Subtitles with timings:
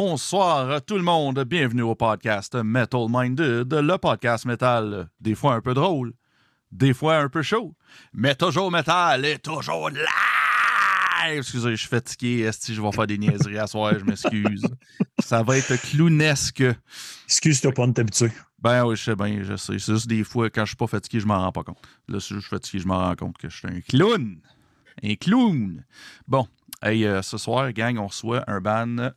[0.00, 5.60] Bonsoir tout le monde, bienvenue au podcast Metal Minded, le podcast métal, des fois un
[5.60, 6.12] peu drôle,
[6.70, 7.74] des fois un peu chaud,
[8.12, 10.06] mais toujours métal et toujours live!
[11.32, 14.62] Excusez, je suis fatigué, si je vais faire des niaiseries à soir, je m'excuse.
[15.18, 16.62] Ça va être clownesque.
[17.26, 18.30] Excuse-toi pas de t'habituer.
[18.60, 19.80] Ben oui, je sais bien, je sais.
[19.80, 21.88] C'est juste des fois, quand je suis pas fatigué, je m'en rends pas compte.
[22.06, 24.38] Là, si je suis fatigué, je m'en rends compte que je suis un clown.
[25.02, 25.84] Un clown.
[26.28, 26.46] Bon,
[26.82, 29.12] hey, euh, ce soir, gang, on reçoit un ban.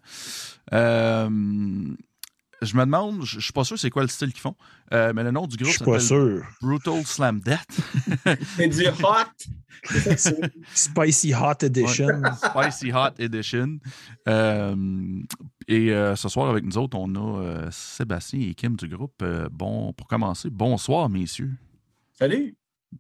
[0.73, 1.29] Euh,
[2.61, 4.55] je me demande, je je suis pas sûr c'est quoi le style qu'ils font,
[4.93, 6.45] euh, mais le nom du Je groupe suis pas s'appelle sûr.
[6.61, 7.79] Brutal Slam Death.
[8.55, 9.49] C'est du hot.
[10.75, 12.21] Spicy Hot Edition.
[12.35, 13.79] Spicy Hot Edition.
[14.27, 14.75] Euh,
[15.67, 19.19] et euh, ce soir, avec nous autres, on a euh, Sébastien et Kim du groupe.
[19.23, 21.53] Euh, bon, pour commencer, bonsoir, messieurs.
[22.13, 22.55] Salut.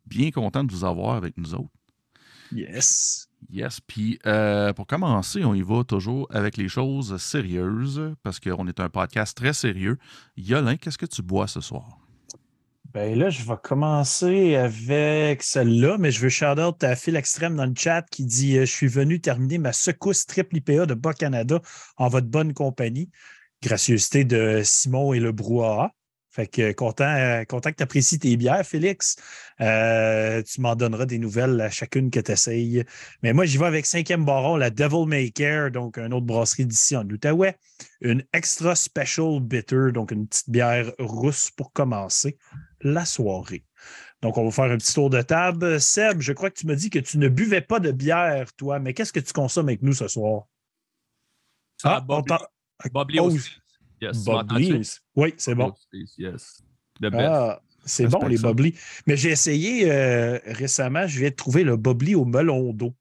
[0.07, 1.69] Bien content de vous avoir avec nous autres.
[2.51, 3.27] Yes.
[3.51, 8.65] Yes, puis euh, pour commencer, on y va toujours avec les choses sérieuses, parce qu'on
[8.65, 9.97] est un podcast très sérieux.
[10.37, 11.99] Yolin, qu'est-ce que tu bois ce soir?
[12.93, 17.65] Ben là, je vais commencer avec celle-là, mais je veux shout-out à Phil Extrême dans
[17.65, 21.59] le chat qui dit euh, Je suis venu terminer ma secousse triple IPA de Bas-Canada
[21.97, 23.09] en votre bonne compagnie.
[23.61, 25.91] Gracieuseté de Simon et le brouhaha.
[26.33, 29.17] Fait que content, euh, content que tu apprécies tes bières, Félix.
[29.59, 32.85] Euh, tu m'en donneras des nouvelles à chacune que tu essayes.
[33.21, 36.65] Mais moi, j'y vais avec cinquième baron, la Devil May Care, donc une autre brasserie
[36.65, 37.57] d'ici en Outaouais.
[37.99, 42.37] Une extra special bitter, donc une petite bière rousse pour commencer
[42.79, 43.65] la soirée.
[44.21, 45.81] Donc, on va faire un petit tour de table.
[45.81, 48.79] Seb, je crois que tu m'as dit que tu ne buvais pas de bière, toi,
[48.79, 50.43] mais qu'est-ce que tu consommes avec nous ce soir?
[51.83, 53.49] Ah, Bubbly Oh, aussi.
[54.01, 55.01] Yes?
[55.15, 55.73] Oui, c'est bon.
[56.17, 56.63] Yes.
[56.99, 57.15] The best.
[57.19, 58.75] Ah, c'est bon, les bubbly.
[59.07, 62.93] Mais j'ai essayé euh, récemment, je viens de trouver le bubbly au melon d'eau.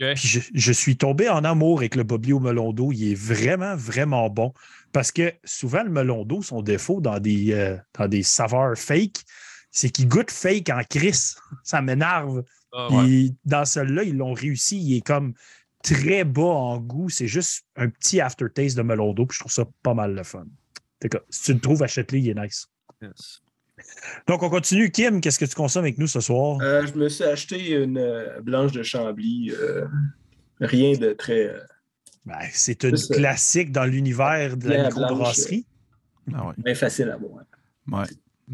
[0.00, 2.92] Je, je suis tombé en amour avec le bubbly au melon d'eau.
[2.92, 4.52] Il est vraiment, vraiment bon.
[4.92, 9.24] Parce que souvent, le melon d'eau, son défaut dans des, euh, dans des saveurs fake,
[9.70, 11.36] c'est qu'il goûte fake en crise.
[11.64, 12.44] Ça m'énerve.
[12.72, 13.30] Ah, ouais.
[13.44, 14.80] Dans celui-là, ils l'ont réussi.
[14.80, 15.34] Il est comme
[15.82, 17.08] très bas en goût.
[17.08, 19.26] C'est juste un petit aftertaste de melon d'eau.
[19.26, 20.40] Puis je trouve ça pas mal le fun.
[20.40, 20.44] En
[21.00, 22.66] tout cas, si tu le trouves, achète-le, il est nice.
[23.02, 23.40] Yes.
[24.26, 24.90] Donc, on continue.
[24.90, 26.58] Kim, qu'est-ce que tu consommes avec nous ce soir?
[26.60, 29.52] Euh, je me suis acheté une euh, blanche de Chambly.
[29.52, 29.86] euh,
[30.60, 31.46] rien de très.
[31.46, 31.60] euh,
[32.26, 35.64] Ben, c'est une classique dans l'univers de la microbrasserie.
[36.34, 36.54] Ah ouais.
[36.58, 37.44] bien facile à boire.
[37.90, 38.04] Ouais.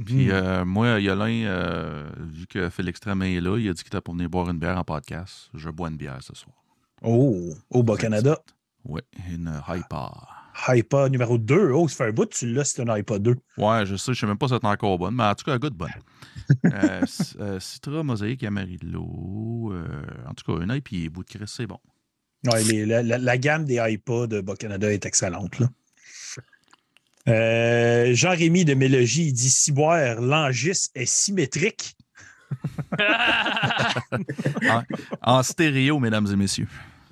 [0.05, 0.31] Puis Hmm.
[0.33, 4.01] euh, moi, Yolin, euh, vu que Félix Tremé est là, il a dit qu'il était
[4.01, 5.49] pour venir boire une bière en podcast.
[5.55, 6.55] Je bois une bière ce soir.
[7.05, 8.41] Oh, au Bas-Canada.
[8.85, 9.01] Oui,
[9.31, 10.29] une Hyper.
[10.69, 11.71] Hypa numéro 2.
[11.73, 13.35] Oh, ça fait un bout, tu l'as, c'est un Hypa 2.
[13.59, 15.53] Ouais, je sais, je sais même pas si c'est encore bonne, mais en tout cas,
[15.55, 15.91] elle goûte bonne.
[16.73, 17.03] euh,
[17.41, 19.73] euh, Citra, Mosaïque, Amarillo.
[19.73, 19.87] Euh,
[20.29, 21.79] en tout cas, une IPA, bout de Chris, c'est bon.
[22.47, 25.59] Ouais, les- la, la- la gamme des Hypa de Bas-Canada est excellente.
[25.59, 25.69] là.
[27.27, 31.97] Euh, Jean-Rémy de Mélogie, dit Ciboire, l'angis est symétrique.
[35.23, 36.69] En stéréo, mesdames et messieurs.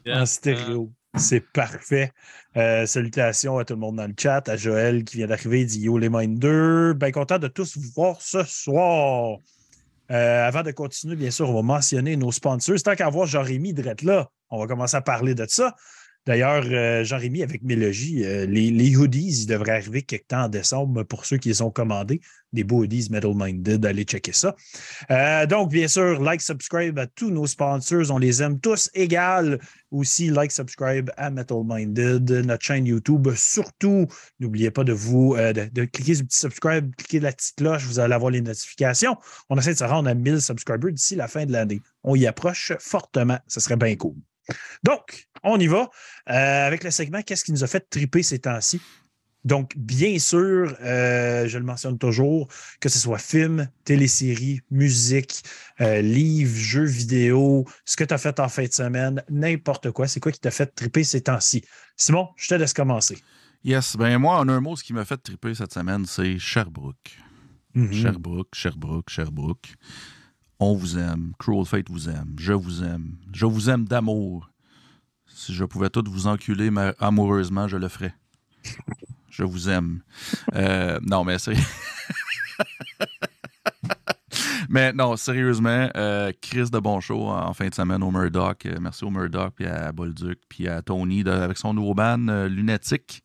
[0.07, 0.91] En stéréo.
[1.17, 2.11] C'est parfait.
[2.57, 5.81] Euh, salutations à tout le monde dans le chat, à Joël qui vient d'arriver, dit
[5.81, 6.95] Yo les Minders.
[6.95, 9.37] Bien content de tous vous voir ce soir.
[10.11, 12.83] Euh, avant de continuer, bien sûr, on va mentionner nos sponsors.
[12.83, 15.75] Tant qu'à voir Jean-Rémy drette là, on va commencer à parler de ça.
[16.25, 21.03] D'ailleurs, euh, Jean-Rémy, avec Mélogie, euh, les, hoodies, ils devraient arriver quelque temps en décembre
[21.03, 22.21] pour ceux qui les ont commandés.
[22.53, 24.55] Des beaux hoodies Metal Minded, allez checker ça.
[25.11, 28.11] Euh, donc, bien sûr, like, subscribe à tous nos sponsors.
[28.11, 29.59] On les aime tous égal.
[29.91, 33.29] Aussi, like, subscribe à Metal Minded, notre chaîne YouTube.
[33.35, 34.07] Surtout,
[34.39, 37.57] n'oubliez pas de vous euh, de, de cliquer sur le petit subscribe, cliquer la petite
[37.57, 39.17] cloche, vous allez avoir les notifications.
[39.51, 41.81] On essaie de se rendre à 1000 subscribers d'ici la fin de l'année.
[42.05, 43.39] On y approche fortement.
[43.49, 44.15] Ce serait bien cool.
[44.83, 45.91] Donc, on y va
[46.31, 48.81] euh, avec le segment Qu'est-ce qui nous a fait triper ces temps-ci?
[49.45, 52.47] Donc, bien sûr, euh, je le mentionne toujours,
[52.81, 55.43] que ce soit film, télésérie, musique,
[55.81, 60.07] euh, livre, jeux vidéo, ce que tu as fait en fin de semaine, n'importe quoi.
[60.07, 61.65] C'est quoi qui t'a fait triper ces temps-ci?
[61.97, 63.19] Simon, je te laisse commencer.
[63.65, 67.19] Yes, ben moi, en un mot, ce qui m'a fait triper cette semaine, c'est Sherbrooke.
[67.75, 67.93] Mhm.
[67.93, 69.75] Sherbrooke, Sherbrooke, Sherbrooke.
[70.61, 71.33] On vous aime.
[71.39, 72.37] Cruel Fate vous aime.
[72.39, 73.17] Je vous aime.
[73.33, 74.52] Je vous aime d'amour.
[75.35, 78.15] Si je pouvais tout vous enculer mais amoureusement, je le ferais.
[79.31, 80.03] Je vous aime.
[80.55, 81.57] Euh, non, mais c'est.
[84.69, 88.67] mais non, sérieusement, euh, Chris de bon show en fin de semaine au Murdoch.
[88.67, 92.29] Euh, merci au Murdoch, puis à Bolduc, puis à Tony de- avec son nouveau band
[92.29, 93.23] euh, Lunatic,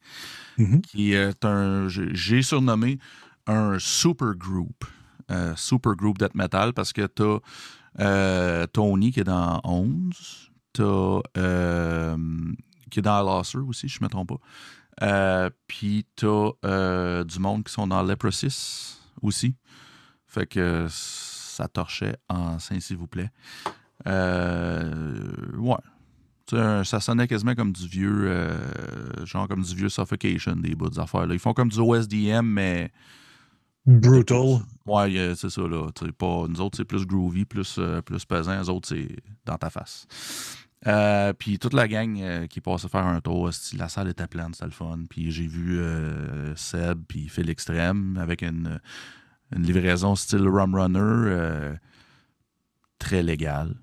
[0.58, 0.82] Mhm.
[0.82, 1.88] qui est un.
[1.88, 3.00] j'ai- surnommé
[3.48, 4.86] un super group.
[5.58, 10.47] Super group death metal parce que t'as Tony qui est dans 11,
[10.78, 12.18] t'as euh,
[12.90, 14.40] qui est dans Losser aussi, je ne me trompe pas.
[15.04, 19.56] Euh, Puis t'as euh, du monde qui sont dans Leprosis aussi.
[20.26, 23.32] Fait que ça torchait en Saint, s'il vous plaît.
[24.06, 25.78] Ouais.
[26.50, 31.28] Ça sonnait quasiment comme du vieux, euh, genre comme du vieux Suffocation, des bouts d'affaires.
[31.30, 32.92] Ils font comme du OSDM, mais
[33.86, 34.60] Brutal.
[34.86, 35.88] ouais, c'est ça, là.
[36.18, 38.60] Pas, nous autres, c'est plus groovy, plus, euh, plus pesant.
[38.60, 39.08] Les autres, c'est
[39.46, 40.08] dans ta face.
[40.86, 44.54] Euh, puis toute la gang euh, qui passait faire un tour, la salle était pleine,
[44.54, 45.00] c'était le fun.
[45.10, 48.80] Puis j'ai vu euh, Seb puis Phil Extrême avec une,
[49.56, 51.76] une livraison style Rum Runner
[53.00, 53.76] très légale.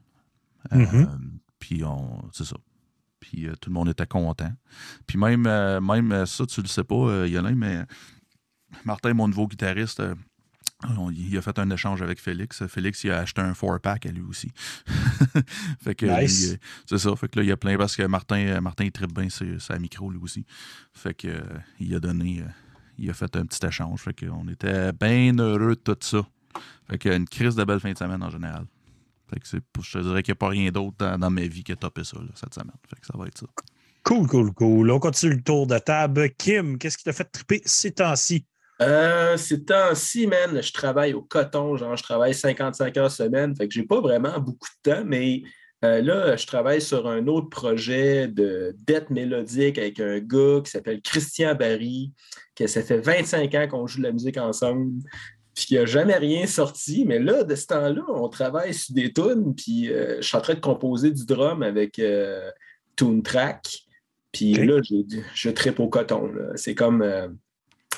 [0.71, 1.39] Mhm.
[1.59, 2.23] Puis on.
[2.33, 2.57] C'est ça.
[3.19, 4.53] Puis tout le monde était content.
[5.07, 5.43] Puis même,
[5.81, 7.85] même ça, tu le sais pas, Yolin, mais
[8.85, 10.03] Martin, mon nouveau guitariste,
[10.99, 12.67] on- il a fait un échange avec Félix.
[12.67, 14.51] Félix, il a acheté un four-pack à lui aussi.
[15.81, 16.47] fait que Nice.
[16.47, 16.57] lui, euh,
[16.87, 17.15] c'est ça.
[17.17, 19.29] Fait que là, il y a plein parce que Martin, euh, Martin il tripe bien
[19.31, 20.45] sa, micro lui aussi.
[20.93, 21.41] Fait que euh,
[21.81, 22.43] il a donné,
[22.99, 24.01] il a fait un petit échange.
[24.03, 26.27] Fait qu'on était bien heureux de tout ça.
[26.89, 28.67] Fait que une crise de belle fin de semaine en général.
[29.31, 31.43] Fait que c'est, je te dirais qu'il n'y a pas rien d'autre dans, dans ma
[31.47, 32.77] vie qui a topé ça là, cette semaine.
[32.89, 33.47] Fait que ça va être ça.
[34.03, 34.91] Cool, cool, cool.
[34.91, 36.29] On continue le tour de table.
[36.37, 38.45] Kim, qu'est-ce qui t'a fait triper ces temps-ci?
[38.83, 43.69] Euh, ces temps-ci, man, je travaille au coton, genre je travaille 55 heures semaine, fait
[43.69, 45.43] que j'ai pas vraiment beaucoup de temps, mais
[45.85, 50.71] euh, là, je travaille sur un autre projet de dette mélodique avec un gars qui
[50.71, 52.13] s'appelle Christian Barry,
[52.57, 54.93] que ça fait 25 ans qu'on joue de la musique ensemble,
[55.55, 59.13] puis qu'il n'a jamais rien sorti, mais là, de ce temps-là, on travaille sur des
[59.13, 62.51] tunes, puis euh, je suis en train de composer du drum avec euh,
[62.97, 63.69] Toontrack,
[64.33, 64.67] puis Ok.
[64.67, 67.37] là, je, je tripe au coton, c'est comme...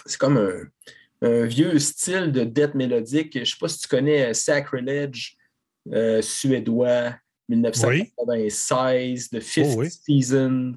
[0.07, 3.33] c'est comme un, un vieux style de dette mélodique.
[3.35, 5.37] Je ne sais pas si tu connais euh, Sacrilege
[5.93, 7.15] euh, suédois
[7.49, 9.91] 1996, The Fifth Oh oui.
[9.91, 10.75] Season.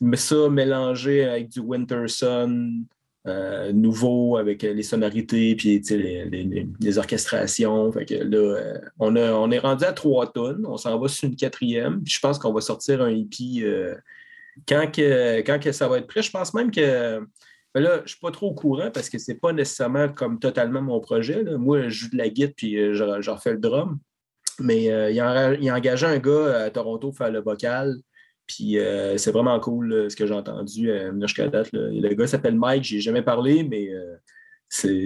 [0.00, 2.84] Mais ça mélangé avec du Winter Sun,
[3.26, 7.90] euh, nouveau avec les sonorités puis les, les- les- les orchestrations.
[7.92, 10.64] Fait que là, on, a- on est rendu à trois tonnes.
[10.66, 12.02] On s'en va sur une quatrième.
[12.02, 13.24] Puis je pense qu'on va sortir un
[13.64, 13.94] euh,
[14.68, 16.22] quand, que, quand que ça va être prêt.
[16.22, 17.26] Je pense même que
[17.76, 20.08] mais là, je ne suis pas trop au courant parce que ce n'est pas nécessairement
[20.08, 21.42] comme totalement mon projet.
[21.42, 21.58] là.
[21.58, 23.98] Moi, je joue de la guitare puis euh, je, je refais le drum.
[24.58, 27.96] Mais euh, il, a, a engagé un gars à Toronto pour faire le vocal.
[28.46, 31.68] Puis euh, c'est vraiment cool ce que j'ai entendu euh, jusqu'à date.
[31.72, 34.16] Le gars s'appelle Mike, j'ai jamais parlé, mais euh,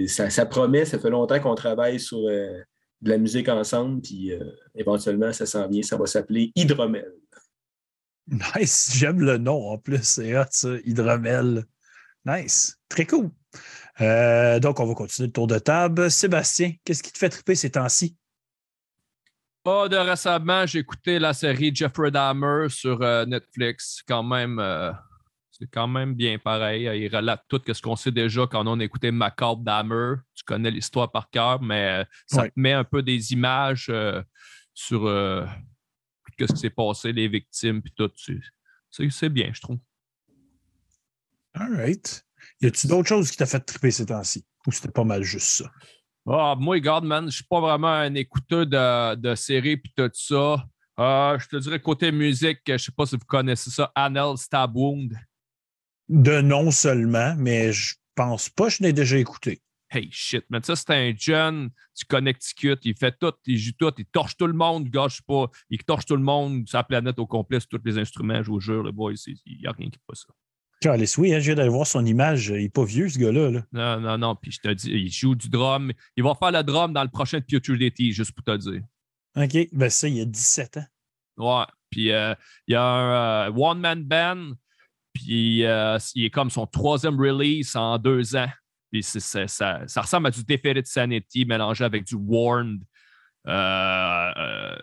[0.07, 0.85] ça, promet.
[0.85, 2.57] Ça fait longtemps qu'on travaille sur euh,
[3.01, 4.01] de la musique ensemble.
[4.01, 4.39] Puis euh,
[4.75, 5.81] éventuellement, ça s'en vient.
[5.81, 7.11] Ça va s'appeler Hydromel.
[8.55, 10.03] Nice, j'aime le nom en plus.
[10.03, 11.65] C'est hot, ça, Hydromel.
[12.25, 13.31] Nice, très cool.
[13.99, 16.09] Euh, donc, on va continuer le tour de table.
[16.09, 18.17] Sébastien, qu'est-ce qui te fait triper ces temps-ci?
[19.63, 24.01] Pas de récemment, j'ai écouté la série Jeffrey Dahmer sur euh, Netflix.
[24.07, 24.91] Quand même, euh,
[25.51, 26.83] c'est quand même bien pareil.
[26.99, 30.15] Il relate tout ce qu'on sait déjà quand on a écouté Macabre Dahmer.
[30.33, 32.49] Tu connais l'histoire par cœur, mais ça Ouais.
[32.49, 33.91] te met un peu des images
[34.73, 38.09] sur tout ce qui s'est passé, les victimes, puis tout.
[38.89, 39.77] C'est bien, je trouve.
[41.53, 42.23] All right.
[42.61, 44.45] Y a-tu d'autres choses qui t'a fait triper ces temps-ci?
[44.67, 45.71] Ou c'était pas mal juste ça?
[46.27, 50.09] Ah, moi, regarde, man, je suis pas vraiment un écouteur de, de séries puis tout
[50.13, 50.63] ça.
[50.99, 54.75] Euh, je te dirais côté musique, je sais pas si vous connaissez ça, Anel Stab
[54.75, 55.17] Wound.
[56.09, 59.61] De nom seulement, mais je pense pas que je l'ai déjà écouté.
[59.89, 63.91] Hey shit, mais ça, c'est un jeune du Connecticut, il fait tout, il joue tout,
[63.97, 66.83] il torche tout le monde, gars, je sais pas, il torche tout le monde, sa
[66.83, 69.71] planète au complet, sur tous les instruments, je vous jure, le boy, il n'y a
[69.71, 70.33] rien qui fait ça.
[70.81, 72.47] Calice, oui, hein, je viens d'aller voir son image.
[72.47, 73.51] Il n'est pas vieux, ce gars-là.
[73.51, 73.61] là.
[73.71, 76.63] Non, non, non, puis je te dis, il joue du drum, il va faire le
[76.63, 78.81] drum dans le prochain Futility, juste pour te dire.
[79.37, 79.69] OK.
[79.71, 80.85] Ben ça, il y a 17 ans.
[81.37, 81.65] Ouais.
[81.91, 82.33] Puis euh,
[82.67, 84.53] il y a un euh, one-man band.
[85.13, 88.49] Puis euh, il est comme son troisième release en deux ans.
[88.91, 92.81] Puis ça, ça ressemble à du Defeated Sanity mélangé avec du Warned.
[93.47, 94.75] Euh.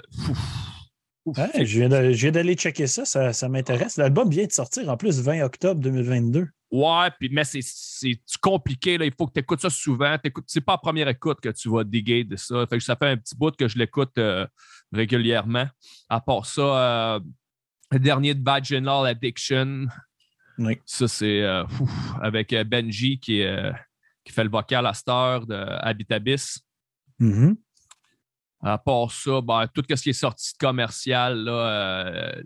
[1.27, 1.79] Ouais, je
[2.15, 3.97] viens d'aller- checker ça, ça, ça m'intéresse.
[3.99, 6.49] L'album vient de sortir en plus 20 octobre 2022.
[6.71, 8.99] Ouais, puis, mais c'est- c'est compliqué.
[8.99, 9.05] Là.
[9.07, 10.17] Il faut que tu écoutes ça souvent.
[10.19, 12.67] T'écoutes- C'est pas la première écoute que tu vas diguer de ça.
[12.67, 14.47] Fait que ça fait un petit bout que je l'écoute euh,
[14.93, 15.67] régulièrement.
[16.09, 16.63] À part ça,
[17.17, 17.21] euh,
[17.91, 19.87] le dernier de Vaginal Addiction,
[20.59, 20.79] Oui.
[20.85, 21.65] ça c'est euh,
[22.23, 23.43] avec Benji qui,
[24.25, 26.59] qui fait le vocal à cette heure de Habitabis.
[27.19, 27.57] Mhm.
[28.61, 32.43] À part ça, ben, tout ce qui est sorti de commercial, là, euh,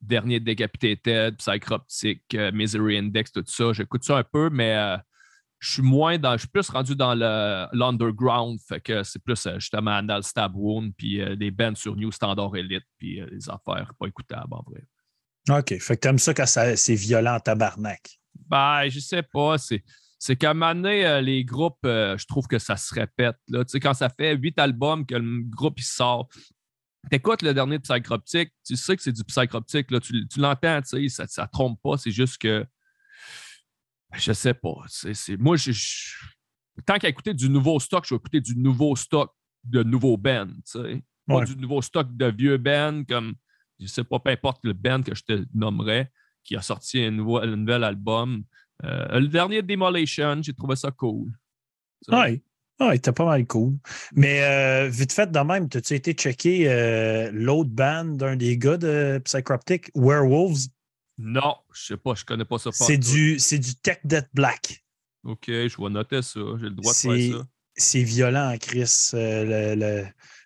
[0.00, 4.96] dernier Decapitated, Psychroptic, euh, Misery Index, tout ça, j'écoute ça un peu, mais euh,
[5.58, 7.14] je suis moins dans, je suis plus rendu dans
[7.72, 12.56] l'underground, fait que c'est plus justement Anal Stab Wound, puis des bands sur New Standard
[12.56, 14.82] Elite, puis des affaires pas écoutables en vrai.
[15.50, 15.78] OK.
[15.80, 18.18] Fait que t'aimes ça quand c'est violent en tabarnak.
[18.48, 19.58] Ben, je sais pas.
[19.58, 19.82] C'est,
[20.24, 23.36] c'est qu'à un moment donné, euh, les groupes, euh, je trouve que ça se répète.
[23.48, 23.64] Là.
[23.64, 26.28] Tu sais, quand ça fait huit albums que le groupe il sort,
[27.10, 30.80] t'écoutes le dernier de Psychroptic, tu sais que c'est du Psychroptic, là, tu, tu l'entends,
[30.82, 32.64] tu sais, ça, ça trompe pas, c'est juste que.
[34.12, 34.76] ben, Je sais pas.
[34.86, 36.14] C'est, c'est- moi, je, je-
[36.86, 39.32] tant qu'à écouter du nouveau stock, je vais écouter du nouveau stock
[39.64, 41.02] de nouveaux bands, tu sais.
[41.26, 41.44] Pas Ouais.
[41.46, 43.34] du nouveau stock de vieux bands comme,
[43.80, 46.10] je sais pas, peu importe le band que je te nommerais,
[46.44, 48.44] qui a sorti un, nouveau, un nouvel album.
[48.84, 51.30] Euh, le dernier Demolition, j'ai trouvé ça cool.
[52.02, 52.22] Ça.
[52.22, 52.42] Oui.
[52.80, 53.74] Ouais, t'es pas mal cool.
[54.14, 58.76] Mais euh, vite fait, de même, as-tu été checker euh, l'autre band d'un des gars
[58.76, 60.66] de Psychroptic, Werewolves?
[61.18, 62.70] Non, je sais pas, je connais pas ça.
[62.72, 64.82] C'est du, c'est du Tech Death Black.
[65.24, 66.40] OK, je vais noter ça.
[66.58, 67.46] J'ai le droit de faire ça.
[67.76, 69.10] C'est violent, Chris.
[69.14, 70.04] Euh,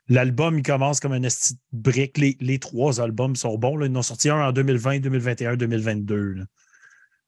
[0.09, 2.19] L'album, il commence comme un esti de brique.
[2.19, 3.76] Les, les trois albums sont bons.
[3.76, 3.87] là.
[3.87, 6.33] Ils en ont sorti un en 2020, 2021, 2022.
[6.35, 6.45] là.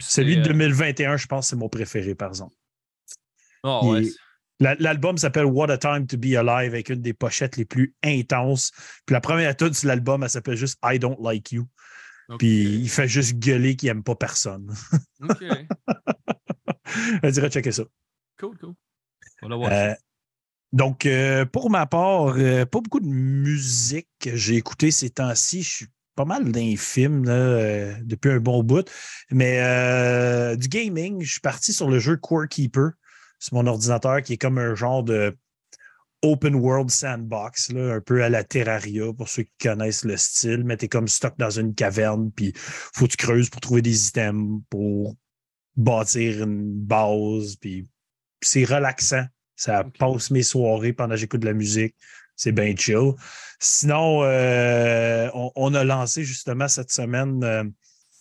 [0.00, 2.54] Celui de C'est, euh, 2021, je pense, c'est mon préféré, par exemple.
[3.64, 4.02] il ouais,
[4.60, 8.72] L'album s'appelle What a Time to Be Alive avec une des pochettes les plus intenses.
[9.06, 11.68] Puis la première tune sur l'album, elle s'appelle juste I Don't Like You.
[12.38, 14.74] Puis il fait juste gueuler qu'il n'aime pas personne.
[15.22, 15.44] OK.
[17.22, 17.84] Elle dirait checker ça.
[18.38, 18.74] Cool, cool.
[19.42, 19.94] On va voir Euh,
[20.72, 25.62] donc, euh, pour ma part, euh, pas beaucoup de musique que j'ai écouté ces temps-ci.
[25.62, 25.86] Je suis
[26.18, 28.90] pas mal dans les films là, euh, depuis un bon bout.
[29.30, 32.90] Mais euh, du gaming, je suis parti sur le jeu Core Keeper.
[33.38, 35.38] C'est mon ordinateur qui est comme un genre de
[36.22, 40.64] open world sandbox, là, un peu à la Terraria pour ceux qui connaissent le style.
[40.64, 44.08] Mais t'es comme stock dans une caverne, puis faut que tu creuses pour trouver des
[44.08, 45.14] items, pour
[45.76, 47.86] bâtir une base, puis
[48.40, 49.24] c'est relaxant.
[49.54, 51.94] Ça passe mes soirées pendant que j'écoute de la musique.
[52.38, 53.14] C'est bien chill.
[53.58, 57.64] Sinon, euh, on, a lancé justement cette semaine euh,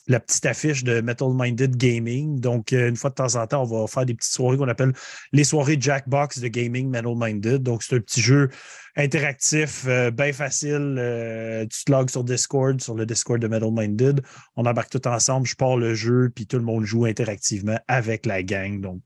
[0.07, 2.39] la petite affiche de Metal Minded Gaming.
[2.39, 4.67] Donc, euh, une fois de temps en temps, on va faire des petites soirées qu'on
[4.67, 4.93] appelle
[5.33, 7.61] les soirées Jackbox de Gaming Metal Minded.
[7.61, 8.49] Donc, c'est un petit jeu
[8.95, 11.67] interactif, bien facile.
[11.69, 14.21] Tu te logs sur Discord, sur le Discord de Metal Minded.
[14.55, 18.25] On embarque tout ensemble, je pars le jeu, puis tout le monde joue interactivement avec
[18.25, 18.81] la gang.
[18.81, 19.01] Donc,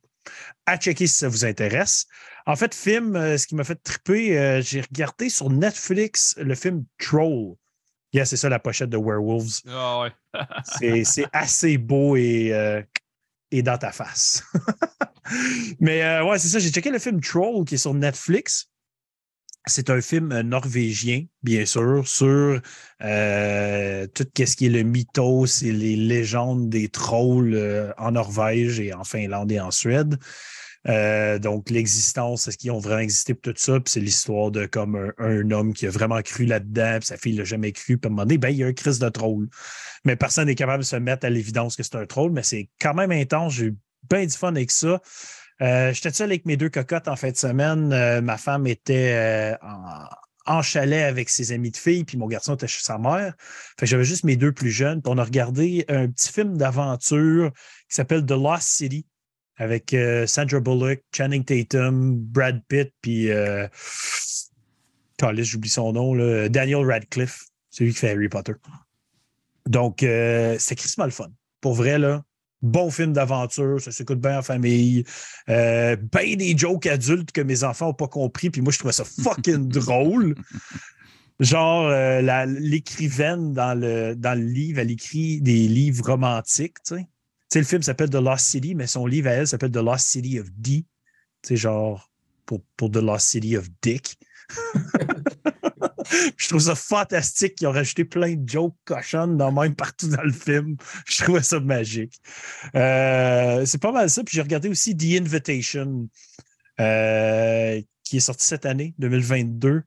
[0.65, 2.07] à checker si ça vous intéresse.
[2.45, 6.55] En fait, film, euh, ce qui m'a fait triper, euh, j'ai regardé sur Netflix le
[6.55, 7.55] film Troll.
[8.13, 9.61] Yeah, c'est ça la pochette de Werewolves.
[9.69, 10.11] Ah ouais.
[11.05, 12.81] C'est assez beau et, euh,
[13.51, 14.43] et dans ta face.
[15.79, 16.59] Mais ouais, c'est ça.
[16.59, 18.70] J'ai checké le film Troll qui est sur Netflix.
[19.67, 22.59] C'est un film euh, norvégien, bien sûr, sur
[23.03, 28.79] euh, tout ce qui est le mythos et les légendes des trolls euh, en Norvège
[28.79, 30.17] et en Finlande et en Suède.
[30.87, 33.79] Euh, donc, l'existence, est-ce qu'ils ont vraiment existé pour tout ça?
[33.79, 37.35] Puis c'est l'histoire de comme un, homme qui a vraiment cru là-dedans, puis sa fille
[37.35, 37.97] l'a jamais cru.
[37.97, 39.47] Puis à un moment donné, ben, il y a un crise de troll.
[40.05, 42.69] Mais personne n'est capable de se mettre à l'évidence que c'est un troll, mais c'est
[42.79, 43.53] quand même intense.
[43.53, 43.77] J'ai eu
[44.09, 44.99] bien du fun avec ça.
[45.61, 47.93] Euh, J'étais seul avec mes deux cocottes en fin de semaine.
[47.93, 49.55] Euh, ma femme était euh,
[50.47, 53.35] en, chalet avec ses amis de filles, puis mon garçon était chez sa mère.
[53.81, 55.01] J'avais juste mes deux plus jeunes.
[55.01, 57.51] Puis on a regardé un petit film d'aventure
[57.87, 59.05] qui s'appelle The Lost City
[59.57, 63.29] avec Sandra Bullock, Channing Tatum, Brad Pitt, puis
[65.19, 66.15] j'oublie son nom,
[66.47, 68.53] Daniel Radcliffe, celui qui fait Harry Potter.
[69.67, 71.29] Donc, c'est crissement le fun.
[71.59, 72.23] Pour vrai, là,
[72.61, 75.03] bon film d'aventure, ça s'écoute bien en famille.
[75.49, 78.93] Euh, ben des jokes adultes que mes enfants n'ont pas compris, puis moi, je trouvais
[78.93, 80.35] ça fucking drôle.
[81.39, 86.95] Genre, euh, la- l'écrivaine dans le, dans le livre, elle écrit des livres romantiques, tu
[86.95, 87.01] sais.
[87.03, 87.07] Tu
[87.53, 90.07] sais, le film s'appelle The Lost City, mais son livre à elle s'appelle The Lost
[90.07, 90.85] City of D.
[91.41, 92.09] Tu sais, genre,
[92.45, 94.17] pour, pour The Lost City of Dick.
[96.37, 100.23] je trouve ça fantastique qu'ils ont rajouté plein de jokes cochonnes dans même partout dans
[100.23, 100.77] le film.
[101.07, 102.19] Je trouvais ça magique.
[102.75, 104.23] Euh, c'est pas mal ça.
[104.23, 106.07] Puis j'ai regardé aussi The Invitation,
[106.79, 109.83] euh, qui est sorti cette année, 2022.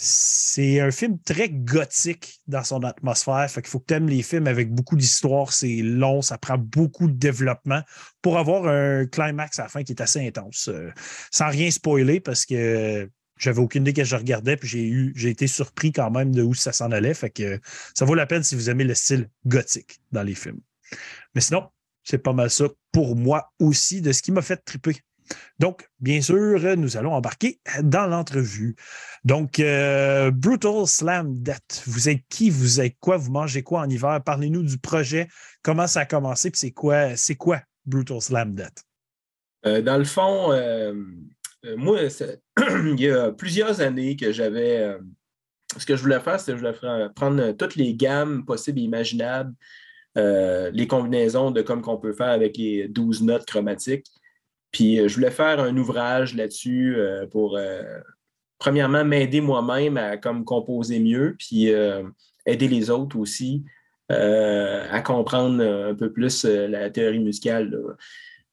[0.00, 3.50] C'est un film très gothique dans son atmosphère.
[3.50, 5.52] Fait qu'il faut que tu aimes les films avec beaucoup d'histoire.
[5.52, 7.82] C'est long, ça prend beaucoup de développement
[8.22, 10.68] pour avoir un climax à la fin qui est assez intense.
[10.68, 10.92] Euh,
[11.32, 15.30] sans rien spoiler parce que j'avais aucune idée que je regardais, puis j'ai eu, j'ai
[15.30, 17.14] été surpris quand même de où ça s'en allait.
[17.14, 17.60] Fait que
[17.94, 20.60] ça vaut la peine si vous aimez le style gothique dans les films.
[21.34, 21.68] Mais sinon,
[22.02, 24.96] c'est pas mal ça pour moi aussi de ce qui m'a fait triper.
[25.58, 28.76] Donc, bien sûr, nous allons embarquer dans l'entrevue.
[29.24, 31.82] Donc, euh, Brutal Slam Death.
[31.86, 32.48] Vous êtes qui?
[32.48, 33.18] Vous êtes quoi?
[33.18, 34.22] Vous mangez quoi en hiver?
[34.24, 35.28] Parlez-nous du projet.
[35.62, 36.50] Comment ça a commencé?
[36.50, 38.84] Puis c'est quoi, c'est quoi Brutal Slam Death?
[39.66, 40.94] Euh, dans le fond, euh,
[41.76, 44.78] moi, c'est- il y a plusieurs années que j'avais.
[44.78, 44.98] euh,
[45.76, 48.82] ce que je voulais faire, c'était que je voulais prendre toutes les gammes possibles et
[48.82, 49.54] imaginables
[50.16, 54.06] les combinaisons de comme qu'on peut faire avec les 12 notes chromatiques.
[54.72, 56.96] Puis je voulais faire un ouvrage là-dessus
[57.30, 57.56] pour,
[58.58, 61.66] premièrement, m'aider moi-même à comme composer mieux, puis
[62.46, 63.64] aider les autres aussi
[64.08, 67.78] à comprendre un peu plus la théorie musicale.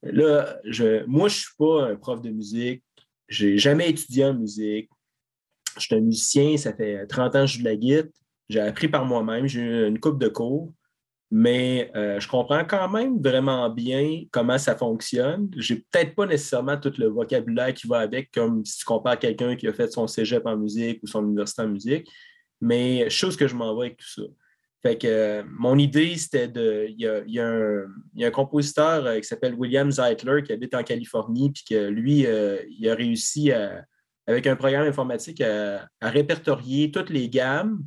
[0.03, 2.83] Là, je, moi, je ne suis pas un prof de musique.
[3.27, 4.89] Je n'ai jamais étudié en musique.
[5.77, 8.12] Je suis un musicien, ça fait 30 ans que je joue de la guitare.
[8.48, 10.72] J'ai appris par moi-même, j'ai eu une coupe de cours,
[11.32, 15.50] mais euh, je comprends quand même vraiment bien comment ça fonctionne.
[15.58, 19.17] Je n'ai peut-être pas nécessairement tout le vocabulaire qui va avec, comme si tu compares
[19.17, 22.08] quelqu'un qui a fait son cégep en musique ou son université en musique,
[22.62, 24.22] mais chose que je m'en vais avec tout ça.
[24.86, 26.86] Fait que euh, mon idée, c'était de.
[26.89, 31.63] Il y a, un, compositeur euh, qui s'appelle William Zeitler qui habite en Californie, puis
[31.68, 33.51] que lui, euh, il a réussi
[34.27, 37.84] avec un programme informatique à, répertorier toutes les gammes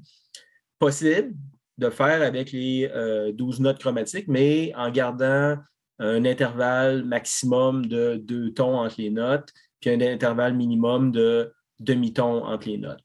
[0.80, 1.36] possibles
[1.76, 2.90] de faire avec les
[3.32, 5.56] 12 notes chromatiques, mais en gardant
[6.00, 9.50] un intervalle maximum de deux tons entre les notes,
[9.80, 13.04] puis un intervalle minimum de demi-ton entre les notes.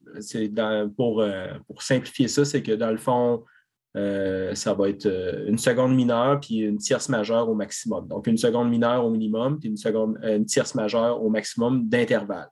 [0.97, 1.23] pour,
[1.67, 3.43] pour simplifier ça, c'est que dans le fond,
[3.95, 8.07] euh, ça va être euh, une seconde mineure puis une tierce majeure au maximum.
[8.07, 11.87] Donc, une seconde mineure au minimum puis une, seconde, euh, une tierce majeure au maximum
[11.87, 12.49] d'intervalle.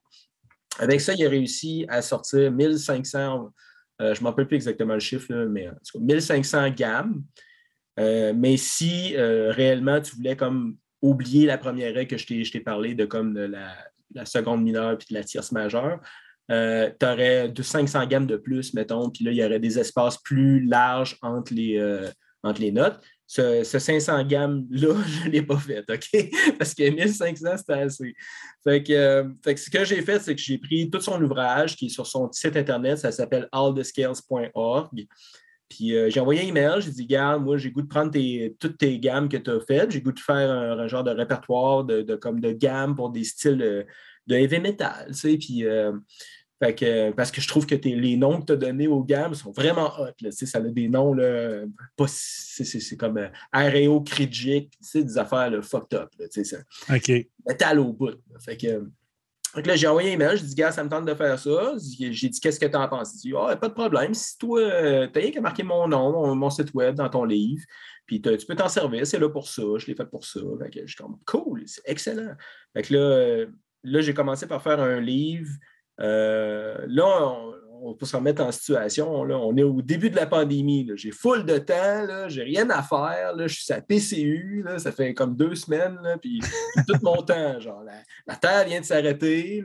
[0.77, 3.51] Avec ça, il a réussi à sortir 1500,
[3.99, 5.69] je ne m'en rappelle plus exactement le chiffre, mais
[5.99, 7.23] 1500 gammes.
[7.97, 13.05] mais si réellement tu voulais comme oublier la première règle que je t'ai parlé de
[13.05, 13.75] comme la,
[14.15, 15.99] la, seconde mineure puis de la tierce majeure,
[16.49, 19.79] euh, tu aurais de 500 gammes de plus, mettons, puis là, il y aurait des
[19.79, 22.09] espaces plus larges entre les, euh,
[22.43, 22.99] entre les notes.
[23.27, 26.29] Ce, 500 gammes-là, je ne l'ai pas fait, OK?
[26.59, 28.13] Parce que 1500, c'était assez.
[28.63, 31.21] Fait que, euh, fait que ce que j'ai fait, c'est que j'ai pris tout son
[31.23, 35.07] ouvrage qui est sur son site Internet, ça s'appelle allthescales.org.
[35.69, 38.11] Puis j'ai envoyé un email, j'ai dit, garde, moi, j'ai goût de prendre
[38.59, 41.85] toutes tes gammes que tu as faites, j'ai goût de faire un, genre de répertoire
[41.85, 43.85] de, comme de gammes pour des styles
[44.31, 45.65] de, heavy metal, tu sais, puis
[47.15, 49.91] parce que je trouve que les noms que tu as donnés aux gammes sont vraiment
[49.99, 50.11] hot.
[50.29, 51.15] ça a des noms,
[52.07, 54.03] c'est, comme euh, Areo
[54.79, 56.09] c'est des affaires là, fucked up.
[56.29, 56.57] ça.
[56.93, 57.27] OK.
[57.47, 58.21] Métal au bout.
[58.39, 58.85] Fait que,
[59.55, 61.73] là, j'ai envoyé un email, j'ai dit, gars, ça me tente de faire ça.
[61.97, 63.15] J'ai dit, qu'est-ce que tu en penses?
[63.15, 64.13] Il dit, ah, pas de problème.
[64.13, 67.23] Si toi, euh, tu as rien qu'à marquer mon nom, mon site web dans ton
[67.25, 67.63] livre,
[68.05, 70.41] puis tu peux t'en servir, c'est là pour ça, je l'ai fait pour ça.
[70.61, 72.35] Fait que je suis comme, cool, c'est excellent.
[72.75, 73.47] Fait que là, euh,
[73.83, 75.49] là j'ai commencé par faire un livre
[76.01, 77.35] euh, là,
[77.83, 79.23] on, peut se remettre en situation.
[79.23, 80.89] Là, on est au début de la pandémie.
[80.95, 83.35] J'ai full de temps, j'ai rien à faire.
[83.35, 86.39] Là, je suis à PCU, là, ça fait comme deux semaines, puis
[86.87, 87.59] tout mon temps.
[87.59, 87.83] Genre,
[88.27, 89.63] la, Terre vient de s'arrêter.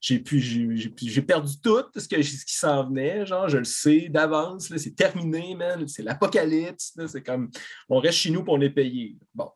[0.00, 3.26] J'ai perdu tout ce, que, ce qui s'en venait.
[3.26, 4.72] Genre, je le sais d'avance.
[4.76, 5.56] C'est terminé.
[5.86, 6.94] C'est l'apocalypse.
[7.06, 7.50] C'est comme
[7.88, 9.16] on reste chez nous pour est payé.
[9.34, 9.50] Bon.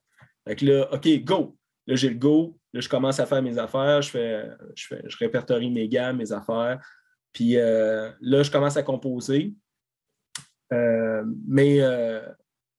[0.46, 1.56] Là, OK, go.
[1.86, 2.58] Là, j'ai le go.
[2.72, 6.80] Là, je commence à faire mes affaires, je, fais, je, répertorie mes gammes, mes affaires.
[7.32, 9.54] Puis euh, là, je commence à composer.
[10.72, 12.20] Euh, mais euh,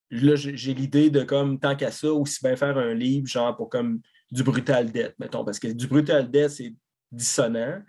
[0.10, 3.70] là, j'ai l'idée de, comme, tant qu'à ça, aussi bien faire un livre, genre pour
[3.70, 6.76] comme du brutal death, mettons, parce que du brutal death, c'est
[7.12, 7.82] dissonant,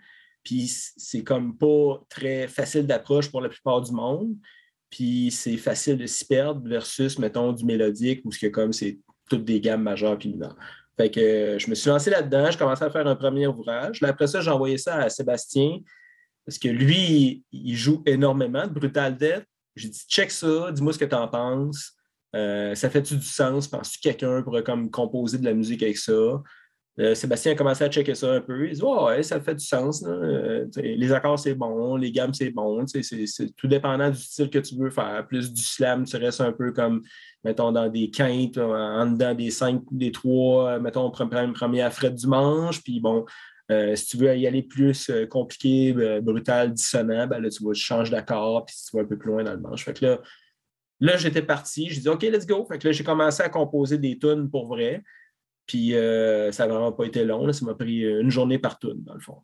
[0.43, 4.35] puis c'est comme pas très facile d'approche pour la plupart du monde,
[4.91, 9.43] puis c'est facile de s'y perdre versus, mettons, du mélodique, où c'est comme c'est toutes
[9.43, 10.55] des gammes majeures puis mineures.
[10.97, 14.01] Fait que euh, je me suis lancé là-dedans, je commençais à faire un premier ouvrage.
[14.03, 15.79] après ça, j'ai envoyé ça à Sébastien,
[16.45, 19.45] parce que lui, il joue énormément de Brutal Death.
[19.75, 21.93] J'ai dit, check ça, dis-moi ce que tu en penses.
[22.35, 23.67] Euh, ça fait-tu du sens?
[23.67, 26.41] Penses-tu que quelqu'un pourrait comme composer de la musique avec ça?
[26.97, 28.67] Euh, Sébastien a commencé à checker ça un peu.
[28.67, 30.05] Il dit Ouais, ça fait du sens.
[30.75, 32.85] les accords, c'est bon, les gammes, c'est bon.
[32.87, 35.25] C'est tout dépendant du style que tu veux faire.
[35.27, 37.01] Plus du slam, tu restes un peu comme
[37.45, 42.09] mettons, dans des quintes, en dedans des cinq, des trois, euh, mettons, premier à frais
[42.09, 43.23] du manche, puis bon,
[43.71, 47.73] euh, si tu veux y aller plus euh, compliqué, brutal, dissonant, ben là, tu vas
[47.73, 49.85] changer d'accord, puis tu vas un peu plus loin dans le manche.
[49.85, 50.19] Fait que là,
[50.99, 52.65] là j'étais parti, je dis OK, let's go.
[52.65, 55.03] Fait que là, j'ai commencé à composer des tunes pour vrai.
[55.67, 57.51] Puis ça n'a vraiment pas été long.
[57.51, 59.41] ça m'a pris une journée par tune, dans le fond.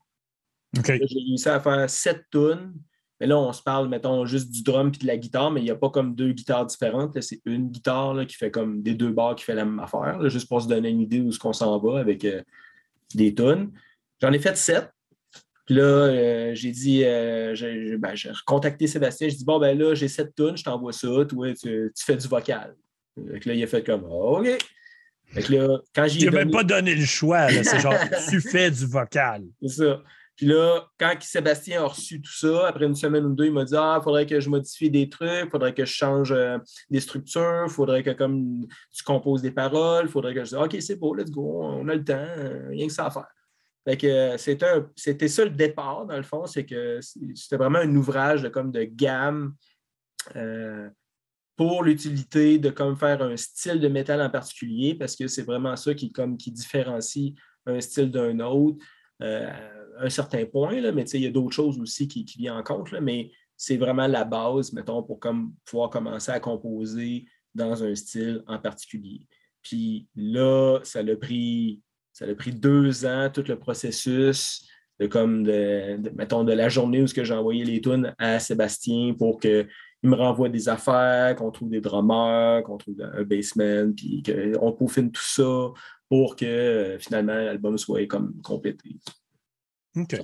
[0.73, 2.73] J'ai réussi à faire sept tunes.
[3.21, 5.65] Mais là, on se parle, mettons, juste du drum et de la guitare, mais il
[5.65, 7.21] n'y a pas comme deux guitares différentes.
[7.21, 10.49] C'est une guitare qui fait comme des deux barres qui fait la même affaire, juste
[10.49, 12.41] pour se donner une idée où ce qu'on s'en va avec euh,
[13.13, 13.71] des tunes.
[14.19, 14.89] J'en ai fait sept.
[15.67, 17.55] Puis là, euh, j'ai dit, euh,
[17.99, 19.29] ben, j'ai recontacté Sébastien.
[19.29, 21.07] Je dis, bon, ben là, j'ai sept tunes, je t'envoie ça.
[21.29, 22.75] Toi, tu, fais du vocal.
[23.15, 24.47] Donc là, il a fait comme, OK.
[25.33, 26.29] Fait là, quand j'ai.
[26.29, 27.49] même pas donné le choix.
[27.49, 27.93] C'est genre,
[28.29, 29.43] tu fais du vocal.
[29.61, 30.01] C'est ça.
[30.35, 33.63] Puis là, quand Sébastien a reçu tout ça, après une semaine ou deux, il m'a
[33.63, 36.57] dit Ah, il faudrait que je modifie des trucs, il faudrait que je change euh,
[36.89, 40.55] des structures, il faudrait que comme tu composes des paroles, il faudrait que je dise
[40.55, 43.27] OK, c'est beau, let's go, on a le temps, euh, rien que ça à faire.
[43.87, 47.79] Fait que euh, c'était, c'était ça le départ, dans le fond, c'est que c'était vraiment
[47.79, 49.53] un ouvrage de, comme de gamme
[51.55, 55.75] pour l'utilité de comme faire un style de métal en particulier, parce que c'est vraiment
[55.75, 57.33] ça qui, comme, qui différencie
[57.65, 58.83] un style d'un autre
[59.99, 62.63] un certain point, là, mais il y a d'autres choses aussi qui, qui viennent en
[62.63, 67.93] compte, mais c'est vraiment la base, mettons, pour comme, pouvoir commencer à composer dans un
[67.93, 69.27] style en particulier.
[69.61, 71.81] Puis là, ça l'a pris,
[72.13, 74.67] ça a pris deux ans, tout le processus
[74.99, 79.39] de comme de, mettons, de la journée où j'ai envoyé les tunes à Sébastien pour
[80.01, 84.71] qu'il me renvoie des affaires, qu'on trouve des drummers, qu'on trouve un basement, puis qu'on
[84.73, 85.69] peaufine tout ça
[86.09, 88.97] pour que euh, finalement l'album soit comme complété.
[89.95, 90.15] OK.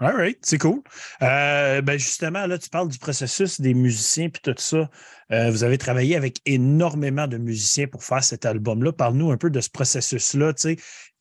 [0.00, 0.82] All right, c'est cool.
[1.22, 4.90] Euh, ben justement, là, tu parles du processus des musiciens puis tout ça.
[5.30, 8.92] Euh, vous avez travaillé avec énormément de musiciens pour faire cet album-là.
[8.92, 10.52] Parle-nous un peu de ce processus-là.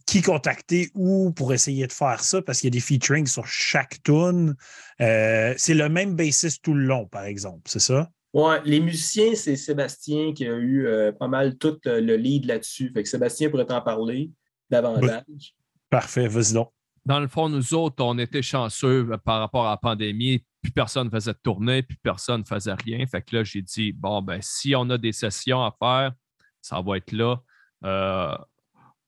[0.05, 2.41] Qui contacter où pour essayer de faire ça?
[2.41, 4.55] Parce qu'il y a des featurings sur chaque tune.
[5.01, 8.09] Euh, c'est le même bassiste tout le long, par exemple, c'est ça?
[8.33, 10.87] Oui, les musiciens, c'est Sébastien qui a eu
[11.19, 12.91] pas mal tout le lead là-dessus.
[12.91, 14.31] Fait que Sébastien pourrait t'en parler
[14.71, 15.55] davantage.
[15.89, 16.71] Parfait, vas-y donc
[17.05, 20.43] dans le fond, nous autres, on était chanceux euh, par rapport à la pandémie.
[20.61, 23.05] Plus personne ne faisait de tournée, plus personne ne faisait rien.
[23.05, 26.13] Fait que là, j'ai dit, bon, ben, si on a des sessions à faire,
[26.61, 27.41] ça va être là.
[27.83, 28.37] Euh,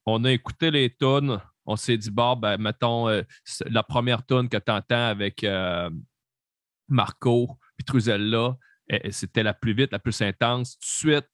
[0.05, 1.39] on a écouté les tunes.
[1.65, 3.23] On s'est dit, bon, ben, mettons, euh,
[3.65, 5.45] la première tune que tu entends avec
[6.87, 8.57] Marco puis Truzella,
[9.09, 10.77] c'était la plus vite, la plus intense.
[10.77, 11.29] Tout de suite,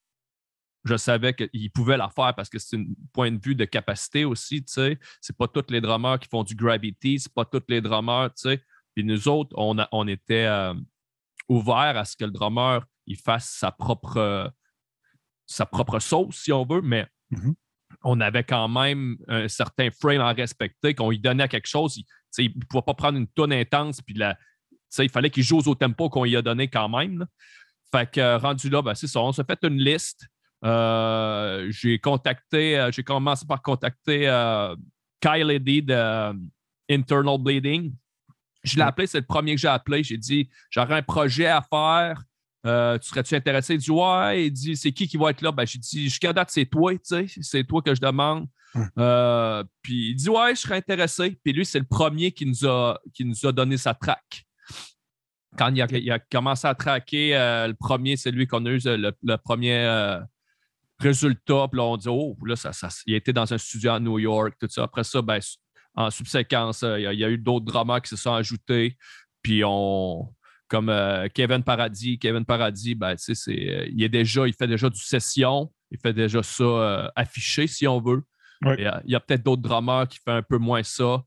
[0.84, 4.26] je savais qu'il pouvait la faire parce que c'est un point de vue de capacité
[4.26, 5.00] aussi, tu sais.
[5.20, 8.50] C'est pas tous les drummers qui font du gravity, c'est pas tous les drummers, tu
[8.50, 8.64] sais.
[8.96, 10.74] Puis nous autres, on, était euh,
[11.48, 14.52] ouverts à ce que le drummer il fasse sa propre,
[15.46, 17.54] sa sauce, si on veut, mais mm-hmm.
[18.04, 22.02] On avait quand même un certain frame à respecter, qu'on lui donnait quelque chose.
[22.38, 24.38] Il ne pouvait pas prendre une tonne intense, puis la,
[25.00, 27.26] il fallait qu'il joue au tempo qu'on lui a donné quand même.
[27.92, 29.20] Fait que rendu là, ben, c'est ça.
[29.20, 30.26] On s'est fait une liste.
[30.64, 34.76] Euh, j'ai contacté, euh, j'ai commencé par contacter euh,
[35.20, 36.34] Kyle Eddy de
[36.90, 37.94] Internal Bleeding.
[38.64, 40.04] Je l'ai appelé, c'est le premier que j'ai appelé.
[40.04, 42.22] J'ai dit J'aurais un projet à faire.
[42.64, 43.76] Tu serais-tu intéressé?
[43.76, 44.46] Il dit Ouais.
[44.46, 45.52] Il dit C'est qui qui va être là?
[45.52, 47.26] Ben, j'ai dit Jusqu'à date, c'est toi, tu sais.
[47.42, 48.48] C'est toi que je demande.
[49.82, 51.38] puis il dit Ouais, je serais intéressé.
[51.44, 54.46] Puis lui, c'est le premier qui nous a, qui nous a donné sa track.
[55.58, 60.22] Quand il a, commencé à traquer, le premier, c'est lui qu'on a eu le premier
[61.02, 64.00] Résultat, puis là, on dit, oh, là, ça, ça, il était dans un studio à
[64.00, 64.84] New York, tout ça.
[64.84, 65.40] Après ça, ben,
[65.96, 68.98] en subséquence, euh, il y, a eu d'autres dramas qui se sont ajoutés.
[69.42, 70.32] Puis on,
[70.72, 74.90] comme euh, Kevin Paradis, Kevin Paradis, ben, c'est, euh, il, est déjà, il fait déjà
[74.90, 78.24] du session, il fait déjà ça affiché, si on veut.
[78.78, 81.24] Il y a, peut-être d'autres dramas qui font un peu moins ça.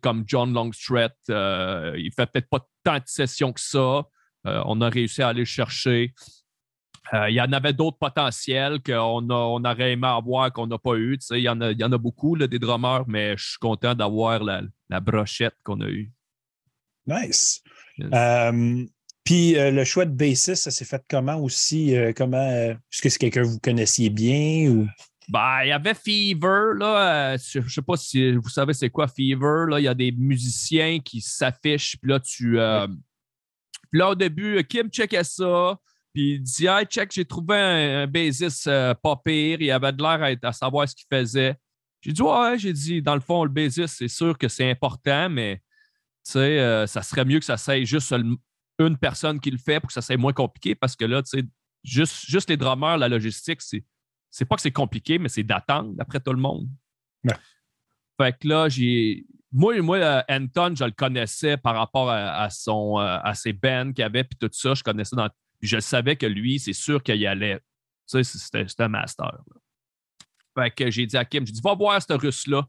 [0.00, 4.04] comme John Longstreth, il fait peut-être pas tant de sessions que ça.
[4.44, 6.14] on a réussi à aller chercher.
[7.12, 10.94] Euh, il y en avait d'autres potentiels qu'on on aurait aimé avoir qu'on n'a pas
[10.94, 11.18] eu.
[11.30, 14.44] il, y en a, y en a beaucoup, des drummers, mais je suis content d'avoir
[14.44, 16.12] la, brochette qu'on a eue.
[17.06, 17.62] Nice.
[18.12, 18.84] Euh,
[19.24, 21.94] puis euh, le choix de bassiste, ça s'est fait comment aussi?
[22.16, 24.88] comment Est-ce que c'est quelqu'un que vous connaissiez bien ou?
[25.28, 27.36] Ben, il y avait Fever, là.
[27.36, 29.66] je ne sais pas si vous savez c'est quoi Fever.
[29.68, 29.78] Là.
[29.78, 32.58] Il y a des musiciens qui s'affichent, puis là, tu.
[33.90, 35.78] Puis là, au début, Kim checkait ça.
[36.12, 39.60] Puis il dit Hey, check, j'ai trouvé un, bassiste euh, pas pire.
[39.60, 41.56] Il avait de l'air à, savoir ce qu'il faisait.
[42.00, 45.28] J'ai dit Ouais, j'ai dit, dans le fond, le bassiste, c'est sûr que c'est important,
[45.28, 45.60] mais
[46.24, 48.14] tu sais, euh, ça serait mieux que ça soit juste
[48.78, 51.38] une personne qui le fait pour que ça soit moins compliqué parce que là, tu
[51.38, 51.44] sais,
[51.82, 53.84] juste, juste les drummers, la logistique, c'est,
[54.30, 56.68] c'est pas que c'est compliqué, mais c'est d'attendre après tout le monde.
[58.20, 59.26] Fait que là, j'ai.
[59.52, 64.04] Moi, moi, euh, Anton, je le connaissais par rapport à, son, à ses bands qu'il
[64.04, 64.74] avait, puis tout ça.
[64.74, 65.28] Je connaissais dans
[65.60, 67.58] je savais que lui, c'est sûr qu'il y allait.
[68.10, 69.38] Tu sais, c'était un master.
[70.56, 72.66] Fait que j'ai dit à Kim, j'ai dit, va voir ce russe-là.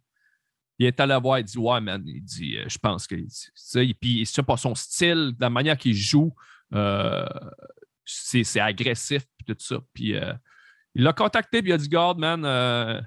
[0.80, 3.16] Il est allé voir, il dit, ouais, man, il dit, euh, je pense que.
[3.54, 6.34] Sais, puis, c'est pas son style, la manière qu'il joue,
[6.74, 7.26] euh,
[8.06, 9.78] c'est agressif, puis tout ça.
[9.94, 10.34] Puis, euh,
[10.96, 13.04] il l'a contacté, puis il a dit, God, man,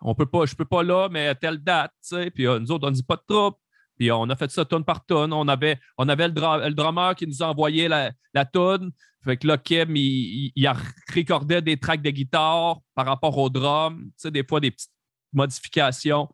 [0.00, 2.30] on peut pas, je peux pas là, mais telle date, tu sais.
[2.30, 3.56] Puis nous autres, on dit pas de trouble.
[3.96, 5.32] Puis on a fait ça tonne par tonne.
[5.32, 8.90] On avait, on avait le, drummer qui nous a envoyé la, la tonne.
[9.24, 10.72] Fait que là, Kim, il, il,
[11.14, 14.04] recordait des tracks de guitare par rapport au drum.
[14.04, 14.92] Tu sais, des fois, des petites
[15.32, 16.28] modifications.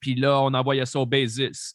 [0.00, 1.74] Puis là, on envoyait ça au basis.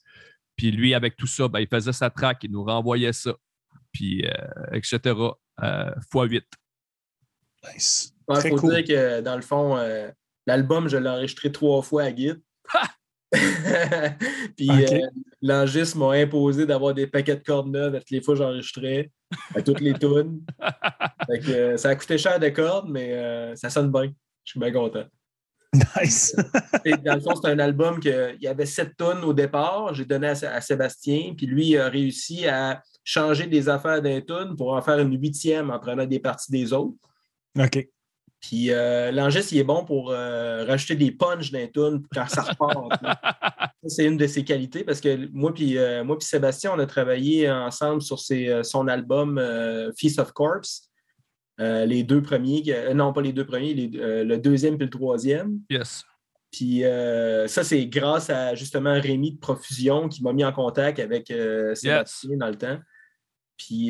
[0.56, 3.34] Puis lui, avec tout ça, ben, il faisait sa track, il nous renvoyait ça.
[3.92, 4.32] Puis, euh,
[4.74, 5.00] etc.
[5.62, 6.46] Euh, fois 8.
[7.74, 8.14] Nice.
[8.30, 8.76] Il Très faut cool.
[8.76, 10.10] dire que dans le fond, euh,
[10.46, 12.34] l'album, je l'ai enregistré trois fois à Git.
[14.58, 14.92] Puis Ok.
[14.92, 15.08] euh,
[15.42, 19.12] l'angiste m'a imposé d'avoir des paquets de cordes neuves à toutes les fois que j'enregistrais,
[19.56, 20.46] à toutes les tunes.
[21.28, 24.12] Fait que, euh, ça a coûté cher de cordes, mais euh, ça sonne bien.
[24.44, 25.06] Je suis bien content.
[25.74, 26.36] Nice.
[27.04, 29.94] Dans le fond, c'est un album qu'il y avait sept tonnes au départ.
[29.94, 34.22] J'ai donné à, à Sébastien, puis lui il a réussi à changer des affaires d'un
[34.22, 36.96] tune pour en faire une huitième en prenant des parties des autres.
[37.60, 37.88] OK.
[38.44, 39.10] Puis euh,
[39.52, 42.92] il est bon pour euh, rajouter des punches d'un tune quand ça repart.
[43.86, 46.86] c'est une de ses qualités parce que moi puis euh, moi puis Sébastien, on a
[46.86, 49.42] travaillé ensemble sur ses, euh, son album
[49.98, 50.90] Feast of Corpse.
[51.60, 54.86] Euh, les deux premiers, euh, non pas les deux premiers, les- euh, le deuxième puis
[54.86, 55.60] le troisième.
[55.70, 56.04] Yes.
[56.52, 56.84] Puis
[57.48, 61.34] ça, c'est grâce à justement Rémi de Profusion qui m'a mis en contact avec
[61.74, 62.78] Sébastien dans le temps.
[63.58, 63.88] Puis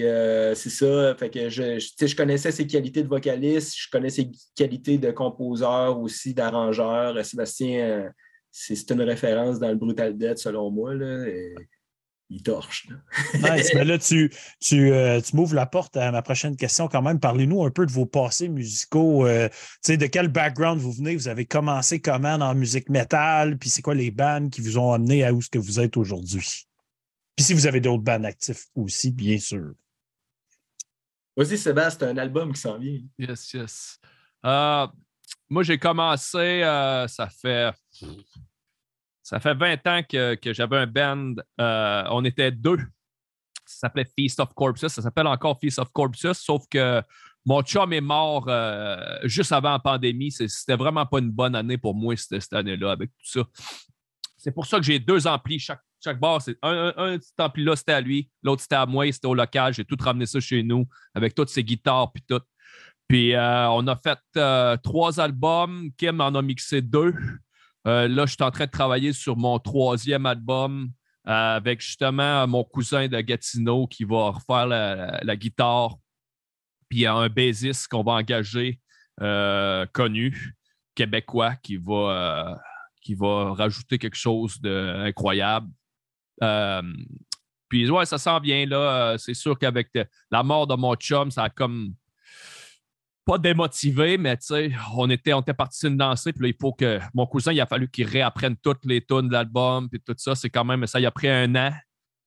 [0.55, 5.11] c'est ça, fait que je, connaissais ses qualités de vocaliste, je connais ses qualités de
[5.11, 7.25] composeur aussi, d'arrangeur.
[7.25, 8.09] Sébastien,
[8.49, 10.95] c'est une référence dans le Brutal Death selon moi.
[10.95, 11.53] Là, et
[12.29, 12.87] il torche.
[13.35, 13.71] Nice.
[13.75, 17.19] Mais là, tu, tu, euh, tu m'ouvres la porte à ma prochaine question quand même.
[17.19, 19.25] Parlez-nous un peu de vos passés musicaux.
[19.27, 21.15] euh, tu sais, de quel background vous venez?
[21.15, 23.57] Vous avez commencé comment en musique métal?
[23.57, 25.95] Puis c'est quoi les bands qui vous ont amené à où ce que vous êtes
[25.97, 26.67] aujourd'hui?
[27.35, 29.73] Puis si vous avez d'autres bands actifs aussi, bien sûr.
[31.35, 32.99] Vas-y, Sébastien, c'est un album qui s'en vient.
[33.17, 33.99] Yes, yes.
[34.45, 34.87] Euh,
[35.49, 37.71] moi, j'ai commencé, euh, ça fait.
[39.23, 41.35] Ça fait 20 ans que, que j'avais un band.
[41.59, 42.77] euh, on était deux.
[43.65, 44.87] Ça s'appelait Feast of Corpses.
[44.87, 47.01] Ça s'appelle encore Feast of Corpses, sauf que
[47.45, 50.31] mon chum est mort euh, juste avant la pandémie.
[50.31, 53.43] C'était vraiment pas une bonne année pour moi, cette, année-là, avec tout ça.
[54.37, 55.59] C'est pour ça que j'ai deux amplis.
[55.59, 58.29] Chaque, chaque bar, c'est un, un, un petit ampli là, c'était à lui.
[58.43, 59.09] L'autre, c'était à moi.
[59.09, 59.73] C'était au local.
[59.73, 62.41] J'ai tout ramené ça chez nous avec toutes ses guitares puis tout.
[63.07, 64.19] Puis euh, on a fait
[64.83, 65.89] trois albums.
[65.97, 67.13] Kim en a mixé deux.
[67.85, 70.91] Euh, là, je suis en train de travailler sur mon troisième album
[71.27, 75.95] euh, avec justement mon cousin de Gatineau qui va refaire la, guitare.
[76.89, 78.79] Puis il y a un bassiste qu'on va engager,
[79.21, 80.55] euh, connu,
[80.95, 82.61] québécois, qui va,
[83.01, 85.67] qui va rajouter quelque chose d'incroyable.
[87.69, 89.17] Puis ouais, ça s'en vient là.
[89.17, 89.89] C'est sûr qu'avec
[90.31, 91.95] la mort de mon chum, ça a comme
[93.25, 96.47] pas démotivé, mais tu sais, on était, on était parti sur une lancée, puis là,
[96.49, 99.89] il faut que mon cousin, il a fallu qu'il réapprenne toutes les tunes de l'album,
[99.89, 100.35] puis tout ça.
[100.35, 101.71] C'est quand même, ça, il a pris un an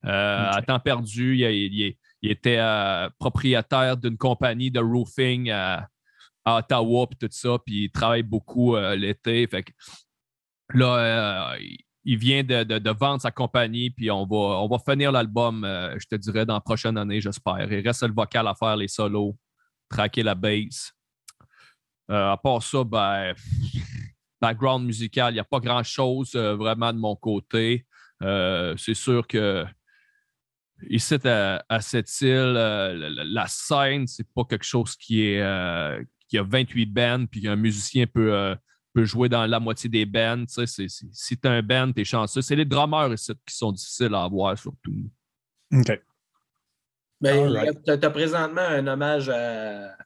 [0.06, 1.37] euh, à temps perdu.
[1.37, 1.42] Il,
[1.74, 5.87] il- il était euh, propriétaire d'une compagnie de roofing à,
[6.46, 9.46] à Ottawa, puis tout ça, puis il travaille beaucoup euh, l'été.
[9.46, 9.72] Fait que
[10.74, 11.56] là,
[12.04, 15.62] il- vient de, de- de vendre sa compagnie, puis on va, on va finir l'album,
[15.98, 17.70] je te dirais, dans la prochaine année, j'espère.
[17.70, 19.37] Il reste le vocal à faire, les solos,
[19.88, 20.92] traquer la bass.
[22.11, 23.35] Euh, à part ça, ben,
[24.40, 27.87] background musical, il n'y a pas grand-chose euh, vraiment de mon côté.
[28.22, 29.64] Euh, c'est sûr que
[30.88, 35.42] ici, à, à cette île, la, la- scène, c'est pas quelque chose qui est
[36.29, 38.57] qui a 28 bands, puis qu'un musicien peut,
[38.92, 40.44] peut jouer dans la moitié des bands.
[40.49, 42.42] c'est- si tu un band, tu es chanceux.
[42.42, 45.11] C'est les drummers ici qui sont difficiles à avoir, surtout.
[45.72, 46.01] OK.
[47.20, 47.83] Ben, Alright.
[47.85, 49.96] tu as, présentement un hommage à,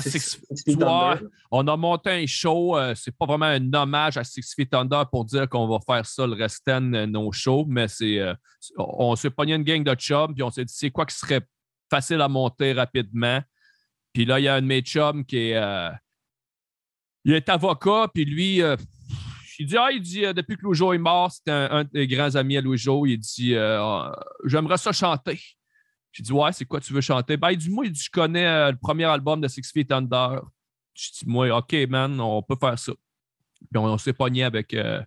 [0.00, 0.84] Six- Feet Ouais.
[0.84, 1.28] Under.
[1.50, 5.08] On a monté un show, euh, c'est pas vraiment un hommage à Six Feet Under
[5.10, 8.32] pour dire qu'on va faire ça le restant de nos shows, mais c'est euh,
[8.78, 11.42] on s'est pogné une gang de chums, puis on s'est dit c'est quoi qui serait
[11.90, 13.40] facile à monter rapidement?
[14.14, 15.90] Puis là, il y a un de mes chums qui est, euh,
[17.24, 18.76] il est avocat, puis lui, euh,
[19.58, 22.34] il dit, ah, il dit, depuis que Louis-Jo est mort, c'était un, un des grands
[22.36, 23.54] amis à Louis-Jo, il dit,
[24.44, 25.40] j'aimerais ça chanter.
[26.14, 27.36] J'ai dit, ouais, c'est quoi tu veux chanter?
[27.36, 29.90] Ben, il dit, moi, il dit, je connais euh, le premier album de Six Feet
[29.90, 30.42] Under.
[30.94, 32.92] Je dis, moi, OK, man, on peut faire ça.
[33.58, 35.02] Puis on, on s'est pogné avec, euh,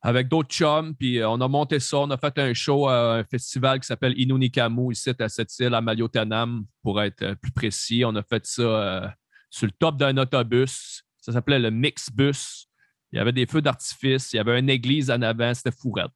[0.00, 1.98] avec d'autres chums, puis euh, on a monté ça.
[1.98, 5.74] On a fait un show à un festival qui s'appelle Inunikamu, ici à cette île,
[5.74, 8.02] à Maliotanam, pour être plus précis.
[8.06, 9.08] On a fait ça euh,
[9.50, 11.02] sur le top d'un autobus.
[11.18, 12.68] Ça s'appelait le Mixbus.
[13.12, 16.10] Il y avait des feux d'artifice, il y avait une église en avant, c'était fourette.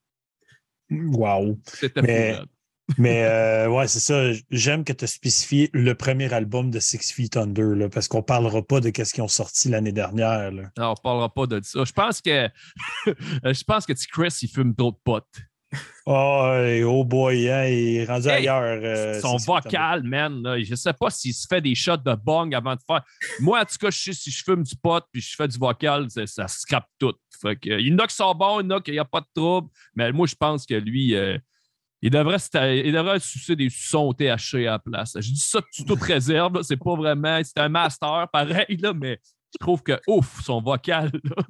[0.90, 1.58] Wow.
[1.66, 2.48] C'était fourette.
[2.98, 4.32] Mais euh, ouais, c'est ça.
[4.50, 8.18] J'aime que tu as spécifié le premier album de Six Feet Under, là, parce qu'on
[8.18, 10.50] ne parlera pas de ce qu'ils ont sorti l'année dernière.
[10.50, 10.62] là.
[10.76, 11.84] Non, on ne parlera pas de ça.
[11.84, 12.48] Je pense que
[13.06, 15.26] je pense que Chris, il fume trop de potes.
[16.04, 16.52] Oh,
[16.86, 18.80] oh boy, hein, il est rendu Hey, ailleurs.
[18.82, 22.52] euh, Son vocal, man, là, je sais pas s'il se fait des shots de bong
[22.54, 23.04] avant de faire.
[23.38, 25.56] Moi, en tout cas, je sais si je fume du pot puis je fais du
[25.58, 27.14] vocal, ça, ça scrape tout.
[27.40, 28.98] Fait que, il y en a qui sont bons, il y en a qui n'y
[28.98, 29.68] a pas de trouble.
[29.94, 31.38] Mais moi, je pense que lui, euh,
[32.02, 35.12] il devrait, se- il devrait sucer des sons THC à la place.
[35.16, 37.40] Je dis ça sous toute réserve, c'est pas vraiment.
[37.44, 39.18] C'est un master, pareil, là, mais
[39.52, 41.42] je trouve que, ouf, son vocal, là,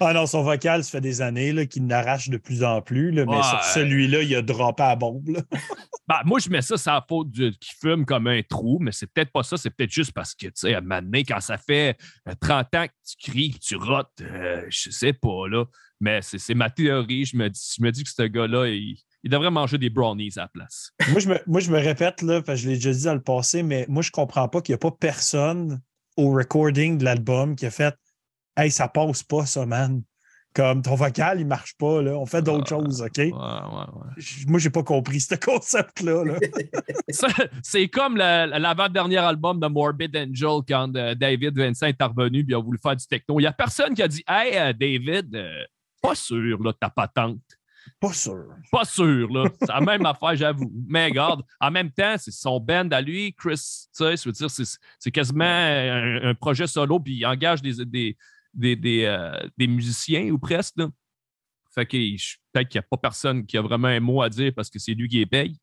[0.00, 3.24] Ah non, son vocal, ça fait des années qu'il n'arrache de plus en plus, là,
[3.26, 3.42] mais Ouais.
[3.42, 5.24] sur celui-là, il a droppé à bombe.
[6.08, 9.06] Ben, moi, je mets ça la faute du, qui fume comme un trou, mais c'est
[9.12, 9.58] peut-être pas ça.
[9.58, 12.32] C'est peut-être juste parce que, tu sais, à un moment donné, quand ça fait euh,
[12.40, 15.66] 30 ans que tu cries, que tu rotes, euh, je sais pas, là.
[16.00, 17.26] Mais c'est c'est ma théorie.
[17.26, 20.30] Je me dis, je me dis que ce gars-là, il, il devrait manger des brownies
[20.36, 20.92] à la place.
[21.10, 23.14] moi, je me, moi, je me répète, là, parce que je l'ai déjà dit dans
[23.14, 25.80] le passé, mais moi, je comprends pas qu'il n'y a pas personne
[26.16, 27.94] au recording de l'album qui a fait
[28.56, 30.02] Hey, ça passe pas, ça, man.
[30.54, 32.16] Comme ton vocal, il marche pas, là.
[32.18, 33.18] On fait d'autres Ah, choses, OK?
[33.18, 34.10] Ouais, ouais, ouais.
[34.16, 36.24] J- Moi, j'ai pas compris ce concept-là.
[36.24, 36.38] là.
[37.62, 42.54] C'est comme l'avant-dernier album de Morbid Angel quand euh, David Vincent est revenu et il
[42.54, 43.38] a voulu faire du techno.
[43.38, 45.62] Il n'y a personne qui a dit Hey, euh, David, euh,
[46.02, 47.38] pas sûr là, ta patente.
[48.00, 48.44] Pas sûr.
[48.70, 49.48] Pas sûr, là.
[49.60, 50.70] C'est la même affaire, j'avoue.
[50.88, 54.32] Mais regarde, en même temps, c'est son band à lui, Chris, tu sais, je veux
[54.32, 58.16] dire, c'est- quasiment un, un projet solo, puis il engage des, des,
[58.54, 60.88] des, des, euh, des musiciens ou presque, là.
[61.74, 61.96] Fait que
[62.52, 64.78] peut-être qu'il n'y a pas personne qui a vraiment un mot à dire parce que
[64.78, 65.56] c'est lui qui les paye.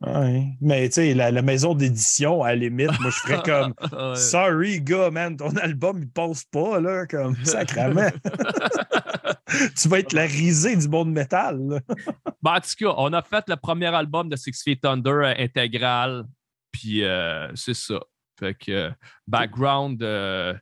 [0.00, 0.44] Ouais.
[0.60, 3.74] Mais tu sais, la, la maison d'édition, à la limite, moi, je ferais comme.
[4.16, 8.10] Sorry, gars, man, ton album, il passe pas, là, comme sacrament.
[9.76, 11.82] tu vas être la risée du monde métal.
[12.42, 15.34] Ben, en tout cas, on a fait le premier album de Six Feet Under euh,
[15.36, 16.24] intégral.
[16.70, 17.98] Puis euh, c'est ça.
[18.38, 18.90] Fait que euh,
[19.26, 20.54] background, euh,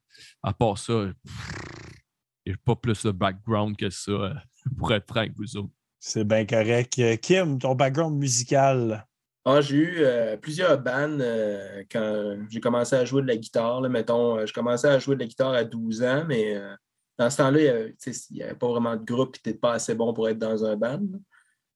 [0.43, 0.93] à part ça,
[2.47, 4.35] il n'y a pas plus de background que ça, euh,
[4.79, 5.73] pour être franc avec vous autres.
[5.99, 7.01] C'est bien correct.
[7.21, 9.07] Kim, ton background musical?
[9.47, 13.83] Ah, j'ai eu euh, plusieurs bands euh, quand j'ai commencé à jouer de la guitare.
[13.83, 16.75] là, mettons, euh, je commençais à jouer de la guitare à 12 ans, mais euh,
[17.19, 20.13] dans ce temps-là, il n'y avait pas vraiment de groupe qui n'était pas assez bon
[20.13, 21.07] pour être dans un band.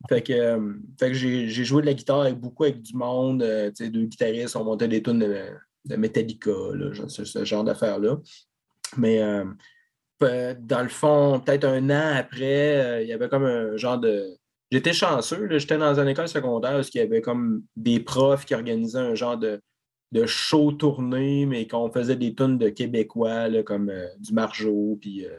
[0.09, 2.95] Fait que, euh, fait que j'ai j'ai joué de la guitare avec beaucoup avec du
[2.95, 3.43] monde.
[3.43, 8.19] euh, deux guitaristes, on montait des tunes de, Metallica, là, ce, genre d'affaires-là.
[8.97, 9.45] Mais euh,
[10.19, 13.99] pe- dans le fond, peut-être un an après, euh, il y avait comme un genre
[13.99, 14.37] de.
[14.71, 18.55] J'étais chanceux, j'étais dans une école secondaire où il y avait comme des profs qui
[18.55, 19.61] organisaient un genre de,
[20.13, 24.99] de show tourné, mais qu'on faisait des tunes de Québécois, là, comme euh, du Margeau,
[25.01, 25.31] puis euh,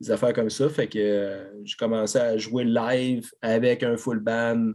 [0.00, 0.68] des affaires comme ça.
[0.68, 4.72] Fait que euh, j'ai commencé à jouer live avec un full band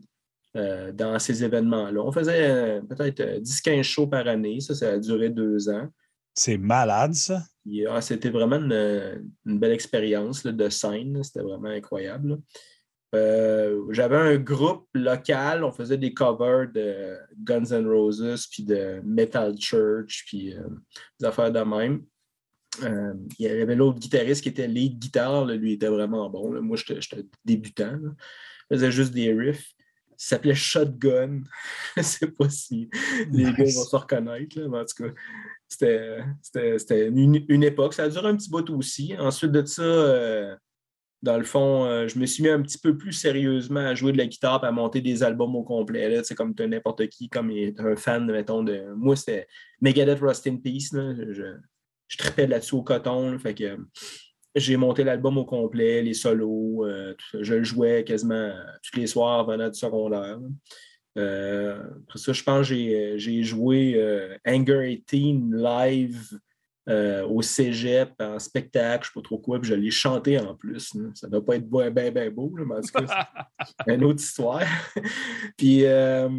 [0.56, 2.02] euh, dans ces événements-là.
[2.02, 4.60] On faisait peut-être euh, 10-15 shows par année.
[4.60, 5.88] Ça, ça a duré deux ans.
[6.34, 7.44] C'est malade, ça.
[7.90, 11.22] Ah, C'était vraiment une, une belle expérience là, de scène.
[11.24, 12.30] C'était vraiment incroyable.
[12.30, 12.38] là.
[13.14, 15.64] Euh, J'avais un groupe local.
[15.64, 20.62] On faisait des covers de Guns N' Roses, puis de Metal Church, puis euh,
[21.20, 22.04] des affaires de même.
[22.84, 25.46] Euh, il y avait l'autre guitariste qui était lead guitare.
[25.46, 25.56] là.
[25.56, 26.54] Lui, était vraiment bon.
[26.54, 26.62] là.
[26.62, 27.98] Moi, j'étais débutant.
[28.02, 28.12] là.
[28.70, 29.74] Je faisais juste des riffs.
[30.12, 31.42] Il s'appelait Shotgun.
[31.96, 32.90] Je ne sais pas si
[33.32, 35.14] les gars vont se reconnaître, là, mais en tout cas,
[35.68, 37.94] c'était une, une époque.
[37.94, 39.16] Ça a duré un petit bout aussi.
[39.18, 40.58] Ensuite de ça,
[41.24, 44.12] dans le fond, euh, je me suis mis un petit peu plus sérieusement à jouer
[44.12, 46.24] de la guitare à monter des albums au complet.
[46.24, 48.84] Sais, comme tu n'importe qui, comme un fan, mettons, de.
[48.96, 49.48] Moi, c'était
[49.82, 50.90] Megadeth Rust in Peace.
[50.94, 51.56] Je,
[52.08, 53.38] je là-dessus au coton.
[53.46, 53.78] euh,
[54.56, 56.86] j'ai monté l'album au complet, les solos.
[56.86, 58.52] euh, je le jouais quasiment
[58.84, 60.40] tous les soirs venant du secondaire.
[61.18, 66.40] Euh, après ça, je pense que j'ai- joué Anger 18 live
[66.90, 70.40] euh, au cégep en spectacle, je ne sais pas trop quoi, puis je l'ai chanté
[70.40, 70.94] en plus.
[70.96, 71.10] là.
[71.14, 73.28] Ça ne doit pas être bien, bien, bien beau, là, mais en tout cas,
[73.86, 74.64] c'est une autre histoire.
[75.58, 76.30] puis euh,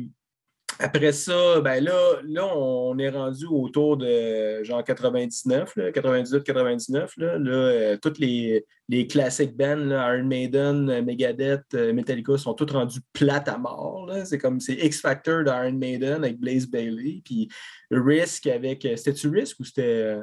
[0.79, 7.11] après ça, ben là, là, on est rendu autour de genre 99, 98-99.
[7.19, 12.55] Là, là, euh, toutes les, les classiques bands, là, Iron Maiden, Megadeth, euh, Metallica, sont
[12.55, 14.07] toutes rendus plates à mort.
[14.07, 14.25] là.
[14.25, 17.23] C'est comme c'est X Factor d'Iron Maiden avec Blaze Bailey.
[17.25, 17.49] Puis
[17.91, 18.83] Risk avec.
[18.83, 20.17] C'était-tu Risk ou c'était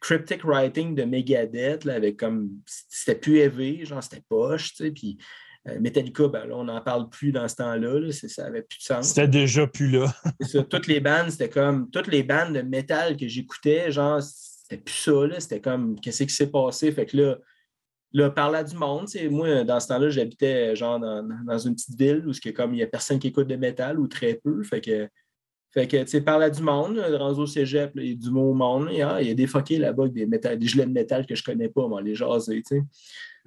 [0.00, 2.50] Cryptic Writing de Megadeth là, avec comme.
[2.66, 4.90] C'était plus élevé, genre c'était poche, tu sais.
[4.90, 5.18] Puis
[5.68, 8.00] euh, Metallica, ben là, on n'en parle plus dans ce temps-là.
[8.00, 9.08] là, c'est- ça n'avait plus de sens.
[9.08, 10.06] C'était déjà plus là.
[10.40, 14.82] Ça, toutes les bandes, c'était comme toutes les bandes de métal que j'écoutais, genre, c'était
[14.82, 15.38] plus ça, là.
[15.38, 16.90] C'était comme qu'est-ce qui s'est passé?
[16.92, 17.36] Fait que là,
[18.12, 21.74] là, parler du monde, tu sais, moi, dans ce temps-là, j'habitais genre dans, dans une
[21.74, 24.62] petite ville où il n'y a personne qui écoute de métal ou très peu.
[24.62, 25.08] Fait que
[25.72, 28.30] Fait que, tu sais, parle à du monde, rendu au cégep, il y a du
[28.30, 28.88] mot monde.
[28.88, 31.44] A, il y a des fuckés là-bas avec des, métal, des de métal que je
[31.44, 32.82] connais pas, moi, les jaser, tu sais.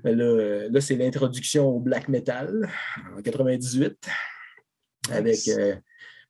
[0.03, 2.67] Là, là c'est l'introduction au black metal
[3.15, 4.09] en 98
[5.11, 5.75] avec euh,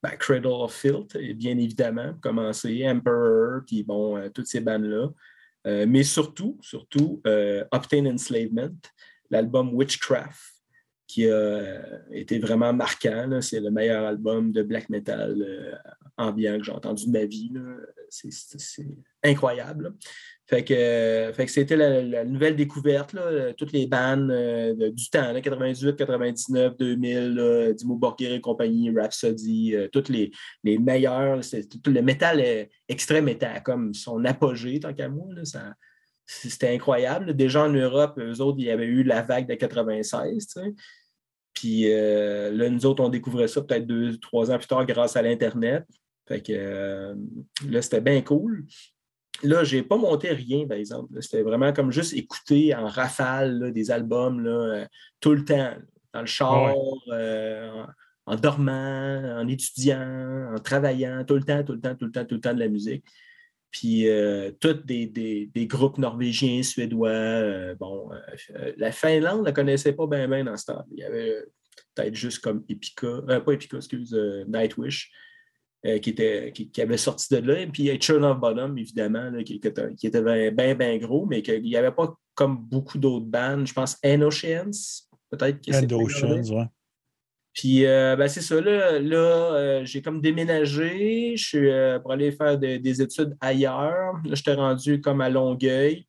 [0.01, 5.09] ben, Cradle of Filth, bien évidemment, commencer, Emperor, puis bon, euh, toutes ces bandes-là.
[5.65, 7.21] Euh, mais surtout, surtout,
[7.71, 8.75] Obtain Enslavement,
[9.29, 10.52] l'album Witchcraft,
[11.13, 11.61] qui a
[12.11, 13.39] été vraiment marquant.
[13.41, 15.79] C'est le meilleur album de black metal
[16.17, 17.51] ambiant que j'ai entendu de ma vie.
[18.09, 18.85] C'est
[19.23, 19.93] incroyable.
[20.47, 23.15] Que, fait que c'était la, nouvelle découverte,
[23.57, 29.87] toutes les bandes euh, du temps, 98, 99, 2000, Dimo Borgir et compagnie, Rhapsody, euh,
[29.91, 30.31] toutes les,
[30.63, 31.39] les meilleurs.
[31.85, 35.25] Le métal extrême était comme son apogée, tant qu'à moi.
[36.27, 37.35] c'était incroyable.
[37.35, 40.55] Déjà en Europe, eux autres, il y avait eu la vague de 96.
[41.53, 45.15] Puis euh, là, nous autres, on découvrait ça peut-être deux, trois ans plus tard grâce
[45.15, 45.85] à l'Internet.
[46.27, 47.15] Fait que
[47.67, 48.65] là, c'était bien cool.
[49.41, 51.21] Là, je n'ai pas monté rien, par exemple.
[51.21, 54.85] C'était vraiment comme juste écouter en rafale des albums là, euh,
[55.19, 55.73] tout le temps,
[56.13, 56.73] dans le char,
[57.09, 57.83] euh,
[58.25, 62.25] en, dormant, en étudiant, en travaillant, tout le temps, tout le temps, tout le temps,
[62.25, 63.03] tout le temps de la musique.
[63.73, 67.75] Puis euh, tous des, groupes norvégiens, suédois.
[67.75, 68.09] bon,
[68.77, 70.85] la Finlande ne la connaissait pas bien bien dans ce temps.
[70.91, 71.43] Il y avait
[71.93, 74.13] peut-être juste comme Epica, pas Epica, excuse,
[74.47, 75.11] Nightwish.
[75.85, 77.59] Euh, qui, était, qui, avait sorti de là.
[77.59, 81.25] Et puis, il y a Churn of Bottom, évidemment, qui, qui, était bien, bien gros,
[81.25, 83.67] mais qu'il n'y avait pas comme beaucoup d'autres bandes.
[83.67, 85.59] Je pense Oceans, peut-être.
[85.93, 86.63] Oceans, oui.
[87.53, 91.69] Puis, euh, ben, c'est ça, là, là euh, j'ai comme déménagé je suis,
[92.01, 94.13] pour aller faire des études ailleurs.
[94.25, 96.05] Là, j'étais rendu comme à Longueuil.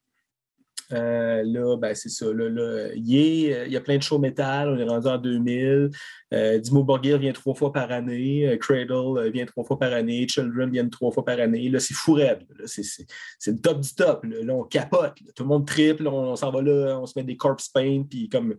[0.93, 2.27] Euh, là, ben, c'est ça.
[2.27, 4.69] Là, il, y a plein de shows métal.
[4.69, 5.91] On est rendu en 2000.
[6.33, 8.49] Euh, Dimo Borgir vient trois fois par année.
[8.49, 10.27] Euh, Cradle vient trois fois par année.
[10.29, 11.69] Children viennent trois fois par année.
[11.69, 12.45] Là, c'est fou raide.
[12.67, 13.07] C'est,
[13.47, 14.25] le top du top.
[14.25, 15.15] Là, on capote.
[15.35, 16.07] Tout le monde triple.
[16.07, 16.99] On, s'en va là.
[17.01, 18.05] On se met des corpse paint.
[18.09, 18.55] Puis comme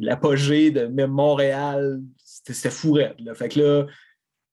[0.00, 2.00] l'apogée de même Montréal.
[2.24, 3.32] C'était, fou raide.
[3.34, 3.86] Fait que là,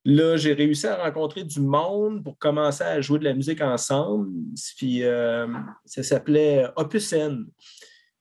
[0.05, 4.29] Là, j'ai réussi à rencontrer du monde pour commencer à jouer de la musique ensemble.
[4.77, 5.47] Puis euh,
[5.85, 7.45] ça s'appelait Opus N.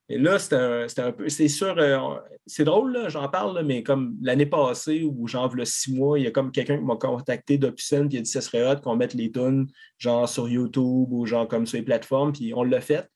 [0.09, 1.29] Et là, c'était un, peu.
[1.29, 5.93] C'est sûr, euh, c'est drôle, j'en parle, mais comme l'année passée, où genre, le six
[5.95, 8.41] mois, il y a comme quelqu'un qui m'a contacté d'Opus N, qui a dit ce
[8.41, 9.67] serait hot qu'on mette les tunes,
[9.99, 13.09] genre sur YouTube ou genre comme sur les plateformes, puis on l'a fait.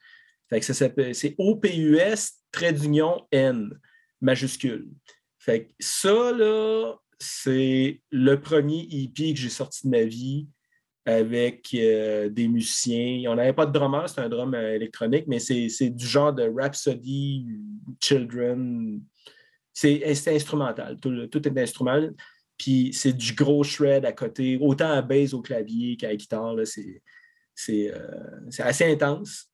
[0.48, 3.70] Fait que c'est OPUS, trait d'union N,
[4.20, 4.88] majuscule.
[5.38, 10.48] Fait que ça, là, c'est le premier EP que j'ai sorti de ma vie
[11.04, 13.30] avec euh, des musiciens.
[13.30, 16.50] On n'avait pas de drummer, c'est un drum euh, électronique, mais c'est du genre de
[16.54, 17.46] Rhapsody,
[18.00, 19.00] Children.
[19.72, 20.98] C'est instrumental.
[20.98, 22.14] Tout, est instrumental.
[22.58, 26.56] Puis c'est du gros shred à côté, autant à bass au clavier qu'à guitare.
[26.56, 26.64] Euh,
[27.56, 27.92] c'est
[28.58, 29.52] assez intense.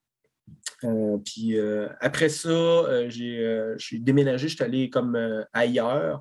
[1.24, 1.57] Puis
[2.01, 5.16] après ça, j'ai déménagé, je suis allé comme
[5.53, 6.20] ailleurs.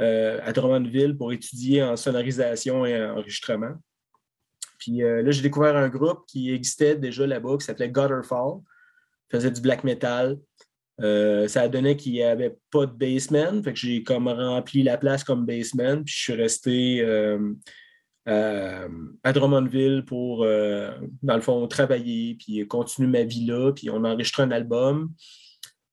[0.00, 3.72] Euh, à Drummondville pour étudier en sonorisation et enregistrement.
[4.78, 8.60] Puis euh, là, j'ai découvert un groupe qui existait déjà là-bas qui s'appelait Gutterfall.
[9.28, 10.38] faisait du black metal.
[11.00, 13.60] Euh, ça a donné qu'il n'y avait pas de bassman.
[13.64, 16.04] Fait que j'ai comme rempli la place comme bassman.
[16.04, 17.04] Puis je suis resté
[18.28, 23.72] à Drummondville pour, dans le fond, travailler, puis continuer ma vie là.
[23.72, 25.12] Puis on a enregistré un album.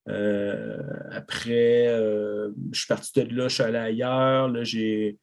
[0.08, 0.78] Euh,
[1.12, 4.50] après, euh, je suis parti de là, je suis allé ailleurs.
[4.50, 5.18] Là, j'ai,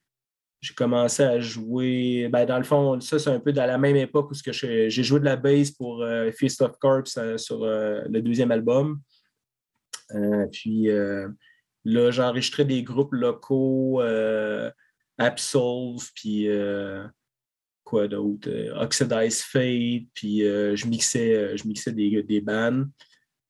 [0.76, 2.28] commencé à jouer.
[2.30, 5.20] Ben, dans le fond, ça, c'est un peu dans la même époque où j'ai joué
[5.20, 7.06] de la bass pour euh, Feast of Corps
[7.36, 9.00] sur le deuxième album.
[10.52, 10.88] puis
[11.84, 14.00] là, j'ai enregistré des groupes locaux,
[15.18, 16.48] Absolve, puis
[17.84, 18.48] quoi d'autre,
[18.80, 22.84] Oxidized Fate, puis je mixais, je mixais des, des bands.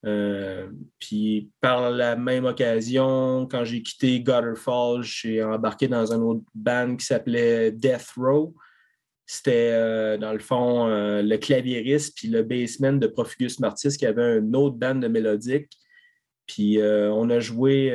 [0.04, 6.42] Euh, puis par la même occasion, quand j'ai quitté Gutterfall, j'ai embarqué dans un autre
[6.54, 8.54] band qui s'appelait Death Row.
[9.26, 14.04] C'était euh, dans le fond euh, le claviériste puis le bassman de Profugus Martis qui
[14.04, 15.70] avait un autre band de mélodique.
[16.46, 17.92] Puis on a joué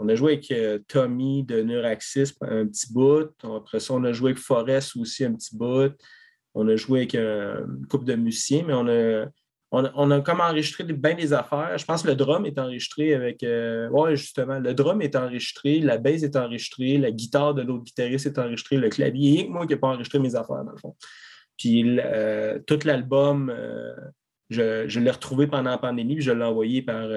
[0.00, 3.30] on a joué avec Tommy de Neuraxis un petit bout.
[3.44, 5.92] Après ça, on a joué avec Forest aussi un petit bout.
[6.54, 9.26] On a joué avec une couple de musiciens, mais on a
[9.70, 11.76] on, a comme enregistré bien des affaires.
[11.76, 13.42] Je pense que le drum est enregistré avec.
[13.42, 17.84] Euh, oui, justement, le drum est enregistré, la bass est enregistrée, la guitare de l'autre
[17.84, 19.44] guitariste est enregistrée, le clavier.
[19.44, 20.96] Et moi qui n'ai pas enregistré mes affaires, dans le fond.
[21.58, 23.52] Puis euh, tout l'album,
[24.52, 27.08] euh, je, l'ai retrouvé pendant la pandémie, puis je l'ai envoyé par,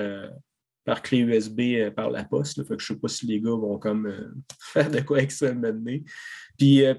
[0.83, 2.57] par clé USB euh, par la poste.
[2.57, 5.01] Là, fait que je ne sais pas si les gars vont comme euh, faire de
[5.01, 5.97] quoi avec ça maintenant.
[6.57, 6.93] Puis euh,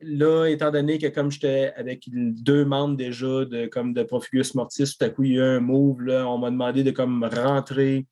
[0.00, 4.96] là, étant donné que comme j'étais avec deux membres déjà de, comme de Profigus Mortis,
[4.98, 7.24] tout à coup, il y a eu un move, là, on m'a demandé de comme
[7.24, 8.06] rentrer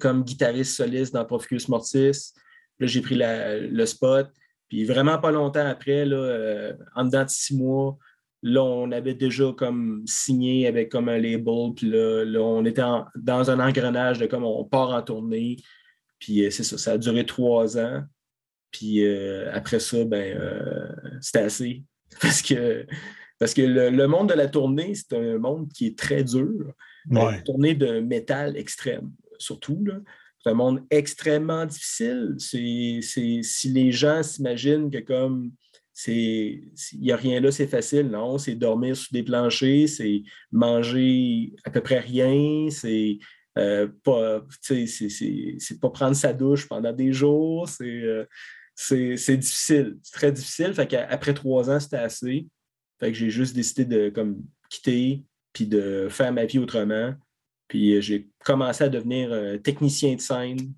[0.00, 2.34] comme guitariste soliste dans Profigus Mortis.
[2.78, 4.30] Là, j'ai pris le spot.
[4.68, 7.96] Puis vraiment pas longtemps après, là, en dedans de six mois,
[8.44, 12.82] Là, on avait déjà comme signé avec comme un label, puis là, on était
[13.14, 15.58] dans un engrenage de comme on part en tournée.
[16.18, 18.02] Puis euh, c'est ça, ça a duré trois ans.
[18.70, 20.88] Puis euh, après ça, ben, euh,
[21.20, 21.84] c'était assez.
[22.20, 22.86] Parce que,
[23.38, 26.72] parce que le, monde de la tournée, c'est un monde qui est très dur.
[27.10, 29.82] Une tournée de métal extrême, surtout.
[30.38, 32.34] C'est un monde extrêmement difficile.
[32.36, 35.52] C'est, si les gens s'imaginent que comme
[36.08, 38.38] il n'y a rien là, c'est facile, non?
[38.38, 43.18] C'est dormir sous des planchers, c'est manger à peu près rien, c'est
[43.58, 44.40] euh, pas,
[45.80, 48.24] pas prendre sa douche pendant des jours, c'est euh,
[49.36, 50.72] difficile, c'est très difficile.
[50.74, 52.46] Fait trois ans, c'était assez.
[52.98, 55.22] Fait que j'ai juste décidé de comme, quitter
[55.52, 57.14] puis de faire ma vie autrement.
[57.68, 60.72] Puis euh, j'ai commencé à devenir technicien de scène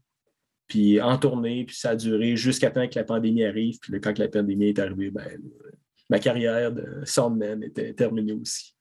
[0.67, 3.79] puis en tournée, puis ça a duré jusqu'à temps que la pandémie arrive.
[3.81, 5.41] Puis quand la pandémie est arrivée, ben,
[6.11, 8.75] ma carrière de soundman était terminée aussi.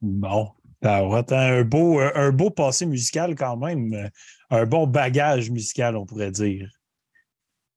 [0.00, 0.48] Bon,
[0.82, 4.10] un beau, un beau passé musical quand même,
[4.50, 6.68] un bon bagage musical, on pourrait dire.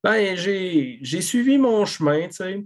[0.04, 2.64] Ben, j'ai suivi mon chemin, tu sais.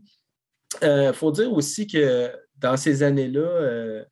[0.81, 4.03] Il euh, faut dire aussi que dans ces années-là, euh,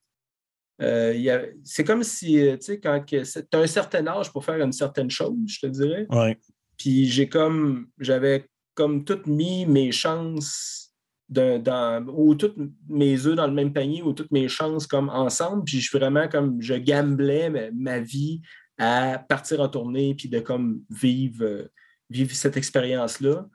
[0.82, 4.72] euh, c'est comme si, tu sais, quand tu as un certain âge pour faire une
[4.72, 6.08] certaine chose, je te dirais.
[6.10, 6.40] Ouais.
[6.78, 10.94] Puis j'ai comme, j'avais comme toutes mis mes chances
[11.30, 12.58] dans, ou toutes
[12.88, 15.64] mes œufs dans le même panier ou toutes mes chances comme ensemble.
[15.66, 18.42] Puis je vraiment comme, je gamblais ma, vie
[18.78, 21.70] à partir en tournée puis de comme vivre,
[22.10, 23.48] vivre cette expérience-là.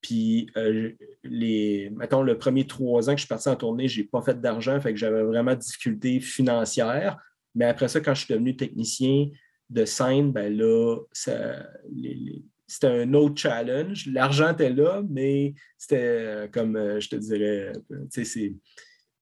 [0.00, 0.92] Puis, euh,
[1.24, 4.22] les, mettons, le premier trois ans que je suis parti en tournée, je n'ai pas
[4.22, 7.18] fait d'argent, fait que j'avais vraiment de difficultés financières.
[7.56, 9.26] Mais après ça, quand je suis devenu technicien
[9.68, 14.06] de scène, ben là, ça, les, c'était un autre challenge.
[14.06, 18.54] L'argent était là, mais c'était euh, comme euh, je te dirais, euh,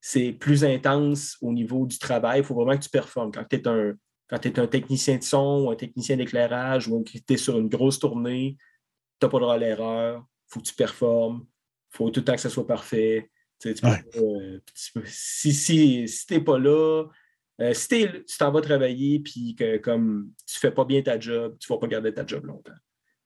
[0.01, 2.41] c'est plus intense au niveau du travail.
[2.41, 3.31] Il faut vraiment que tu performes.
[3.31, 3.95] Quand tu es un,
[4.29, 7.57] quand es un technicien de son ou un technicien d'éclairage ou que tu es sur
[7.57, 8.57] une grosse tournée,
[9.21, 10.27] tu n'as pas le droit à l'erreur.
[10.49, 11.47] Il faut que tu performes.
[11.93, 13.31] Il faut tout le temps que ça soit parfait.
[13.61, 17.05] si si, si tu n'es pas là,
[17.73, 21.57] si tu t'en vas travailler et que comme tu ne fais pas bien ta job,
[21.61, 22.73] tu ne vas pas garder ta job longtemps.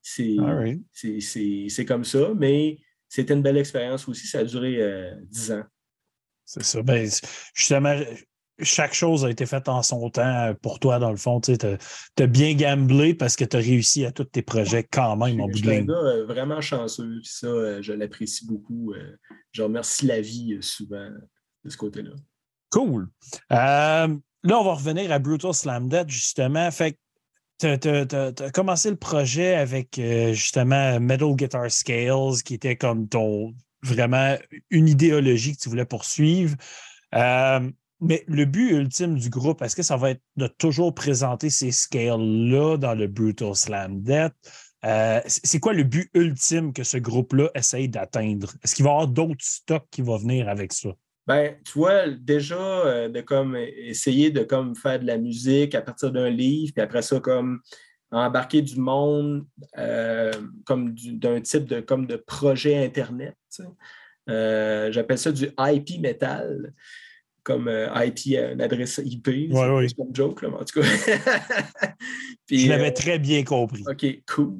[0.02, 2.78] C'est comme ça, mais
[3.08, 4.26] c'était une belle expérience aussi.
[4.26, 5.64] Ça a duré euh, dix ans.
[6.44, 6.82] C'est ça.
[6.82, 7.08] Ben,
[7.54, 7.96] justement,
[8.60, 11.40] chaque chose a été faite en son temps pour toi, dans le fond.
[11.40, 15.40] Tu as, bien gamblé parce que tu as réussi à tous tes projets quand même
[15.40, 17.20] en bout de euh, vraiment chanceux.
[17.22, 18.94] ça, euh, je l'apprécie beaucoup.
[19.52, 21.10] je remercie la vie souvent
[21.64, 22.12] de ce côté-là.
[22.70, 23.08] Cool.
[23.50, 24.08] là,
[24.44, 26.70] on va revenir à Brutal Slam Dead, justement.
[26.70, 26.96] Fait
[27.60, 27.66] tu
[28.16, 34.36] as, commencé le projet avec euh, justement Metal Guitar Scales, qui était comme ton vraiment
[34.70, 36.56] une idéologie que tu voulais poursuivre.
[37.14, 41.50] Euh, mais le but ultime du groupe, est-ce que ça va être de toujours présenter
[41.50, 44.32] ces scales-là dans le Brutal Slam Death?
[44.86, 48.54] Euh, c'est quoi le but ultime que ce groupe-là essaye d'atteindre?
[48.64, 50.90] Est-ce qu'il va y avoir d'autres stocks qui vont venir avec ça?
[51.30, 55.80] Ben, tu vois, déjà, euh, de comme essayer de comme faire de la musique à
[55.80, 57.60] partir d'un livre, puis après ça, comme
[58.10, 59.46] embarquer du monde
[59.78, 60.32] euh,
[60.66, 63.36] comme d'un type de, comme de projet Internet.
[64.28, 66.72] Euh, j'appelle ça du IP metal,
[67.44, 69.28] comme IP, une adresse IP.
[69.28, 69.88] Oui, oui.
[69.88, 70.86] C'est un joke, là, en tout cas.
[72.50, 73.84] Je l'avais très bien compris.
[73.86, 74.04] OK,
[74.34, 74.58] cool.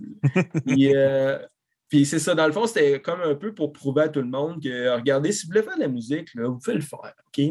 [0.65, 0.95] puis,
[1.91, 4.29] puis c'est ça, dans le fond, c'était comme un peu pour prouver à tout le
[4.29, 7.45] monde que, regardez, si vous voulez faire de la musique, vous pouvez le faire, OK?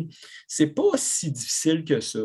[0.48, 2.20] C'est pas si difficile que ça.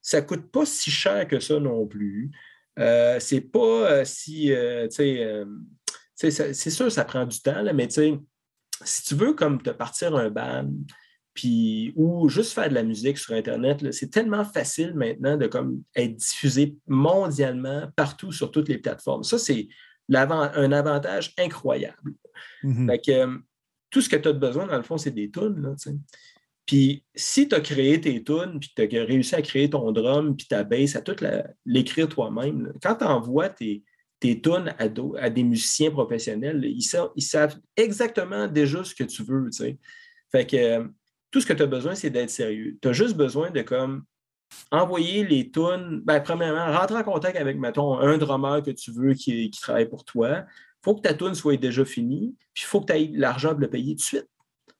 [0.00, 2.30] Ça coûte pas si cher que ça non plus.
[2.78, 5.18] Euh, c'est pas euh, si, euh, tu
[6.14, 8.18] sais, c'est sûr, ça prend du temps, mais tu sais,
[8.84, 10.70] si tu veux comme te partir un band,
[11.96, 16.16] ou juste faire de la musique sur Internet, c'est tellement facile maintenant de comme être
[16.16, 19.24] diffusé mondialement partout sur toutes les plateformes.
[19.24, 19.68] Ça, c'est
[20.08, 22.14] un avantage incroyable.
[22.62, 23.10] Mm-hmm.
[23.10, 23.38] Euh,
[23.90, 25.76] tout ce que tu as besoin, dans le fond, c'est des tunes.
[26.66, 30.36] puis si tu as créé tes tunes, puis tu as réussi à créer ton drum,
[30.36, 31.16] puis ta bass, à tout
[31.64, 33.82] l'écrire toi-même, quand tu envoies tes,
[34.20, 34.84] tes tunes à,
[35.20, 39.48] à, des musiciens professionnels, ils savent, ils savent, exactement déjà ce que tu veux.
[40.30, 40.84] Fait que euh,
[41.30, 42.78] tout ce que tu as besoin, c'est d'être sérieux.
[42.80, 44.04] Tu as juste besoin de comme
[44.70, 49.14] envoyer les tunes, ben, premièrement, rentrer en contact avec, mettons, un drummer que tu veux
[49.14, 50.40] qui, travaille pour toi.
[50.40, 53.54] Il faut que ta tune soit déjà finie, puis il faut que tu aies l'argent
[53.54, 54.28] de le payer tout de suite.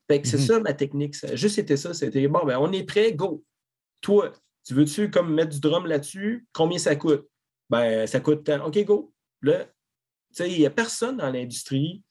[0.08, 0.46] c'est mhm.
[0.46, 1.14] ça ma technique.
[1.14, 1.34] Ça.
[1.34, 1.94] Juste c'était ça.
[1.94, 3.44] C'était bon, ben, on est prêt, go.
[4.00, 4.32] Toi,
[4.66, 6.46] tu veux-tu comme mettre du drum là-dessus?
[6.52, 7.26] Combien ça coûte?
[7.70, 8.64] Ben, ça coûte tant.
[8.66, 9.12] OK, go.
[9.42, 9.66] Là,
[10.40, 12.02] il n'y a personne dans l'industrie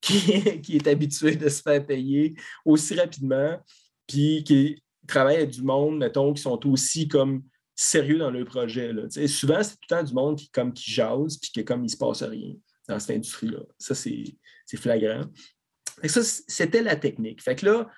[0.00, 2.34] qui, qui, est habitué de se faire payer
[2.64, 3.58] aussi rapidement,
[4.06, 7.42] puis qui travaille avec du monde, mettons, qui sont aussi comme
[7.74, 8.92] sérieux dans leur projet.
[8.92, 9.02] Là.
[9.26, 11.84] Souvent, c'est tout le temps du monde qui, comme, qui jase, puis que comme il
[11.84, 12.54] ne se passe rien
[12.88, 13.60] dans cette industrie-là.
[13.78, 14.36] Ça, c'est
[14.76, 15.24] flagrant.
[16.04, 17.42] Ça, c'était la technique.
[17.42, 17.90] Fait que là,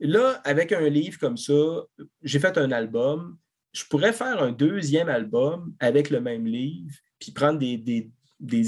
[0.00, 1.84] là, avec un livre comme ça,
[2.22, 3.38] j'ai fait un album.
[3.72, 8.10] Je pourrais faire un deuxième album avec le même livre, puis prendre des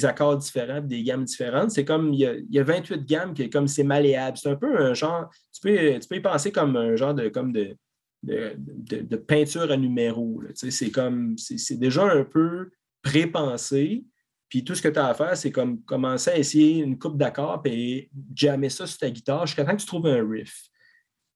[0.05, 1.71] accords différents, des gammes différentes.
[1.71, 4.37] C'est comme, il y, a, 28 gammes qui comme c'est malléable.
[4.37, 7.29] C'est un peu un genre, tu peux, tu peux y penser comme un genre de,
[7.29, 7.77] comme de,
[8.23, 10.43] de, peinture à numéro.
[10.55, 12.71] C'est comme, c'est déjà un peu
[13.03, 14.05] pré-pensé.
[14.49, 17.17] Puis tout ce que tu as à faire, c'est comme commencer à essayer une coupe
[17.17, 20.69] d'accords et jammer ça sur ta guitare jusqu'à temps que tu trouves un riff.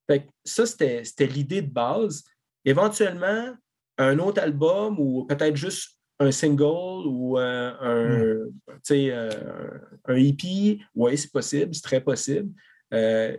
[0.09, 2.25] Fait ça, c'était l'idée de base.
[2.65, 3.55] Éventuellement,
[3.99, 8.51] un autre album ou peut-être juste un single ou euh, un,
[8.91, 12.53] euh, un EP, oui, c'est possible, c'est très possible.
[12.93, 13.37] Euh,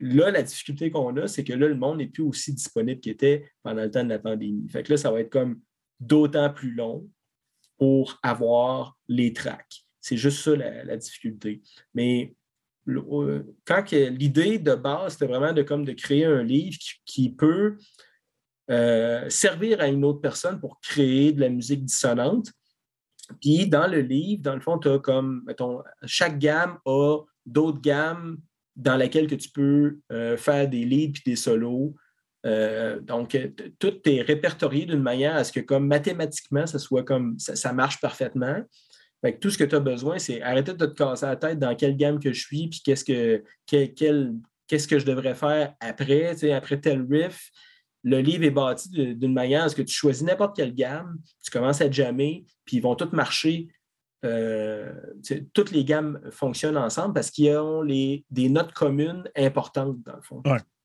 [0.00, 3.12] là, la difficulté qu'on a, c'est que là, le monde n'est plus aussi disponible qu'il
[3.12, 4.68] était pendant le temps de la pandémie.
[4.68, 5.60] Fait que là, ça va être comme
[6.00, 7.08] d'autant plus long
[7.78, 9.84] pour avoir les tracks.
[10.00, 11.62] C'est juste ça la, difficulté.
[11.94, 12.34] Mais
[13.64, 17.76] quand l'idée de base, c'était vraiment de, comme, de créer un livre qui peut
[18.70, 22.52] euh, servir à une autre personne pour créer de la musique dissonante.
[23.40, 27.80] Puis dans le livre, dans le fond, tu as comme, mettons, chaque gamme a d'autres
[27.80, 28.38] gammes
[28.74, 31.94] dans lesquelles que tu peux euh, faire des leads puis des solos.
[32.44, 33.36] Euh, donc,
[33.78, 38.00] tout est répertorié d'une manière à ce que, comme mathématiquement, ça soit comme ça, marche
[38.00, 38.62] parfaitement.
[39.24, 41.74] Fait tout ce que tu as besoin, c'est arrêter de te casser la tête dans
[41.74, 46.80] quelle gamme que je suis, puis qu'est-ce que, qu'est-ce que je devrais faire après, après
[46.80, 47.50] tel riff
[48.06, 51.50] le livre est bâti d'une manière à ce que tu choisis n'importe quelle gamme, tu
[51.50, 53.66] commences à jammer, puis ils vont tous marcher.
[54.24, 54.94] Euh,
[55.52, 60.22] toutes les gammes fonctionnent ensemble parce qu'ils ont les, des notes communes importantes, dans le
[60.22, 60.40] fond.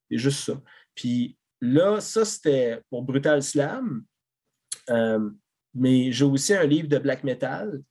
[0.09, 0.59] C'est juste ça.
[0.95, 4.03] Puis là, ça, c'était pour Brutal Slam.
[4.89, 5.30] Euh,
[5.76, 7.84] mais j'ai aussi un livre de black metal.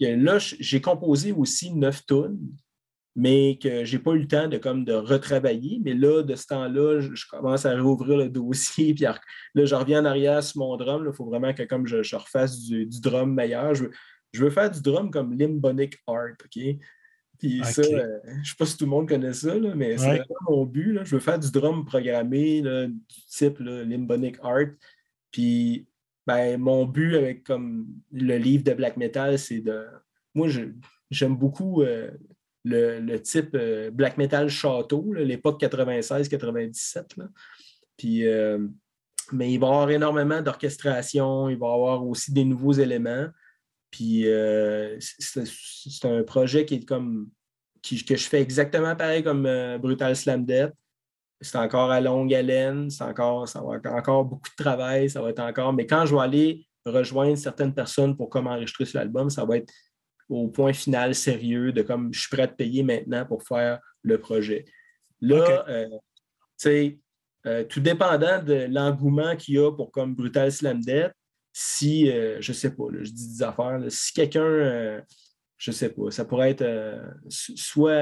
[0.00, 2.40] là, j'ai composé aussi neuf tonnes
[3.14, 5.80] mais que je n'ai pas eu le temps de, comme, de retravailler.
[5.84, 8.94] Mais là, de ce temps-là, je, commence à rouvrir le dossier.
[8.94, 11.04] Puis là, je reviens en arrière sur mon drum.
[11.06, 13.74] Il faut vraiment que comme je, refasse du, drum meilleur.
[13.74, 13.84] Je
[14.34, 16.36] veux, faire du drum comme Limbonic Art.
[16.44, 16.62] OK?
[17.38, 20.22] Puis ça, euh, je ne sais pas si tout le monde connaît ça, mais c'est
[20.48, 21.00] mon but.
[21.02, 22.94] Je veux faire du drum programmé du
[23.28, 24.70] type Limbonic Art.
[25.32, 25.86] Puis
[26.26, 29.84] ben, mon but avec comme le livre de black metal, c'est de.
[30.34, 30.48] Moi,
[31.10, 32.10] j'aime beaucoup euh,
[32.64, 37.04] le, type euh, black metal château, l'époque 96-97.
[37.96, 38.66] Puis, euh,
[39.32, 43.26] mais il va y avoir énormément d'orchestration, il va y avoir aussi des nouveaux éléments.
[43.90, 47.28] Puis euh, c'est un projet qui est comme
[47.82, 49.42] que je fais exactement pareil comme
[49.80, 50.72] Brutal Slam Death.
[51.40, 55.20] C'est encore à longue haleine, c'est encore, ça va être encore beaucoup de travail, ça
[55.20, 55.72] va être encore.
[55.72, 59.56] Mais quand je vais aller rejoindre certaines personnes pour comment enregistrer sur l'album, ça va
[59.56, 59.72] être
[60.32, 63.78] au point final sérieux de comme je suis prêt à te payer maintenant pour faire
[64.02, 64.64] le projet.
[65.20, 65.98] Là, euh, tu
[66.56, 66.98] sais,
[67.46, 71.12] euh, tout dépendant de l'engouement qu'il y a pour comme Brutal Slam Death,
[71.52, 75.02] si, euh, je ne sais pas, je dis des affaires, si quelqu'un,
[75.58, 76.64] je ne sais pas, ça pourrait être
[77.28, 77.92] soit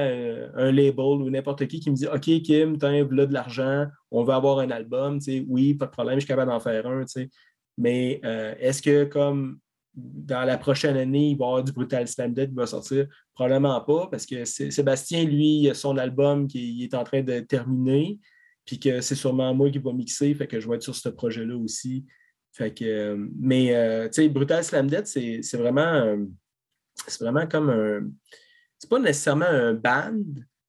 [0.55, 4.23] un label ou n'importe qui qui me dit OK, Kim, tu as de l'argent, on
[4.23, 6.87] veut avoir un album, tu sais, oui, pas de problème, je suis capable d'en faire
[6.87, 7.29] un, tu sais.
[7.77, 8.19] Mais
[8.59, 9.59] est-ce que comme
[9.93, 13.07] dans la prochaine année, il va y avoir du Brutal Standard qui va sortir?
[13.33, 18.19] Probablement pas, parce que Sébastien, lui, son album qui est en train de terminer,
[18.65, 21.09] puis que c'est sûrement moi qui va mixer, fait que je vais être sur ce
[21.09, 22.05] projet-là aussi.
[22.53, 26.17] Fait que, mais, euh, tu sais, Brutal Slam Dead, c'est vraiment,
[27.07, 28.09] c'est vraiment comme un.
[28.77, 30.23] C'est pas nécessairement un band.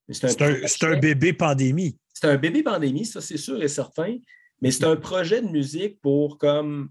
[0.08, 1.96] C'est un, un, bébé pandémie.
[2.12, 4.18] C'est un bébé pandémie, ça, c'est sûr et certain.
[4.60, 6.90] Mais c'est un projet de musique pour comme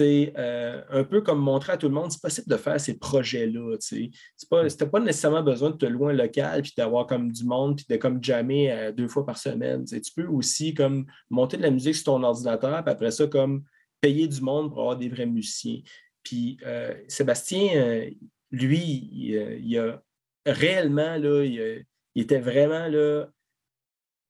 [0.00, 3.76] euh, un peu comme montrer à tout le monde, c'est possible de faire ces projets-là.
[3.78, 4.10] Tu
[4.52, 7.86] n'as pas nécessairement besoin de te louer un local puis d'avoir comme du monde puis
[7.88, 9.84] de comme jammer euh, deux fois par semaine.
[9.84, 13.64] Tu peux aussi comme monter de la musique sur ton ordinateur puis après ça, comme
[14.00, 15.80] payer du monde pour avoir des vrais musiciens.
[16.22, 18.08] Puis euh, Sébastien,
[18.50, 20.02] lui, il, a
[20.46, 21.84] réellement, là, il,
[22.14, 23.26] il, était vraiment là.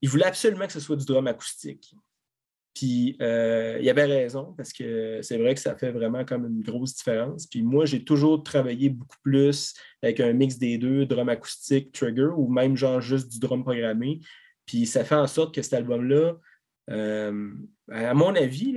[0.01, 1.95] Il voulait absolument que ce soit du drum acoustique.
[2.75, 6.63] Puis euh, il avait raison parce que c'est vrai que ça fait vraiment comme une
[6.63, 7.47] grosse différence.
[7.47, 12.31] Puis moi, j'ai toujours travaillé beaucoup plus avec un mix des deux, drum acoustique, trigger,
[12.37, 14.21] ou même genre juste du drum programmé.
[14.67, 16.35] Puis ça fait en sorte que cet album-là,
[16.91, 17.53] euh,
[17.91, 18.77] à mon avis,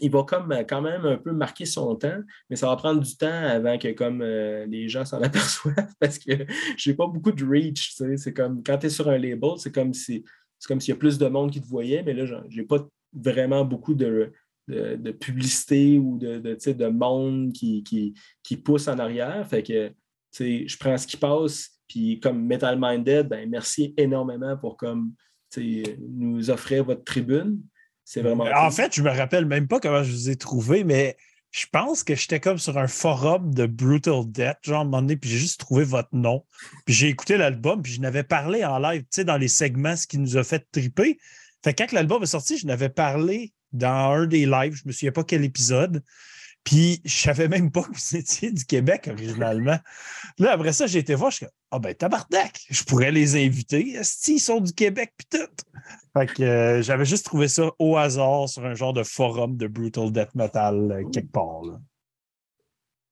[0.00, 3.16] il va comme quand même un peu marquer son temps, mais ça va prendre du
[3.16, 6.46] temps avant que comme euh, les gens s'en aperçoivent parce que
[6.76, 7.94] j'ai pas beaucoup de reach.
[8.16, 10.24] C'est comme quand tu es sur un label, c'est comme si
[10.64, 12.62] c'est comme s'il y a plus de monde qui te voyait, mais là, je n'ai
[12.62, 14.32] pas vraiment beaucoup de,
[14.66, 19.46] de, publicité ou de, de, de monde qui, qui, qui, pousse en arrière.
[19.46, 19.92] Fait que
[20.34, 25.12] je prends ce qui passe, puis comme Metal Minded, ben, merci énormément pour comme
[25.58, 27.60] nous offrir votre tribune.
[28.02, 28.46] C'est vraiment.
[28.56, 31.14] En fait, je me rappelle même pas comment je vous ai trouvé, mais
[31.54, 35.06] je pense que j'étais comme sur un forum de Brutal Death, genre à un moment
[35.06, 36.44] puis j'ai juste trouvé votre nom.
[36.84, 39.94] Puis j'ai écouté l'album, puis je n'avais parlé en live, tu sais, dans les segments,
[39.94, 41.16] ce qui nous a fait triper.
[41.62, 44.88] Fait que quand l'album est sorti, je n'avais parlé dans un des lives, je ne
[44.88, 46.02] me souviens pas quel épisode.
[46.64, 49.78] Puis je savais même pas que vous étiez du Québec originalement.
[50.38, 53.90] Là, après ça, j'ai été voir, je suis Ah ben tabarnak, je pourrais les inviter.
[53.90, 55.64] Est-ce qu'ils sont du Québec puis tout?
[56.16, 59.66] Fait que euh, j'avais juste trouvé ça au hasard sur un genre de forum de
[59.66, 61.62] Brutal Death Metal euh, quelque part.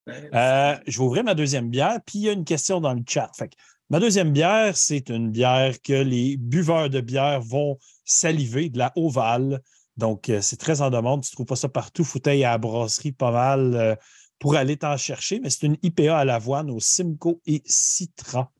[0.08, 3.02] Euh, je vais ouvrir ma deuxième bière, puis il y a une question dans le
[3.06, 3.30] chat.
[3.36, 3.50] Fait
[3.90, 8.92] ma deuxième bière, c'est une bière que les buveurs de bière vont saliver, de la
[8.96, 9.60] Ovale.
[9.96, 11.22] Donc, euh, c'est très en demande.
[11.22, 12.04] Tu ne trouves pas ça partout.
[12.04, 13.94] Fouteille à la brasserie, pas mal euh,
[14.38, 15.40] pour aller t'en chercher.
[15.40, 18.50] Mais c'est une IPA à l'avoine au Simcoe et Citra.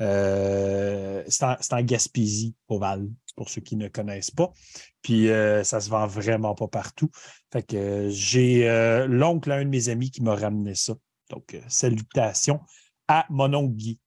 [0.00, 4.50] Euh, c'est en, Gaspésie, Oval, pour ceux qui ne connaissent pas.
[5.02, 5.28] Puis
[5.64, 7.10] ça se vend vraiment pas partout.
[7.52, 8.66] Fait que j'ai
[9.08, 10.94] l'oncle, un de mes amis, qui m'a ramené ça.
[11.30, 12.60] Donc, salutations
[13.06, 13.98] à mon oncle Guy.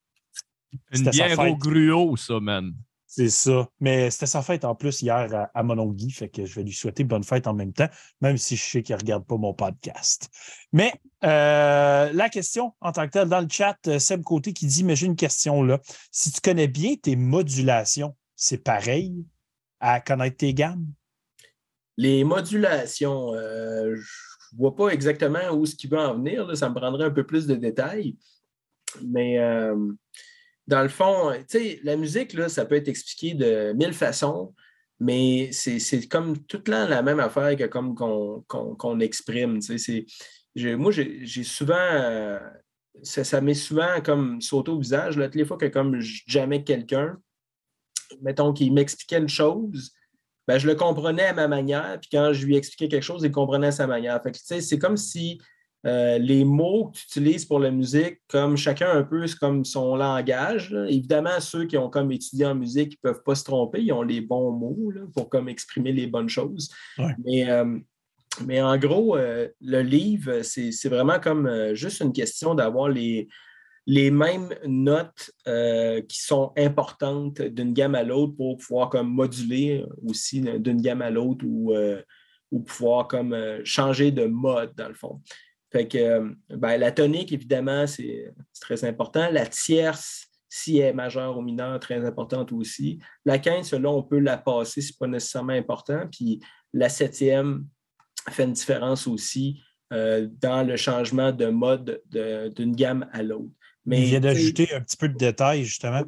[0.92, 2.74] Une bière au gruau, ça, man.
[3.18, 3.70] C'est ça.
[3.80, 5.64] Mais c'était sa fête en plus hier à, à
[6.12, 7.88] fait que je vais lui souhaiter bonne fête en même temps,
[8.20, 10.30] même si je sais qu'il ne regarde pas mon podcast.
[10.74, 10.92] Mais
[11.24, 14.84] euh, la question en tant que telle, dans le chat, euh, Seb Côté qui dit
[14.84, 15.80] Mais j'ai une question là.
[16.12, 19.26] Si tu connais bien tes modulations, c'est pareil
[19.80, 20.86] à connaître tes gammes?
[21.96, 26.58] Les modulations, euh, je ne vois pas exactement où ce qui va en venir.
[26.58, 28.18] Ça me prendrait un peu plus de détails.
[29.02, 29.40] Mais
[30.68, 34.54] dans le fond, tu sais, la musique, là, ça peut être expliqué de mille façons,
[35.00, 39.60] mais c'est comme toute la même affaire que comme qu'on exprime.
[40.78, 42.40] moi, j'ai souvent, euh,
[43.04, 47.18] ça, m'est souvent comme sauté au visage, là, toutes les fois que comme jamais quelqu'un,
[48.22, 49.92] mettons, qu'il m'expliquait une chose,
[50.48, 53.32] ben, je le comprenais à ma manière, puis quand je lui expliquais quelque chose, il
[53.32, 54.22] comprenait à sa manière.
[54.22, 55.40] Fait c'est comme si
[55.86, 59.96] euh, les mots que tu utilises pour la musique, comme chacun un peu comme son
[59.96, 60.76] langage.
[60.88, 63.94] Évidemment, ceux qui ont comme étudié en musique, ils ne peuvent pas se tromper, ils
[63.94, 66.72] ont les bons mots pour comme exprimer les bonnes choses.
[67.24, 67.78] Mais, euh,
[68.48, 73.28] mais en gros, euh, le livre, c'est vraiment comme juste une question d'avoir les,
[73.86, 75.30] les mêmes notes
[76.10, 81.12] qui sont importantes d'une gamme à l'autre pour pouvoir comme moduler aussi d'une gamme à
[81.12, 81.76] l'autre ou,
[82.52, 85.22] ou pouvoir comme changer de mode dans le fond.
[85.76, 89.30] Fait que euh, ben, la tonique, évidemment, c'est très important.
[89.30, 92.98] La tierce, si elle est majeure ou mineure, très importante aussi.
[93.26, 96.08] La quinte, là, on peut la passer, ce n'est pas nécessairement important.
[96.10, 96.40] Puis
[96.72, 97.68] la septième
[98.30, 99.60] fait une différence aussi
[99.92, 103.52] euh, dans le changement de mode d'une gamme à l'autre.
[103.86, 106.04] Mais il vient d'ajouter un petit peu de détails, justement.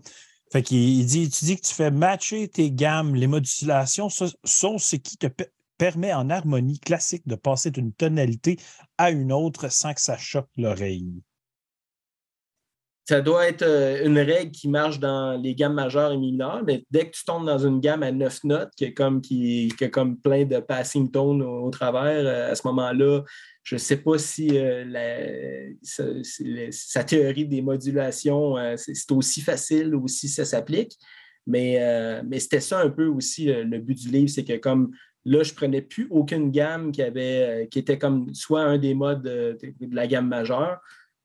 [0.50, 4.96] Fait qu'il dit, tu dis que tu fais matcher tes gammes, les modulations sont ce
[4.96, 5.28] qui te
[5.78, 8.58] permet en harmonie classique de passer d'une tonalité
[8.98, 11.22] à une autre sans que ça choque l'oreille.
[13.08, 16.84] Ça doit être euh, une règle qui marche dans les gammes majeures et mineures, mais
[16.92, 19.88] dès que tu tombes dans une gamme à neuf notes, qui, est comme, qui, a
[19.88, 23.24] comme plein de passing tones au, travers, euh, à ce moment-là,
[23.64, 30.28] je ne sais pas si euh, sa, théorie des modulations, c'est aussi facile ou si
[30.28, 30.98] ça s'applique.
[31.46, 31.80] Mais,
[32.26, 34.92] mais c'était ça un peu aussi le but du livre, c'est que comme
[35.28, 38.78] Là, je ne prenais plus aucune gamme qui, avait, euh, qui était comme soit un
[38.78, 40.80] des modes euh, de, la gamme majeure,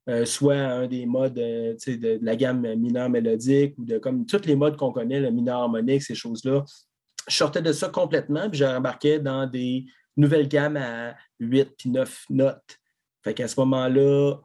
[0.09, 4.57] euh, soit un des modes de, la gamme mineure mélodique ou de comme tous les
[4.57, 6.64] modes qu'on connaît, le mineur harmonique, ces choses-là.
[7.28, 9.84] Je sortais de ça complètement, puis je rembarquais dans des
[10.16, 12.80] nouvelles gammes à 8 puis 9 notes.
[13.22, 14.38] Fait qu'à ce moment-là,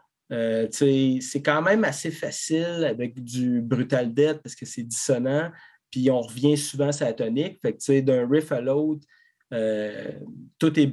[0.69, 5.49] c'est quand même assez facile avec du brutal death parce que c'est dissonant,
[5.89, 7.59] puis on revient souvent sur la tonique.
[7.59, 9.01] Fait que d'un riff à l'autre,
[9.53, 10.11] euh,
[10.59, 10.87] tout est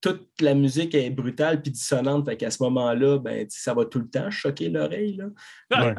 [0.00, 2.26] toute la musique est brutale puis dissonante.
[2.26, 5.20] Fait qu'à ce moment-là, ben, ça va tout le temps choquer l'oreille.
[5.72, 5.94] Euh,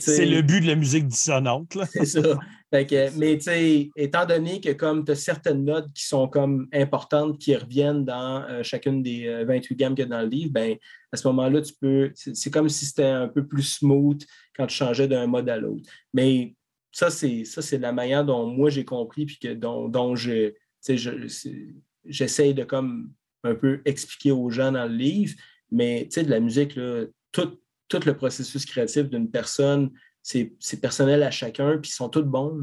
[0.00, 1.76] C'est le but de la musique dissonante.
[1.90, 2.38] C'est ça.
[2.72, 7.38] mais tu sais, étant donné que comme tu as certaines notes qui sont comme importantes,
[7.38, 10.52] qui reviennent dans euh, chacune des 28 euh, gammes qu'il y a dans le livre,
[10.52, 10.76] ben,
[11.12, 12.12] à ce moment-là, tu peux.
[12.14, 14.22] C'est comme si c'était un peu plus smooth
[14.56, 15.88] quand tu changeais d'un mode à l'autre.
[16.12, 16.54] Mais
[16.92, 20.52] ça, c'est ça, c'est la manière dont moi j'ai compris, puis que dont, dont je,
[20.96, 23.12] j'essaye de comme
[23.44, 25.34] un peu expliquer aux gens dans le livre.
[25.70, 27.58] Mais de la musique, là, tout,
[27.88, 29.90] tout le processus créatif d'une personne,
[30.22, 32.58] c'est personnel à chacun, puis ils sont tous bons.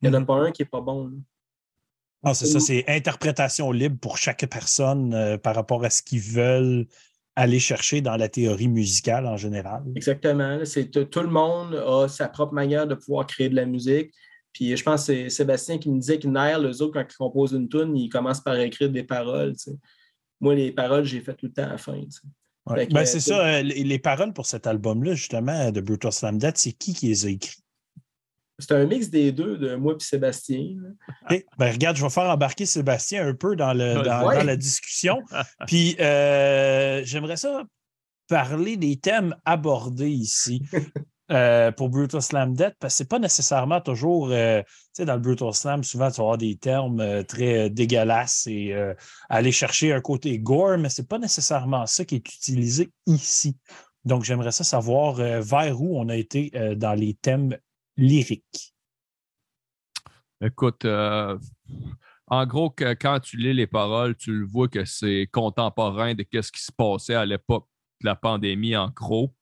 [0.00, 0.26] Il n'y en a mm-hmm.
[0.26, 1.12] pas un qui n'est pas bon.
[2.22, 6.20] Ah, c'est ça, c'est interprétation libre pour chaque personne euh, par rapport à ce qu'ils
[6.20, 6.86] veulent
[7.36, 9.84] aller chercher dans la théorie musicale en général.
[9.94, 10.58] Exactement.
[10.64, 14.12] C'est tout le monde a sa propre manière de pouvoir créer de la musique.
[14.58, 17.16] Puis je pense que c'est Sébastien qui me disait qu'il nerf, les autres, quand ils
[17.16, 19.54] composent une tune, ils commencent par écrire des paroles.
[20.40, 22.02] Moi, les paroles, j'ai fait tout le temps à la fin.
[22.66, 26.72] Ben, c'est ça, euh, les, paroles pour cet album-là, justement, de Brutal Slam Dead, c'est
[26.72, 27.62] qui qui les a écrits?
[28.58, 30.74] C'est un mix des deux, de moi et Sébastien.
[31.30, 35.22] ben, regarde, je vais faire embarquer Sébastien un peu dans, le, dans, la discussion.
[35.68, 37.62] Puis euh, j'aimerais ça
[38.26, 40.64] parler des thèmes abordés ici.
[41.30, 45.16] Euh, pour Brutal Slam Dead, parce que c'est pas nécessairement toujours, euh, tu sais, dans
[45.16, 48.74] le Brutal Slam, souvent tu vas avoir des termes euh, très dégueulasses et
[49.28, 53.58] aller chercher un côté gore, mais c'est pas nécessairement ça qui est utilisé ici.
[54.06, 57.58] Donc, j'aimerais ça savoir vers où on a été dans les thèmes
[57.98, 58.74] lyriques.
[60.40, 66.24] Écoute, en gros, quand tu lis les paroles, tu le vois que c'est contemporain de
[66.40, 67.68] ce qui se passait à l'époque
[68.00, 69.34] de la pandémie, en gros.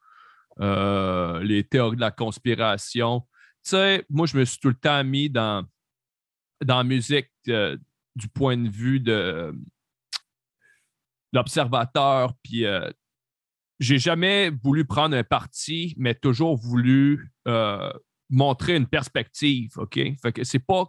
[0.61, 3.21] Euh, les théories de la conspiration.
[3.63, 5.67] Tu sais, moi, je me suis tout le temps mis dans,
[6.65, 7.77] dans la musique euh,
[8.15, 9.55] du point de vue de
[11.35, 12.91] l'observateur, puis euh,
[13.81, 17.31] j'ai jamais voulu prendre un parti, mais toujours voulu
[18.31, 20.01] montrer une perspective, OK?
[20.23, 20.87] Fait que c'est pas,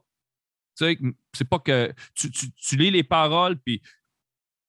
[0.76, 3.82] c'est pas que tu, tu, lis les paroles, puis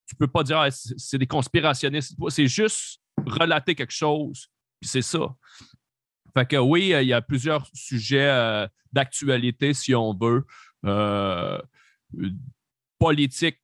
[0.07, 2.17] tu peux pas dire ah, c'est des conspirationnistes.
[2.31, 4.51] C'est juste relater quelque chose
[4.81, 5.35] puis c'est ça.
[6.37, 10.45] Fait que oui, il y a plusieurs sujets euh, d'actualité, si on veut.
[10.85, 11.61] Euh,
[12.99, 13.59] politique,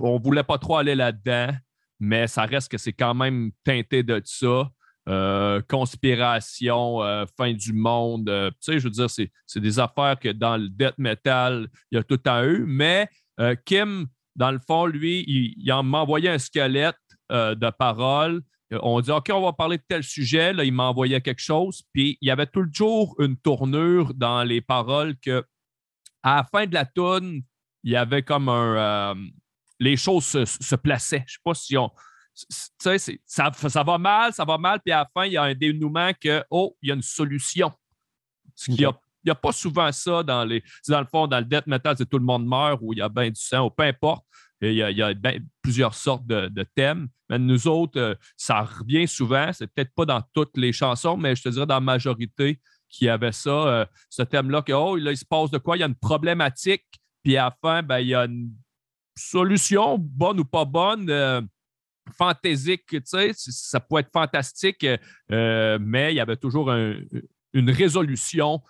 [0.00, 1.54] on ne voulait pas trop aller là-dedans,
[2.00, 4.70] mais ça reste que c'est quand même teinté de ça.
[5.08, 7.00] Euh, conspiration,
[7.36, 8.26] fin du monde.
[8.26, 11.98] tu sais, je veux dire, c'est, des affaires que dans le death metal, il y
[11.98, 12.64] a tout à eu.
[12.66, 13.08] Mais
[13.64, 16.96] Kim, dans le fond, lui, il, m'a envoyé un squelette
[17.30, 18.40] de paroles euh,
[18.80, 20.52] on dit OK, on va parler de tel sujet.
[20.52, 21.82] Là, il m'envoyait quelque chose.
[21.92, 25.44] Puis il y avait toujours une tournure dans les paroles que
[26.22, 27.42] à la fin de la tune,
[27.82, 28.76] il y avait comme un.
[28.76, 29.14] Euh,
[29.80, 31.24] les choses se, plaçaient.
[31.26, 31.90] Je ne sais pas si on.
[32.34, 35.36] Tu sais, ça, ça, va mal, ça va mal, puis à la fin, il y
[35.36, 37.70] a un dénouement que, oh, il y a une solution.
[38.68, 40.62] Il n'y a, pas souvent ça dans les.
[40.88, 43.02] Dans le fond, dans le death metal, c'est tout le monde meurt ou il y
[43.02, 44.24] a bien du sang, ou peu importe.
[44.62, 47.08] Il y a, ben, plusieurs sortes de, thèmes.
[47.28, 49.52] Mais nous autres, euh, ça revient souvent.
[49.52, 53.08] C'est peut-être pas dans toutes les chansons, mais je te dirais dans la majorité qui
[53.08, 55.76] avait ça, euh, ce thème-là, que oh, là, il se passe de quoi?
[55.76, 56.86] Il y a une problématique,
[57.24, 58.52] puis à la fin, ben, il y a une
[59.16, 61.10] solution, bonne ou pas bonne.
[61.10, 61.40] Euh,
[62.16, 64.84] fantaisique, tu sais, ça peut être fantastique,
[65.30, 68.60] mais il y avait toujours une résolution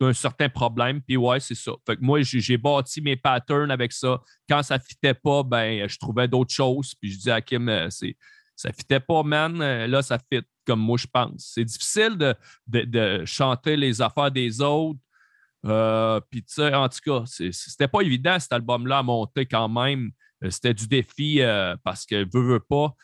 [0.00, 1.00] d'un certain problème.
[1.02, 1.72] Puis ouais, c'est ça.
[1.86, 4.20] Fait que moi, j'ai bâti mes patterns avec ça.
[4.48, 6.94] Quand ça ne fitait pas, ben, je trouvais d'autres choses.
[6.94, 9.60] Puis je disais à Kim, euh, ça ne fitait pas, man.
[9.60, 11.52] Euh, là, ça fit comme moi, je pense.
[11.54, 12.16] C'est difficile
[12.66, 15.00] de, chanter les affaires des autres.
[15.66, 19.68] Euh, puis, tu sais, en tout cas, c'était pas évident cet album-là à monter quand
[19.68, 20.10] même.
[20.50, 21.40] C'était du défi
[21.82, 22.94] parce que, veut, veut pas,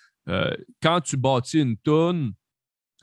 [0.80, 2.32] quand tu bâtis une tune,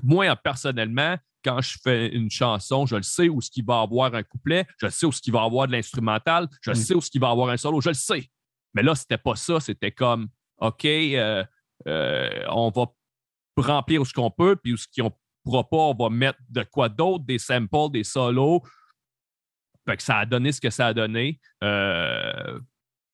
[0.03, 4.13] moi, personnellement, quand je fais une chanson, je le sais où ce qu'il va avoir
[4.13, 6.75] un couplet, je sais où ce qu'il va avoir de l'instrumental, je mm.
[6.75, 8.29] sais où ce qu'il va avoir un solo, je le sais.
[8.73, 11.43] Mais là, c'était pas ça, c'était comme OK, euh,
[11.87, 12.85] euh, on va
[13.57, 15.13] remplir ce qu'on peut, puis ce qu'on ne
[15.43, 18.61] pourra pas, on va mettre de quoi d'autre, des samples, des solos.
[19.87, 21.39] Fait que ça a donné ce que ça a donné.
[21.63, 22.59] Euh,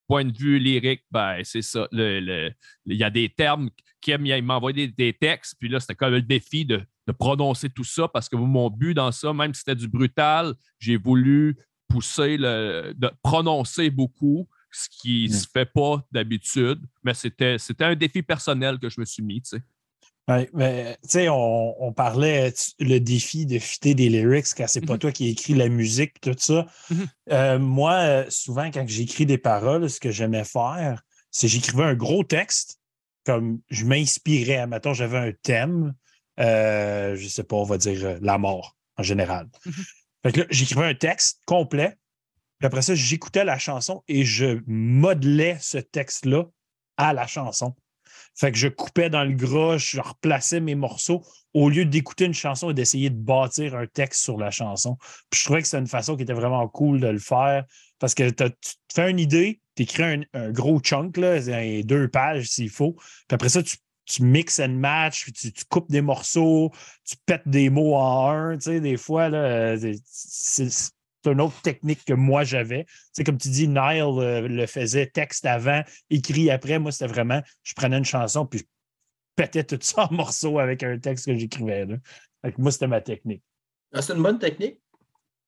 [0.08, 1.88] point de vue lyrique, ben, c'est ça.
[1.92, 2.54] Il
[2.86, 3.70] y a des termes.
[4.02, 8.08] Kim m'a envoyé des, textes, puis là, c'était comme le défi de, prononcer tout ça
[8.08, 12.94] parce que mon but dans ça, même si c'était du brutal, j'ai voulu pousser, le,
[12.96, 15.38] de prononcer beaucoup, ce qui ne mm.
[15.38, 19.42] se fait pas d'habitude, mais c'était un défi personnel que je me suis mis.
[20.30, 24.96] Oui, mais tu sais, on, parlait le défi de fitter des lyrics quand c'est pas
[24.96, 25.00] mm-hmm.
[25.00, 26.68] toi qui écris la musique, tout ça.
[26.92, 27.08] Mm-hmm.
[27.32, 31.02] Euh, moi, souvent, quand j'écris des paroles, ce que j'aimais faire,
[31.32, 32.80] c'est j'écrivais un gros texte,
[33.26, 34.68] comme je m'inspirais.
[34.68, 35.94] Mettons, j'avais un thème,
[36.40, 39.48] euh, je sais pas, on va dire euh, la mort en général.
[40.24, 41.96] Fait que là, j'écrivais un texte complet,
[42.60, 46.46] puis après ça, j'écoutais la chanson et je modelais ce texte-là
[46.98, 47.76] à la chanson.
[48.36, 51.24] Fait que je coupais dans le gras, je replaçais mes morceaux
[51.54, 54.98] au lieu d'écouter une chanson et d'essayer de bâtir un texte sur la chanson.
[55.30, 57.66] Puis je trouvais que c'était une façon qui était vraiment cool de le faire
[58.00, 58.54] parce que tu te
[58.94, 61.40] fais une idée, tu écris un, un gros chunk, là,
[61.84, 62.94] deux pages s'il faut.
[62.94, 63.78] Puis après ça, tu,
[64.08, 66.72] tu mixes and match, puis tu, tu coupes des morceaux,
[67.06, 68.58] tu pètes des mots en un.
[68.58, 70.70] Tu sais, des fois, là, c'est
[71.26, 72.86] une autre technique que moi j'avais.
[72.86, 76.80] Tu sais, comme tu dis, Nile euh, le faisait texte avant, écrit après.
[76.80, 78.64] Moi, c'était vraiment, je prenais une chanson, puis je
[79.36, 81.86] pétais tout ça en morceaux avec un texte que j'écrivais.
[82.58, 83.44] moi, c'était ma technique.
[83.94, 84.80] Ah, c'est une bonne technique?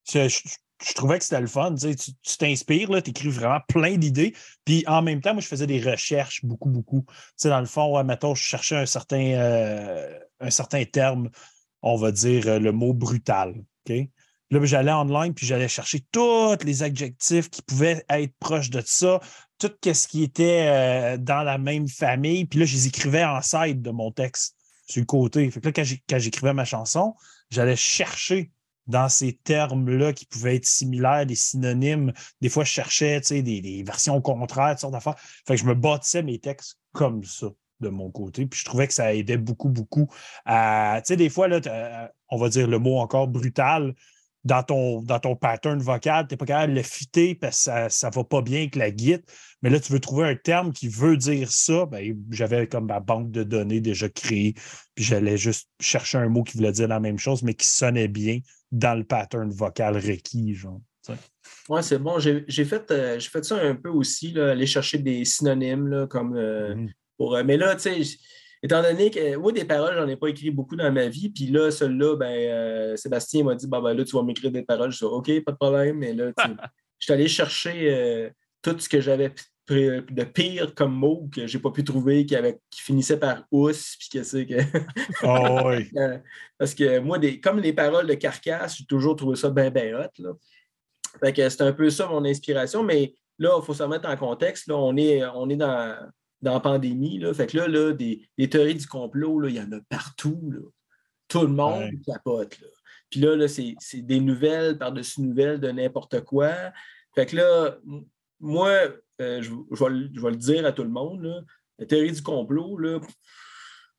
[0.07, 0.39] Je, je-
[0.85, 1.75] je trouvais que c'était le fun.
[1.75, 4.33] Tu t'inspires, tu écris vraiment plein d'idées.
[4.65, 7.03] Puis en même temps, moi, je faisais des recherches beaucoup, beaucoup.
[7.07, 11.29] Tu sais, dans le fond, ouais, mettons, je cherchais un certain, euh, un certain terme,
[11.81, 13.55] on va dire euh, le mot brutal.
[14.51, 19.19] Là, j'allais online, puis j'allais chercher tous les adjectifs qui pouvaient être proches de ça,
[19.59, 22.45] tout ce qui était euh, dans la même famille.
[22.45, 24.55] Puis là, je les écrivais en side de mon texte,
[24.87, 25.51] sur le côté.
[25.63, 27.15] Là, quand j'écrivais ma chanson,
[27.51, 28.51] j'allais chercher
[28.87, 32.11] dans ces termes-là qui pouvaient être similaires, des synonymes.
[32.41, 35.17] Des fois, je cherchais des, des versions contraires, toutes sortes d'affaires.
[35.19, 37.47] Fait que je me bâtissais mes textes comme ça
[37.79, 38.45] de mon côté.
[38.45, 40.09] Puis je trouvais que ça aidait beaucoup, beaucoup
[40.45, 41.01] à.
[41.05, 43.95] Tu sais, des fois, là, t'as- on va dire le mot encore brutal.
[44.45, 47.89] Dans ton, dans ton pattern vocal, tu n'es pas capable de le fitter parce que
[47.89, 49.21] ça ne va pas bien avec la guide.
[49.61, 51.85] Mais là, tu veux trouver un terme qui veut dire ça.
[51.85, 54.53] Ben, J'avais comme ma banque de données déjà créée.
[54.95, 58.07] Puis j'allais juste chercher un mot qui voulait dire la même chose, mais qui sonnait
[58.07, 58.39] bien
[58.71, 60.53] dans le pattern vocal requis.
[60.55, 60.79] Genre.
[61.67, 62.17] Oui, c'est bon.
[62.19, 66.35] J'ai fait, euh, fait ça un peu aussi, là, aller chercher des synonymes là, comme
[66.37, 66.93] euh, Mhm.
[67.17, 67.35] pour.
[67.35, 68.17] euh, mais là, tu sais,
[68.61, 71.29] étant donné que moi, des paroles, j'en ai pas écrit beaucoup dans ma vie.
[71.29, 74.63] Puis là, celui-là, ben, euh, Sébastien m'a dit bah, ben, là, tu vas m'écrire des
[74.63, 74.91] paroles.
[74.91, 75.97] Je dis OK, pas de problème.
[75.97, 76.43] Mais là, tu
[76.99, 78.29] je suis allé chercher euh,
[78.61, 79.33] tout ce que j'avais
[79.69, 83.71] de pire comme mot que j'ai pas pu trouver, qui, avait, qui finissait par ous,
[83.99, 84.55] puis que c'est que.
[85.23, 85.89] Ah oui.
[85.97, 86.17] Euh,
[86.57, 89.99] Parce que moi, des, comme les paroles de carcasse, j'ai toujours trouvé ça bien, bien
[89.99, 90.11] hot.
[90.19, 90.31] Là.
[91.19, 94.17] Fait que c'est un peu ça mon inspiration, mais là, il faut se remettre en
[94.17, 94.67] contexte.
[94.67, 95.95] Là, on est, on est dans,
[96.41, 97.19] dans la pandémie.
[97.19, 97.33] Là.
[97.33, 100.39] Fait que là, là des, des théories du complot, il y en a partout.
[100.51, 100.59] Là.
[101.27, 101.99] Tout le monde Ouais.
[102.05, 102.59] capote.
[102.59, 102.67] Là.
[103.09, 106.51] Puis là, là c'est, c'est des nouvelles par-dessus nouvelles de n'importe quoi.
[107.15, 107.77] Fait que là,
[108.39, 108.69] moi,
[109.21, 111.23] euh, je, je vais, le- je vais le dire à tout le monde.
[111.23, 111.41] Là,
[111.77, 112.99] la théorie du complot, là,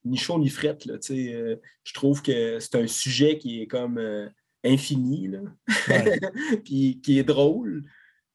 [0.05, 0.87] ni chaud ni frette.
[0.87, 4.29] Là, euh, je trouve que c'est un sujet qui est comme euh,
[4.65, 5.41] infini, là.
[5.89, 6.19] Ouais.
[6.65, 7.83] puis qui est drôle,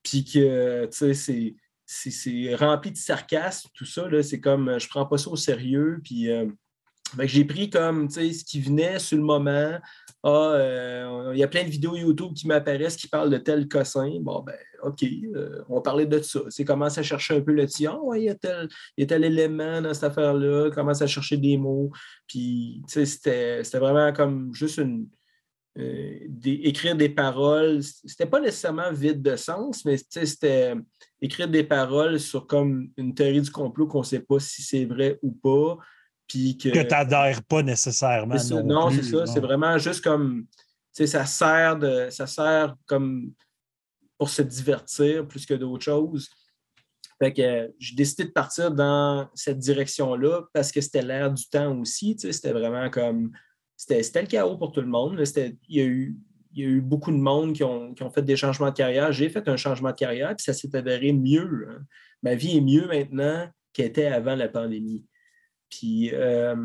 [0.03, 4.07] puis que tu sais, c'est, c'est, rempli de sarcasme, tout ça.
[4.23, 5.99] C'est comme euh, je prends pas ça au sérieux.
[6.03, 6.47] Puis euh,
[7.23, 9.79] j'ai pris comme tu sais, ce qui venait sur le moment.
[10.23, 13.67] Ah, euh, il y a plein de vidéos YouTube qui m'apparaissent qui parlent de tel
[13.67, 14.17] cossin.
[14.21, 15.05] Bon, ben, OK,
[15.69, 16.41] on va parler de ça.
[16.49, 17.95] C'est commence à chercher un peu le tien.
[18.01, 18.67] ouais, il y a tel,
[18.97, 20.71] y a tel élément dans cette affaire-là.
[20.71, 21.91] Commence à chercher des mots.
[22.27, 25.07] Puis, tu sais, c'était, vraiment comme juste une.
[26.43, 30.73] écrire des paroles, c'était pas nécessairement vide de sens, mais c'était
[31.26, 34.86] écrire des paroles sur comme une théorie du complot qu'on ne sait pas si c'est
[34.86, 35.78] vrai ou pas.
[36.28, 38.38] Puis que, Que tu n'adhères pas nécessairement.
[38.38, 38.63] ça.
[38.63, 39.26] non, c'est ça.
[39.26, 40.47] C'est vraiment juste comme.
[40.91, 42.07] Ça sert de.
[42.09, 43.32] Ça sert comme
[44.17, 46.30] pour se divertir plus que d'autres choses.
[47.19, 51.47] Fait que euh, j'ai décidé de partir dans cette direction-là parce que c'était l'air du
[51.47, 52.15] temps aussi.
[52.15, 53.32] tu sais, C'était vraiment comme.
[53.78, 55.21] C'était le chaos pour tout le monde.
[55.36, 56.15] Il y, a eu,
[56.56, 58.76] il y a eu beaucoup de monde qui ont, qui ont fait des changements de
[58.76, 59.12] carrière.
[59.12, 61.68] J'ai fait un changement de carrière, puis ça s'est avéré mieux.
[61.70, 61.84] hein.
[62.24, 65.06] Ma vie est mieux maintenant qu'elle était avant la pandémie.
[65.70, 66.56] Puis euh,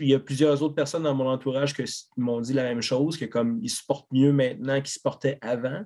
[0.00, 1.82] il y a plusieurs autres personnes dans mon entourage qui
[2.16, 5.38] m'ont dit la même chose, que comme ils se portent mieux maintenant qu'ils se portaient
[5.40, 5.84] avant.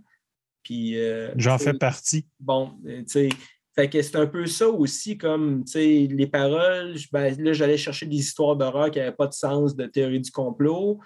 [0.63, 2.27] Puis, euh, J'en fais partie.
[2.39, 3.29] Bon, euh, tu sais,
[3.75, 7.79] fait que c'est un peu ça aussi, comme, tu sais, les paroles, ben, là, j'allais
[7.79, 10.99] chercher des histoires d'horreur qui n'avaient pas de sens de théorie du complot,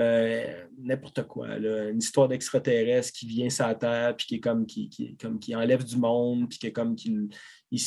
[0.00, 4.40] euh, n'importe quoi, là, une histoire d'extraterrestre qui vient sur la Terre, puis qui est
[4.40, 7.28] comme, qui, qui, comme, qui enlève du monde, puis qui est comme, qui,
[7.70, 7.82] ils,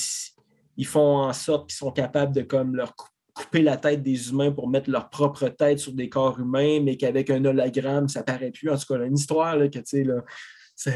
[0.77, 4.29] ils font en sorte qu'ils sont capables de, comme, leur cou- couper la tête des
[4.29, 8.23] humains pour mettre leur propre tête sur des corps humains, mais qu'avec un hologramme, ça
[8.23, 8.69] paraît plus.
[8.69, 10.23] En tout cas, là, une histoire, là, que, tu sais, là,
[10.75, 10.91] ça,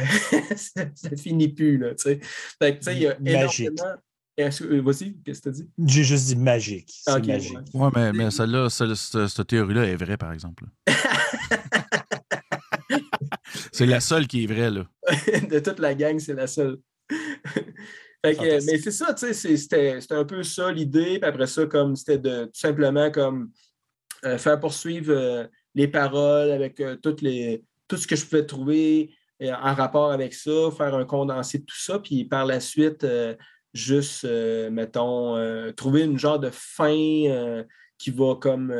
[0.95, 1.93] ça, finit plus, là.
[1.97, 2.19] Fait
[2.77, 3.97] que, il y a énormément...
[4.39, 5.69] Euh, Vas-y, qu'est-ce que tu as dit?
[5.85, 6.91] J'ai juste dit magique.
[7.03, 7.57] C'est magique.
[7.73, 7.81] ouais.
[7.81, 10.65] Ouais, mais, mais celle-là, celle- cette, cette théorie-là est vraie, par exemple.
[13.71, 14.85] c'est la seule qui est vraie, là.
[15.49, 16.77] de toute la gang, c'est la seule.
[18.25, 18.71] Fait que, Fantastique.
[18.71, 21.19] mais c'est ça, tu sais, c'était c'était un peu ça l'idée.
[21.19, 23.51] Puis après ça, comme c'était de tout simplement comme
[24.25, 29.13] euh, faire poursuivre euh, les paroles avec toutes les, tout ce que je pouvais trouver
[29.39, 33.05] en rapport avec ça, faire un condensé de tout ça, puis par la suite,
[33.77, 34.25] juste,
[34.71, 36.95] mettons, trouver une genre de fin
[37.97, 38.73] qui va comme.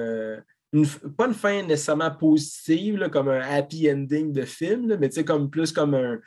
[1.17, 6.19] pas une fin nécessairement positive, comme un happy ending de film, mais comme plus comme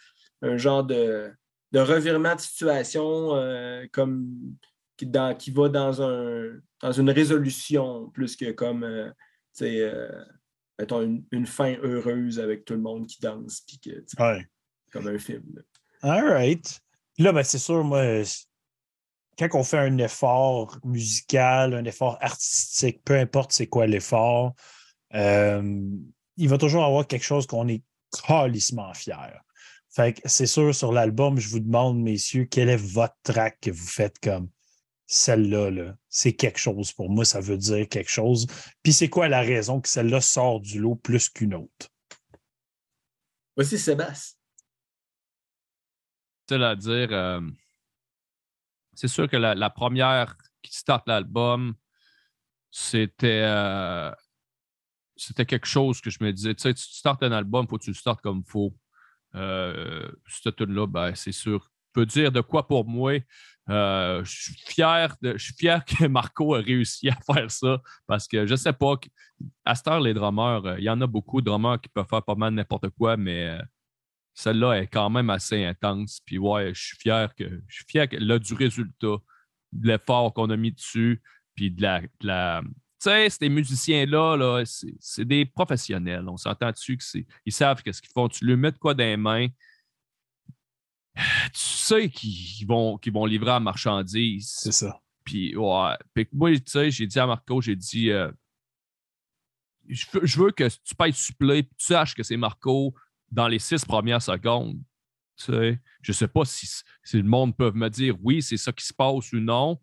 [0.43, 1.31] un, genre de,
[1.73, 3.33] de, revirement de situation
[3.93, 4.57] comme
[5.01, 9.11] qui, dans, qui va dans, un, dans une résolution plus que comme, euh,
[9.63, 10.25] euh,
[10.79, 14.05] mettons, une, fin heureuse avec tout le monde qui danse, puis que,
[14.93, 15.63] comme un film.
[16.03, 16.81] All right.
[17.19, 18.23] Là, ben, c'est sûr, moi,
[19.39, 24.55] quand on fait un effort musical, un effort artistique, peu importe c'est quoi l'effort,
[25.15, 25.83] euh,
[26.37, 27.83] il va toujours avoir quelque chose qu'on est
[28.27, 29.41] calissement fier.
[29.91, 33.71] Fait que c'est sûr, sur l'album, je vous demande, messieurs, quel est votre track que
[33.71, 34.49] vous faites comme
[35.07, 38.47] celle-là, -là, c'est quelque chose pour moi, ça veut dire quelque chose.
[38.83, 41.89] Puis c'est quoi la raison que celle-là sort du lot plus qu'une autre?
[43.57, 44.37] Voici Sébastien.
[46.49, 47.41] C'est à dire, euh,
[48.95, 51.75] c'est sûr que la, première qui starte l'album,
[52.71, 54.13] c'était euh,
[55.17, 57.85] c'était quelque chose que je me disais, tu sais, tu startes un album, faut que
[57.85, 58.75] tu le startes comme il faut.
[59.35, 61.71] Euh, cette tune-là, ben, c'est sûr.
[61.93, 63.19] peut dire de quoi pour moi.
[63.69, 65.53] Euh, je, suis fier je
[65.99, 68.95] que Marco a réussi à faire ça parce que je ne sais pas,
[69.65, 72.25] à cette heure, les drummers, il y en a beaucoup de drummers qui peuvent faire
[72.25, 73.57] pas mal n'importe quoi, mais
[74.41, 76.21] celle-là est quand même assez intense.
[76.25, 79.17] Puis ouais, je suis fier que je suis fier là, du résultat,
[79.73, 81.23] de l'effort qu'on a mis dessus,
[81.55, 81.83] puis de
[82.23, 82.63] la.
[82.63, 82.69] tu
[82.99, 86.29] sais, ces musiciens-là, -là, c'est des professionnels.
[86.29, 88.29] On s'entend dessus qu'ils savent ce qu'ils font.
[88.29, 89.49] Tu lui mets de quoi dans les mains,
[91.15, 94.53] tu sais qu'ils vont, vont livrer la marchandise.
[94.57, 95.01] C'est ça.
[95.25, 95.97] Puis, ouais.
[96.33, 98.31] moi, tu sais, j'ai dit à Marco, j'ai dit, euh,
[99.89, 102.95] je, veux, que tu payes supplé, tu saches que c'est Marco
[103.31, 104.79] dans les six premières secondes.
[105.37, 106.69] Tu sais, je sais pas si,
[107.15, 109.79] le monde peut me dire oui, c'est ça qui se passe ou non.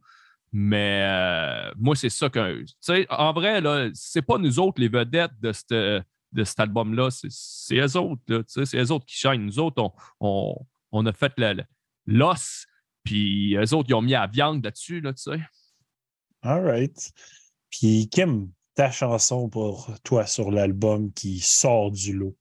[0.52, 2.62] Mais euh, moi, c'est ça que.
[2.62, 7.10] Tu sais, en vrai, là, c'est pas nous autres les vedettes de, de cet album-là.
[7.12, 9.46] C'est eux autres, c'est eux autres qui chaînent.
[9.46, 10.56] Nous autres, on
[10.92, 11.34] on a fait
[12.06, 12.68] l'os,
[13.04, 15.40] puis eux autres, ils ont mis la viande là-dessus, là, tu sais.
[16.42, 17.12] All right.
[17.70, 22.36] Puis, Kim, ta chanson pour toi sur l'album qui sort du lot?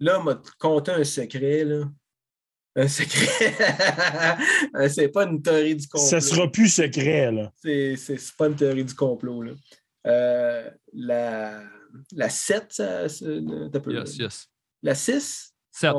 [0.00, 1.84] Là, on m'a conté un secret, là.
[2.76, 3.54] Un secret.
[4.88, 6.08] c'est pas une théorie du complot.
[6.08, 7.52] Ça sera plus secret, là.
[7.62, 7.96] C'est,
[8.36, 9.52] pas une théorie du complot, là.
[10.06, 11.62] Euh, la,
[12.12, 14.48] la 7, ça, yes, yes.
[14.82, 15.54] La 6?
[15.70, 15.92] 7.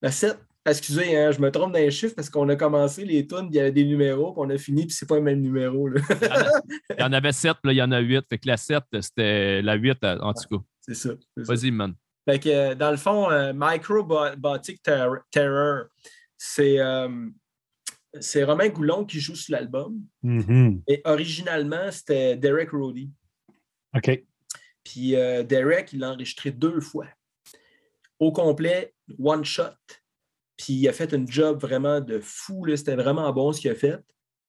[0.00, 3.24] La 7, Excusez, hein, je me trompe dans les chiffres parce qu'on a commencé les
[3.24, 5.40] tunes, il y avait des numéros, puis on a fini, puis c'est pas le même
[5.40, 5.88] numéro.
[5.88, 5.96] il
[6.98, 8.24] y en avait sept, puis il y en a huit.
[8.28, 10.64] Fait que la 7, c'était la 8 en tout cas.
[10.80, 11.10] C'est ça.
[11.36, 11.94] Vas-y, man.
[12.28, 15.84] Fait que, euh, dans le fond, euh, Microbotic Terror,
[16.36, 17.28] c'est euh,
[18.18, 20.00] c'est Romain Goulon qui joue sur l'album.
[20.24, 20.82] Mm-hmm.
[20.88, 23.10] Et originalement, c'était Derek Roddy.
[23.94, 24.24] OK.
[24.82, 27.06] Puis Derek, il l'a enregistré deux fois.
[28.18, 29.74] Au complet, one shot.
[30.56, 32.64] Puis il a fait un job vraiment de fou.
[32.74, 33.98] C'était vraiment bon ce qu'il a fait.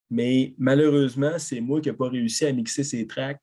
[0.09, 3.41] Mais malheureusement, c'est moi qui n'ai pas réussi à mixer ces tracks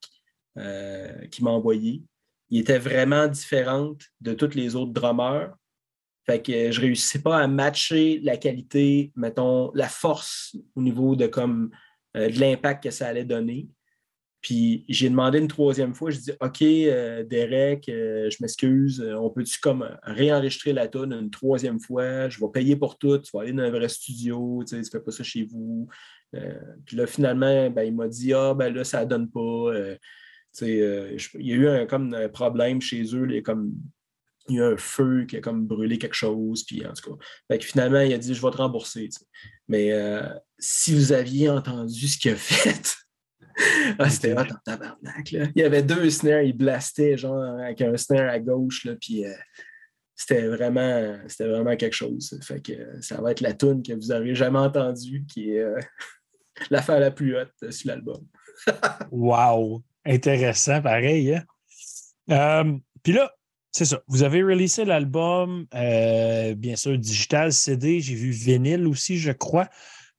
[0.56, 2.02] euh, qu'il m'a envoyés.
[2.50, 5.54] Il était vraiment différente de tous les autres drummers.
[6.26, 11.26] Fait que je réussissais pas à matcher la qualité, mettons, la force au niveau de
[11.26, 11.70] comme
[12.16, 13.68] euh, de l'impact que ça allait donner.
[14.40, 19.30] Puis j'ai demandé une troisième fois, je dis OK, euh, Derek, euh, je m'excuse, on
[19.30, 22.28] peut-tu comme réenregistrer la tonne une troisième fois?
[22.28, 25.00] Je vais payer pour tout, tu vas aller dans un vrai studio, tu ne fais
[25.00, 25.88] pas ça chez vous.
[26.84, 29.72] puis là, finalement, ben, il m'a dit Ah, ben là, ça ne donne pas.
[30.62, 33.74] Il y a eu un, comme un problème chez eux, comme
[34.48, 37.16] il y a un feu qui a comme brûlé quelque chose, puis en tout
[37.48, 37.58] cas.
[37.60, 39.08] finalement, il a dit Je vais te rembourser.
[39.68, 39.90] Mais
[40.58, 42.94] si vous aviez entendu ce qu'il a fait,
[43.98, 45.30] ah, c'était hot en tabarnak.
[45.30, 45.46] Là.
[45.54, 49.24] Il y avait deux snares, il blastait genre avec un snare à gauche, là, puis
[49.24, 49.34] euh,
[50.14, 52.38] c'était vraiment, c'était vraiment quelque chose.
[52.42, 55.78] Fait que ça va être la tune que vous n'aurez jamais entendue, qui est euh,
[56.70, 58.26] l'affaire la plus haute sur l'album.
[59.10, 59.82] wow!
[60.04, 61.34] Intéressant, pareil.
[61.34, 61.44] Hein?
[62.30, 63.32] Euh, puis là,
[63.72, 64.00] c'est ça.
[64.06, 68.00] Vous avez releasé l'album, bien sûr, digital, CD.
[68.00, 69.68] J'ai vu vinyle aussi, je crois.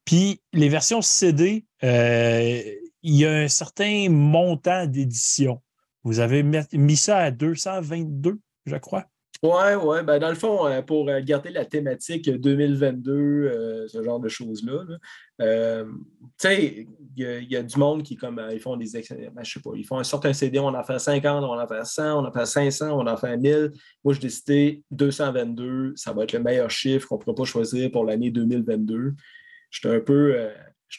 [0.04, 5.62] Puis les versions CD, il y a un certain montant d'édition.
[6.04, 9.08] Vous avez mis ça à 222, je crois.
[9.46, 10.04] Ouais, ouais.
[10.04, 14.28] Ben, dans le fond, euh, pour euh, garder la thématique 2022, euh, ce genre de
[14.28, 14.86] choses-là,
[15.38, 15.46] tu
[16.38, 18.88] sais, il y, a du monde qui, comme, ils font des.
[18.94, 21.68] Ben, je sais pas, ils font un certain CD, on en fait 50, on en
[21.68, 23.72] fait 100, on en fait 500, on en fait 1000.
[24.04, 27.92] Moi, je décidé 222, ça va être le meilleur chiffre qu'on ne pourra pas choisir
[27.92, 29.14] pour l'année 2022.
[29.70, 30.50] J'étais un peu.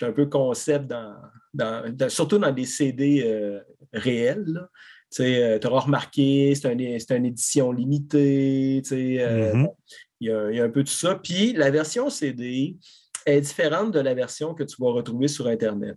[0.02, 3.60] un peu concept dans, surtout dans des CD
[3.93, 4.68] réels.
[5.10, 8.82] Tu auras remarqué, c'est une édition limitée.
[8.92, 9.74] Euh, mm-hmm.
[10.20, 11.14] Il y, a un peu de ça.
[11.16, 12.76] Puis la version CD
[13.26, 15.96] est différente de la version que tu vas retrouver sur Internet.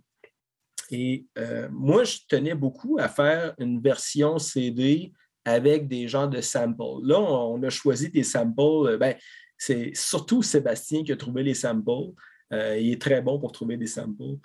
[0.90, 5.12] Et euh, moi, je tenais beaucoup à faire une version CD
[5.44, 7.04] avec des genres de samples.
[7.04, 8.98] Là, on, a choisi des samples.
[8.98, 9.14] Ben,
[9.56, 12.12] c'est surtout Sébastien qui a trouvé les samples.
[12.50, 14.36] il est très bon pour trouver des samples.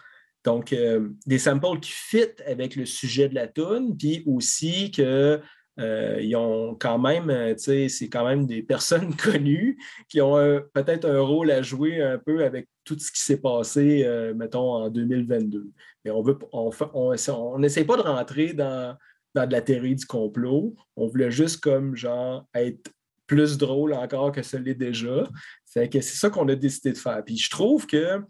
[0.45, 5.41] Donc, euh, des samples qui fit avec le sujet de la tune, puis aussi que
[5.79, 9.77] euh, ont quand même, euh, c'est quand même des personnes connues
[10.07, 14.07] qui ont peut-être un rôle à jouer un peu avec tout ce qui s'est passé,
[14.35, 15.71] mettons, en 2022.
[16.05, 18.95] Mais on veut, on n'essaie pas de rentrer dans,
[19.33, 20.75] dans de la théorie du complot.
[20.95, 22.91] On voulait juste comme genre être
[23.25, 25.27] plus drôle encore que ce l'est déjà.
[25.73, 27.21] Que c'est ça qu'on a décidé de faire.
[27.25, 28.25] Puis je trouve que, tu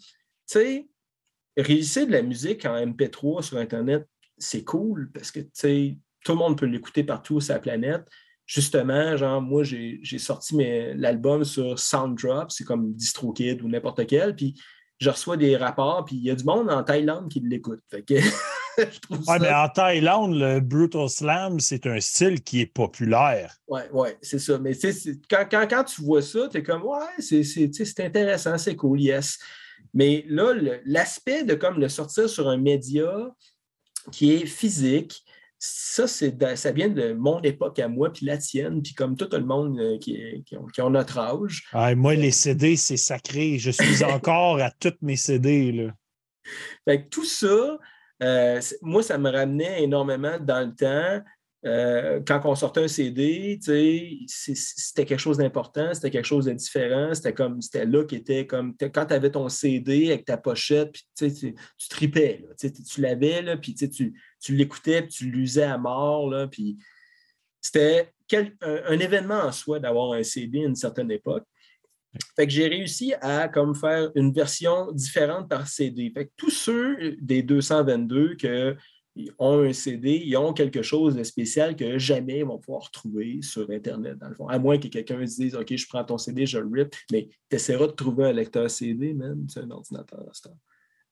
[0.48, 0.88] sais,
[1.58, 4.08] réaliser de la musique en MP3 sur Internet,
[4.38, 8.08] c'est cool parce que tout le monde peut l'écouter partout sur la planète.
[8.46, 10.56] Justement, genre, moi, j'ai sorti
[10.96, 14.56] l'album sur Sounddrop, c'est comme DistroKid ou n'importe quel, puis
[15.00, 17.82] je reçois des rapports, puis il y a du monde en Thaïlande qui l'écoute.
[18.78, 23.56] ouais, mais en Thaïlande, le Brutal Slam, c'est un style qui est populaire.
[23.68, 24.58] Oui, oui, c'est ça.
[24.60, 24.74] Mais
[25.30, 29.40] quand, quand, quand, tu vois ça, tu es comme, ouais, c'est intéressant, c'est cool, yes.
[29.94, 30.54] Mais là,
[30.86, 33.34] l'aspect de comme le sortir sur un média
[34.12, 35.24] qui est physique,
[35.58, 39.46] ça, ça vient de mon époque à moi, puis la tienne, puis comme tout le
[39.46, 41.64] monde euh, qui, qui, ont, notre âge.
[41.96, 43.58] moi, les CD, c'est sacré.
[43.58, 45.72] Je suis encore à toutes mes CD.
[45.72, 45.94] Là.
[46.86, 47.80] Fait tout ça,
[48.24, 51.26] euh, moi, ça me ramenait énormément dans le temps.
[51.66, 53.60] Euh, quand on sortait un CD,
[54.28, 58.46] c'était quelque chose d'important, c'était quelque chose de différent, c'était comme c'était là qui était
[58.46, 61.56] comme quand tu avais ton CD avec ta pochette, tu,
[61.90, 64.14] tripais, tu l'avais, puis tu,
[64.50, 66.32] l'écoutais, puis tu l'usais à mort,
[67.62, 68.12] c'était
[68.62, 71.46] un, événement en soi d'avoir un CD à une certaine époque.
[72.36, 76.12] Fait que j'ai réussi à comme faire une version différente par CD.
[76.14, 78.78] Fait que tous ceux des 222 que
[79.16, 82.84] ils ont un CD, ils ont quelque chose de spécial que jamais ils vont pouvoir
[82.84, 84.48] retrouver sur Internet, dans le fond.
[84.48, 87.30] À moins que quelqu'un se dise OK, je prends ton CD, je le rip, mais
[87.50, 90.24] tu essaieras de trouver un lecteur CD, même, c'est un ordinateur.
[90.34, 90.52] C'est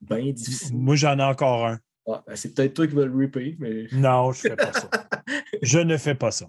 [0.01, 0.75] bien difficile.
[0.75, 1.79] Moi, j'en ai encore un.
[2.05, 3.87] Ah, ben, c'est peut-être toi qui vas le ripper, mais.
[3.93, 4.89] Non, je ne fais pas ça.
[5.61, 6.47] je ne fais pas ça.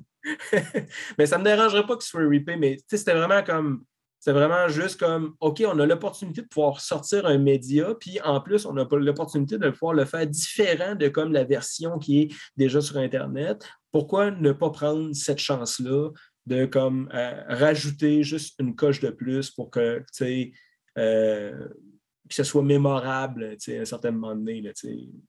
[1.18, 3.84] mais ça ne me dérangerait pas qu'il soit rippé, mais c'était vraiment comme
[4.24, 8.40] c'est vraiment juste comme, OK, on a l'opportunité de pouvoir sortir un média, puis en
[8.40, 12.34] plus, on a l'opportunité de pouvoir le faire différent de comme la version qui est
[12.56, 13.68] déjà sur Internet.
[13.92, 16.08] Pourquoi ne pas prendre cette chance-là
[16.46, 21.68] de euh, rajouter juste une coche de plus pour que, euh,
[22.26, 24.70] que ce soit mémorable à un certain moment donné, là,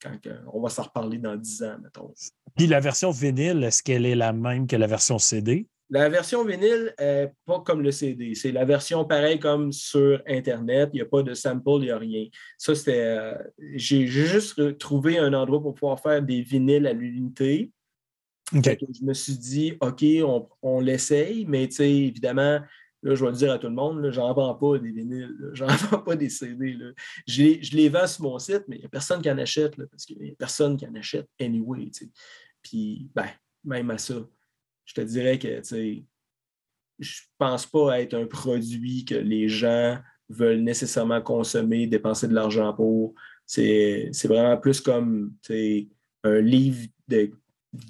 [0.01, 0.17] quand
[0.53, 2.13] on va s'en reparler dans 10 ans, mettons.
[2.55, 5.67] Puis la version vinyle, est-ce qu'elle est la même que la version CD?
[5.89, 8.33] La version vinyle n'est pas comme le CD.
[8.33, 10.89] C'est la version pareille comme sur Internet.
[10.93, 12.25] Il n'y a pas de sample, il n'y a rien.
[12.57, 13.01] Ça, c'était.
[13.01, 13.37] Euh,
[13.75, 17.71] j'ai juste trouvé un endroit pour pouvoir faire des vinyles à l'unité.
[18.51, 20.03] Je me suis dit, OK,
[20.61, 22.59] on, l'essaye, mais évidemment,
[23.01, 25.67] là, je vais le dire à tout le monde, j'en vends pas des vinyles, j'en
[25.89, 26.77] vends pas des CD.
[27.27, 30.05] Je, les vends sur mon site, mais il n'y a personne qui en achète, parce
[30.05, 31.89] qu'il n'y a personne qui en achète anyway.
[32.61, 33.29] Puis, ben,
[33.63, 34.15] même à ça
[34.85, 35.61] je te dirais que
[36.99, 39.97] je pense pas être un produit que les gens
[40.29, 43.13] veulent nécessairement consommer, dépenser de l'argent pour.
[43.45, 45.33] C'est vraiment plus comme
[46.23, 47.31] un livre de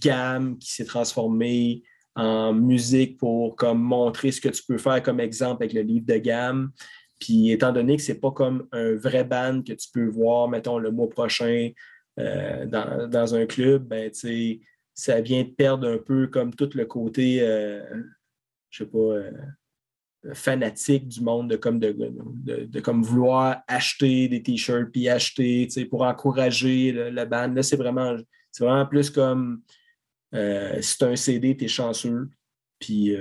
[0.02, 1.84] gamme qui s'est transformé
[2.16, 6.06] en musique pour comme montrer ce que tu peux faire comme exemple avec le livre
[6.06, 6.72] de gamme.
[7.20, 10.50] Puis étant donné que ce n'est pas comme un vrai band que tu peux voir,
[10.50, 11.72] mettons, le mois prochain
[12.20, 14.60] euh, dans, dans, un club, ben, tu sais,
[14.96, 17.84] ça vient de perdre un peu comme tout le côté, euh,
[18.70, 19.32] je sais pas, euh,
[20.34, 26.94] fanatique du monde de comme, de, comme vouloir acheter des t-shirts puis acheter pour encourager
[27.12, 27.56] la bande.
[27.56, 28.16] Là, c'est vraiment,
[28.58, 29.62] vraiment plus comme
[30.34, 32.30] euh, si tu as un CD, tu es chanceux.
[32.80, 33.16] Puis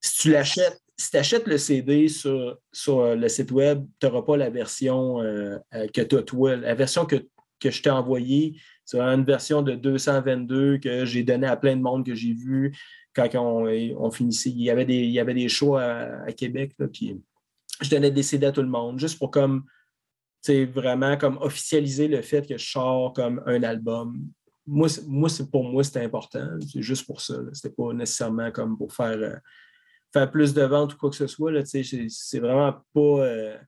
[0.00, 4.22] si tu l'achètes, si tu achètes le CD sur, sur le site web, tu n'auras
[4.22, 5.16] pas la version
[5.72, 7.16] que tu as toi, la version que
[7.60, 7.90] que je t'ai
[8.98, 12.32] envoyé, c'est une version de 222 que j'ai donné à plein de monde que j'ai
[12.32, 12.72] vu
[13.14, 14.50] quand on, finissait.
[14.50, 17.20] Il y avait des, il y avait des shows à, Québec, puis
[17.80, 19.64] je donnais des CD à tout le monde, juste pour comme
[20.48, 24.28] vraiment comme officialiser le fait que je sors comme un album.
[24.66, 26.46] Moi, moi pour moi, c'était important.
[26.60, 27.34] C'est juste pour ça.
[27.52, 29.36] C'était pas nécessairement comme pour faire, euh,
[30.12, 31.52] faire plus de ventes ou quoi que ce soit.
[31.64, 33.00] C'est vraiment pas.
[33.00, 33.58] Euh,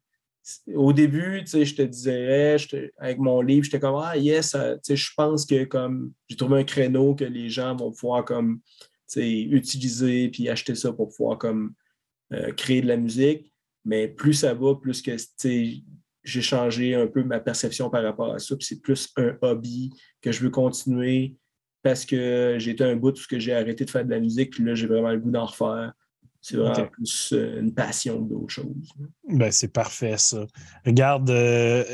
[0.74, 2.56] au début, je te disais,
[2.98, 4.56] avec mon livre, j'étais comme Ah yes,
[4.89, 8.60] je pense que comme j'ai trouvé un créneau que les gens vont pouvoir comme
[9.16, 11.74] utiliser puis acheter ça pour pouvoir comme
[12.32, 13.52] euh, créer de la musique.
[13.85, 15.16] Mais plus ça va, plus que
[16.24, 18.55] j'ai changé un peu ma perception par rapport à ça.
[18.60, 19.90] c'est plus un hobby
[20.20, 21.36] que je veux continuer
[21.82, 24.74] parce que été un bout où j'ai arrêté de faire de la musique, puis là,
[24.74, 25.93] j'ai vraiment le goût d'en refaire.
[26.43, 28.93] C'est vraiment plus euh, une passion d'autre chose.
[29.28, 30.44] Ben, c'est parfait, ça.
[30.85, 31.85] Regarde, euh,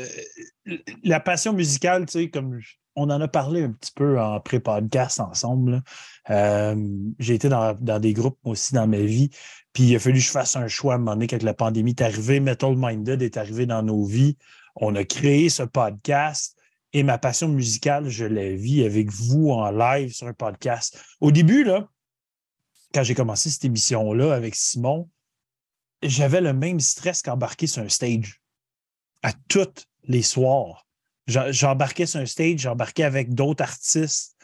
[1.03, 2.59] la passion musicale, tu sais, comme
[2.95, 5.83] on en a parlé un petit peu en pré-podcast ensemble.
[6.31, 6.75] Euh,
[7.19, 9.29] j'ai été dans, des groupes aussi dans ma vie.
[9.71, 11.53] Puis il a fallu que je fasse un choix à un moment donné quand la
[11.53, 12.39] pandémie est arrivée.
[12.39, 14.35] Metal Minded est arrivé dans nos vies.
[14.75, 16.57] On a créé ce podcast
[16.91, 20.99] et ma passion musicale, je la vis avec vous en live sur un podcast.
[21.21, 21.87] Au début, là,
[22.93, 25.09] quand j'ai commencé cette émission-là avec Simon,
[26.01, 28.41] j'avais le même stress qu'embarquer sur un stage
[29.21, 30.87] à tous les soirs.
[31.27, 34.35] J'embarquais sur un stage, j'embarquais avec d'autres artistes.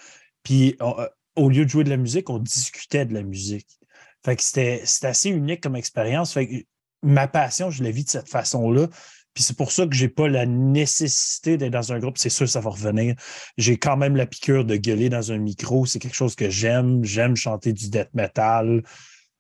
[0.43, 3.79] Puis euh, au lieu de jouer de la musique, on discutait de la musique.
[4.23, 6.33] Fait que c'était assez unique comme expérience.
[6.33, 6.67] Fait
[7.01, 8.87] ma passion, je la vis de cette façon-là.
[9.35, 12.17] Puis c'est pour ça que j'ai pas la nécessité d'être dans un groupe.
[12.17, 13.15] C'est sûr, ça va revenir.
[13.57, 15.85] J'ai quand même la piqûre de gueuler dans un micro.
[15.85, 17.03] C'est quelque chose que j'aime.
[17.03, 18.81] J'aime chanter du death metal.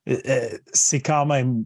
[0.09, 1.63] Euh, euh, c'est quand même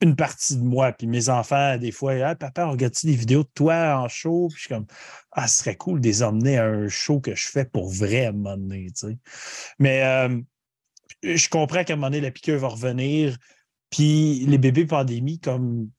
[0.00, 0.92] une partie de moi.
[0.92, 4.48] Puis mes enfants, des fois, ah, papa, regarde-tu des vidéos de toi en show?
[4.48, 4.86] Puis je suis comme,
[5.32, 8.24] ah, ce serait cool de les emmener à un show que je fais pour vrai
[8.24, 8.32] à.
[9.78, 10.40] Mais euh,
[11.22, 13.36] je comprends qu'à un moment donné, la piqûre va revenir.
[13.90, 15.90] Puis les bébés pandémie, comme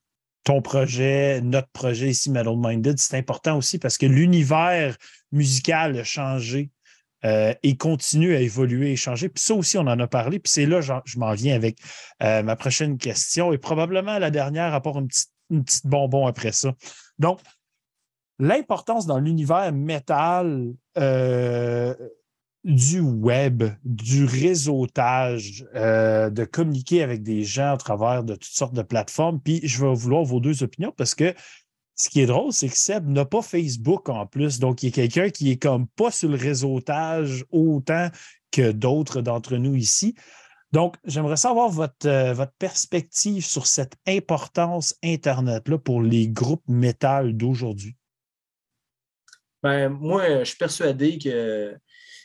[0.43, 4.97] ton projet, notre projet ici, Metal Minded, c'est important aussi parce que l'univers
[5.31, 6.69] musical a changé
[7.25, 9.29] euh, et continue à évoluer et changer.
[9.29, 10.39] Puis ça aussi, on en a parlé.
[10.39, 11.77] Puis c'est là, je m'en viens avec
[12.21, 16.27] euh, ma prochaine question et probablement la dernière, à part une petite, une petite bonbon
[16.27, 16.73] après ça.
[17.19, 17.39] Donc,
[18.39, 21.95] l'importance dans l'univers métal euh,
[22.63, 28.81] du web, du réseautage, de communiquer avec des gens à travers de toutes sortes de
[28.81, 29.41] plateformes.
[29.41, 31.33] Puis je vais vouloir vos deux opinions parce que
[31.95, 34.59] ce qui est drôle, c'est que Seb n'a pas Facebook en plus.
[34.59, 38.09] Donc, il y a quelqu'un qui est comme pas sur le réseautage autant
[38.51, 40.15] que d'autres d'entre nous ici.
[40.71, 47.37] Donc, j'aimerais savoir votre, euh, votre perspective sur cette importance Internet-là pour les groupes métal
[47.37, 47.95] d'aujourd'hui.
[49.61, 51.77] Ben, moi, je suis persuadé que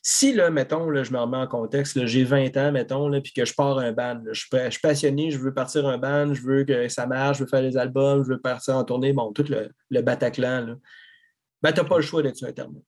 [0.02, 3.44] si, là, mettons, là, je me remets en contexte, j'ai 20 ans, mettons, puis que
[3.44, 6.88] je pars un band, je, suis passionné, je veux partir un band, je veux que
[6.88, 9.70] ça marche, je veux faire des albums, je veux partir en tournée, bon, tout le,
[9.90, 10.76] le Bataclan,
[11.62, 12.82] ben, tu n'as pas le choix d'être sur Internet.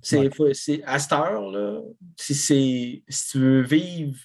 [0.00, 1.82] C'est, à cette heure,
[2.16, 4.18] si, si tu veux vivre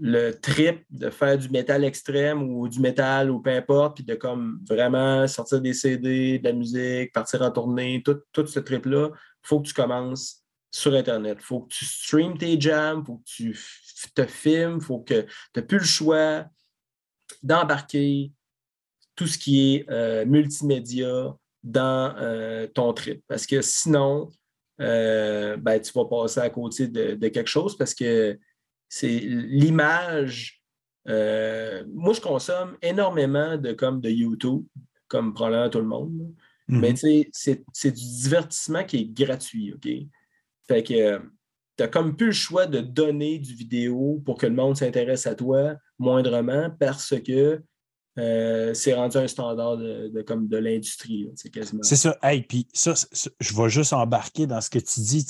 [0.00, 4.14] le trip de faire du métal extrême ou du métal ou peu importe, puis de
[4.14, 9.10] comme vraiment sortir des CD, de la musique, partir en tournée, tout, tout ce trip-là,
[9.12, 11.38] il faut que tu commences sur Internet.
[11.40, 13.58] Il faut que tu streames tes jams, il faut que tu
[14.14, 16.46] te filmes, il faut que tu n'aies plus le choix
[17.42, 18.32] d'embarquer
[19.16, 23.22] tout ce qui est euh, multimédia dans euh, ton trip.
[23.26, 24.28] Parce que sinon,
[24.80, 28.38] euh, ben, tu vas passer à côté de, quelque chose parce que
[28.88, 30.62] c'est l'image.
[31.06, 34.64] moi, je consomme énormément de, comme, de YouTube,
[35.08, 36.34] comme probablement tout le monde.
[36.68, 37.64] Mais mm-hmm.
[37.72, 39.88] c'est du divertissement qui est gratuit, OK?
[40.68, 41.18] Fait que euh,
[41.76, 45.26] tu as comme plus le choix de donner du vidéo pour que le monde s'intéresse
[45.26, 47.62] à toi moindrement parce que
[48.18, 51.30] euh, c'est rendu un standard de, comme de l'industrie.
[51.82, 52.18] C'est ça.
[52.22, 52.94] Hey, puis ça,
[53.40, 55.26] je vais juste embarquer dans ce que tu dis.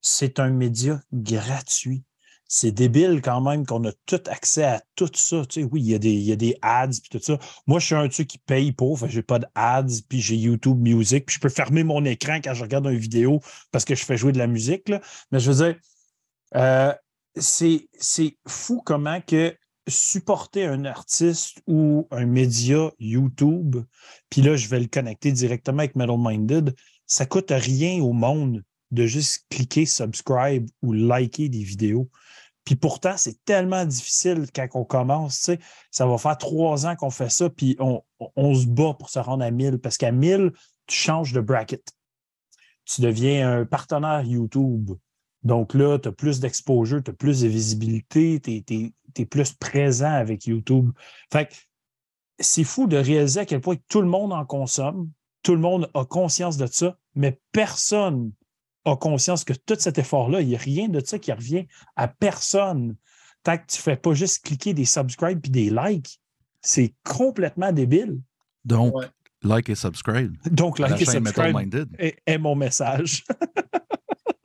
[0.00, 2.04] C'est un média gratuit
[2.48, 5.42] c'est débile quand même qu'on a tout accès à tout ça.
[5.70, 5.94] Oui, il y,
[6.32, 7.38] a des, ads puis tout ça.
[7.66, 11.26] Moi, je suis un truc qui paye pour, j'ai pas d'ads, puis j'ai YouTube Music,
[11.26, 14.16] puis je peux fermer mon écran quand je regarde une vidéo parce que je fais
[14.16, 14.90] jouer de la musique.
[15.30, 15.76] Mais je veux dire,
[16.56, 16.94] euh,
[17.36, 17.86] c'est
[18.46, 19.54] fou comment que
[19.86, 23.76] supporter un artiste ou un média YouTube,
[24.30, 26.74] puis là, je vais le connecter directement avec Metal Minded,
[27.06, 32.08] ça coûte rien au monde de juste cliquer subscribe ou liker des vidéos.
[32.68, 35.50] Puis pourtant, c'est tellement difficile quand on commence.
[35.90, 39.42] Ça va faire trois ans qu'on fait ça, puis on, se bat pour se rendre
[39.42, 40.52] à 1000 parce qu'à 1000,
[40.86, 41.82] tu changes de bracket.
[42.84, 44.90] tu deviens un partenaire YouTube.
[45.44, 50.12] Donc là, tu as plus d'exposure, tu as plus de visibilité, tu es, plus présent
[50.12, 50.90] avec YouTube.
[51.32, 51.48] Fait
[52.38, 55.10] c'est fou de réaliser à quel point tout le monde en consomme,
[55.42, 58.30] tout le monde a conscience de ça, mais personne
[58.88, 61.66] a conscience que tout cet effort-là, il n'y a rien de ça qui revient
[61.96, 62.96] à personne.
[63.42, 66.20] Tant que tu ne fais pas juste cliquer des subscribes et des likes,
[66.60, 68.20] c'est complètement débile.
[68.64, 68.94] Donc,
[69.42, 70.36] like et subscribe.
[70.50, 71.56] Donc, like et subscribe
[71.98, 73.24] est, mon message.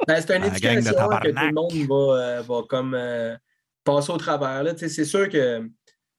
[0.05, 3.37] Ben, c'est une éducation que tout le monde va, euh, va comme euh,
[3.85, 4.65] passer au travers.
[4.77, 5.65] C'est sûr que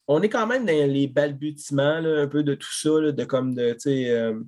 [0.06, 3.76] on est quand même dans les balbutiements un peu de tout ça, de comme de,
[3.86, 4.40] euh,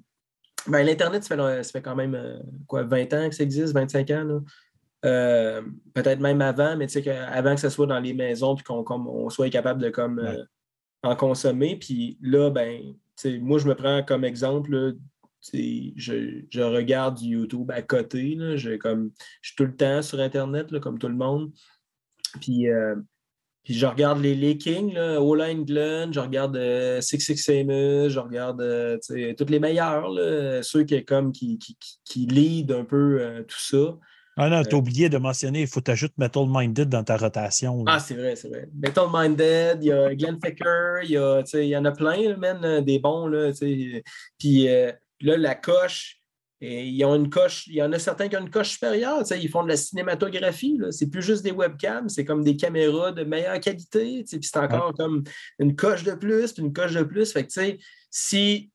[0.69, 4.11] ben, l'Internet, ça fait, ça fait, quand même quoi, 20 ans que ça existe, 25
[4.11, 4.41] ans.
[5.03, 6.87] Peut-être même avant, mais
[7.29, 10.21] avant que ça soit dans les maisons puis qu'on on soit capable de comme,
[11.03, 11.77] en consommer.
[11.77, 12.95] Puis là, ben,
[13.41, 14.97] moi, je me prends comme exemple
[15.53, 18.37] je, regarde YouTube à côté.
[18.57, 19.11] je, comme,
[19.41, 21.53] je suis tout le temps sur Internet, comme tout le monde.
[22.41, 22.97] Puis, euh,
[23.67, 28.21] puis je regarde les, les Kings, là, England, je regarde euh, Six Six Famous, je
[28.21, 28.97] regarde euh,
[29.37, 30.09] tous les meilleurs,
[30.63, 33.99] ceux qui, comme, qui, qui, qui lead un peu tout ça.
[34.37, 37.83] Ah non, t'as oublié de mentionner, il faut t'ajouter Metal Minded dans ta rotation.
[37.89, 38.69] Ah, c'est vrai, c'est vrai.
[38.73, 42.37] Metal Minded, il y a Glenn Fecker, il y, a, il y en a plein,
[42.37, 43.27] même, des bons.
[43.27, 43.51] Là,
[44.39, 44.69] puis
[45.21, 46.21] là, la coche,
[46.61, 49.23] et ils ont une coche, il y en a certains qui ont une coche supérieure,
[49.31, 53.25] ils font de la cinématographie, c'est plus juste des webcams, c'est comme des caméras de
[53.25, 55.23] meilleure qualité, puis c'est encore comme
[55.59, 57.33] une coche de plus, puis une coche de plus.
[57.33, 57.53] Fait que,
[58.11, 58.71] si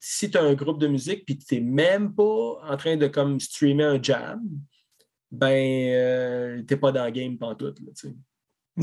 [0.00, 3.06] si tu as un groupe de musique puis tu n'es même pas en train de
[3.06, 4.40] comme streamer un jam,
[5.30, 7.80] ben euh, tu n'es pas dans le game pantoute.
[7.80, 8.10] Là,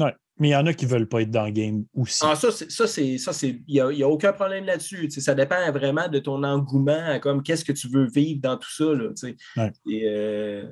[0.05, 0.15] ouais.
[0.39, 2.19] Mais il y en a qui ne veulent pas être dans le game aussi.
[2.23, 2.69] Ah, ça, c'est.
[2.69, 3.61] Ça, c'est.
[3.67, 5.09] Il n'y a, aucun problème là-dessus.
[5.11, 8.85] Ça dépend vraiment de ton engouement comme qu'est-ce que tu veux vivre dans tout ça.
[8.85, 9.09] Là,
[9.87, 10.65] Et, euh,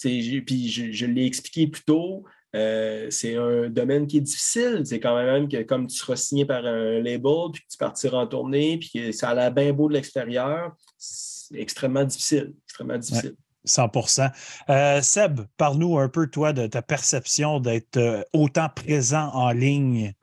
[0.00, 2.24] puis je, l'ai expliqué plus tôt.
[2.54, 4.82] Euh, c'est un domaine qui est difficile.
[4.84, 8.18] C'est quand même que comme tu seras signé par un label, puis que tu partiras
[8.18, 12.54] en tournée, puis que ça a l'air bien beau de l'extérieur, c'est extrêmement difficile.
[12.66, 13.34] Extrêmement difficile.
[13.68, 14.30] 100%
[14.70, 20.14] euh, Seb, parle-nous un peu, toi, de ta perception d'être euh, autant présent en ligne.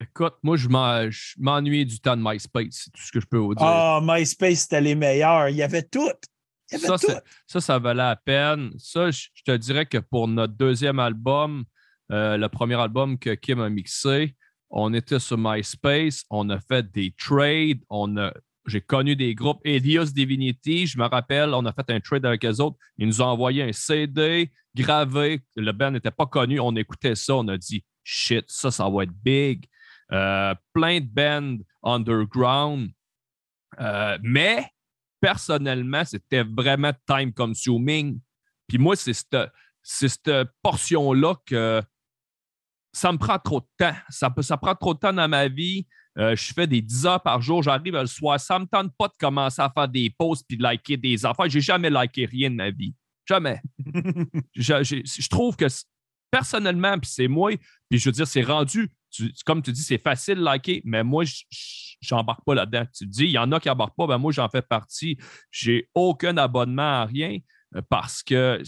[0.00, 0.68] Écoute, moi, je
[1.38, 3.66] m'ennuie du temps de MySpace, c'est tout ce que je peux vous dire.
[3.66, 5.48] Ah, MySpace, c'était les meilleurs.
[5.48, 6.10] Il y avait tout.
[6.70, 8.70] ça, ça, ça, valait la peine.
[8.78, 11.64] Ça, je, te dirais que pour notre deuxième album,
[12.12, 14.36] euh, le premier album que Kim a mixé,
[14.70, 18.32] on était sur MySpace, on a fait des trades, on a
[18.68, 19.60] j'ai connu des groupes.
[19.64, 22.76] Elios Divinity, je me rappelle, on a fait un trade avec eux autres.
[22.98, 25.42] Ils nous ont envoyé un CD gravé.
[25.56, 26.60] Le band n'était pas connu.
[26.60, 27.36] On écoutait ça.
[27.36, 29.66] On a dit shit, ça, ça va être big.
[30.12, 32.90] Euh, plein de bands underground.
[33.80, 34.66] Euh, mais
[35.20, 38.20] personnellement, c'était vraiment time consuming.
[38.66, 39.12] Puis moi, c'est
[39.82, 40.30] cette,
[40.62, 41.82] portion-là que
[42.92, 43.96] ça me prend trop de temps.
[44.08, 45.86] Ça prend trop de temps dans ma vie.
[46.18, 47.62] Euh, je fais des 10 heures par jour.
[47.62, 48.40] J'arrive le soir.
[48.40, 51.24] Ça ne me tente pas de commencer à faire des posts puis de liker des
[51.24, 51.48] affaires.
[51.48, 52.94] J'ai jamais liké rien de ma vie.
[53.26, 53.60] Jamais.
[54.54, 55.66] je, trouve que
[56.30, 57.52] personnellement, puis c'est moi,
[57.88, 58.90] puis je veux dire, c'est rendu,
[59.44, 61.24] comme tu dis, c'est facile de liker, mais moi,
[62.00, 62.84] j'embarque pas là-dedans.
[62.96, 65.18] Tu dis, il y en a qui n'embarquent pas, ben moi, j'en fais partie.
[65.50, 67.38] J'ai aucun abonnement à rien
[67.76, 68.60] euh, parce que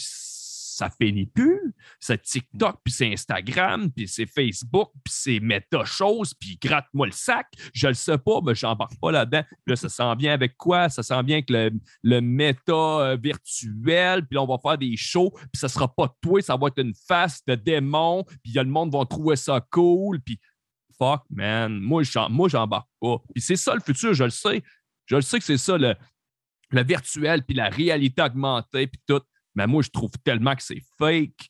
[0.81, 1.75] ça finit plus.
[1.99, 7.13] C'est TikTok, puis c'est Instagram, puis c'est Facebook, puis c'est méta chose, puis gratte-moi le
[7.13, 7.47] sac.
[7.75, 9.45] Je le sais pas, mais j'embarque pas là-dedans.
[9.67, 10.89] Là, ça s'en vient avec quoi?
[10.89, 11.71] Ça s'en vient avec le,
[12.03, 16.15] le méta euh, virtuel, puis là, on va faire des shows, puis ça sera pas
[16.23, 20.21] toi, ça va être une face de démon, puis le monde va trouver ça cool,
[20.21, 20.41] puis
[20.99, 23.19] fuck, man, moi, j'embarque pas.
[23.35, 24.63] Puis c'est ça le futur, je le sais.
[25.07, 25.95] Je le sais que c'est ça le,
[26.71, 29.23] le virtuel, puis la réalité augmentée, puis tout.
[29.55, 31.49] Mais moi, je trouve tellement que c'est fake,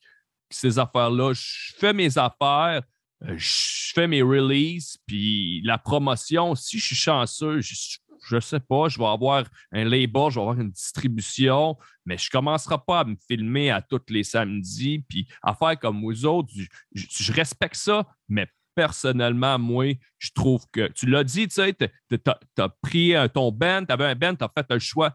[0.51, 1.33] ces affaires-là.
[1.33, 2.83] Je fais mes affaires,
[3.25, 8.61] euh, je fais mes releases, puis la promotion, si je suis chanceux, je ne sais
[8.61, 12.77] pas, je vais avoir un label, je vais avoir une distribution, mais je ne commencerai
[12.87, 16.53] pas à me filmer à tous les samedis, puis à faire comme vous autres.
[16.95, 22.19] Je, respecte ça, mais personnellement, moi, je trouve que tu l'as dit, tu sais, tu
[22.59, 25.15] as, pris ton band, tu avais un band, tu as fait un choix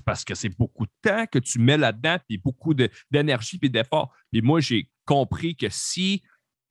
[0.00, 2.74] parce que c'est beaucoup de temps que tu mets là-dedans, puis beaucoup
[3.10, 4.12] d'énergie et d'effort.
[4.32, 6.22] Puis moi, j'ai compris que si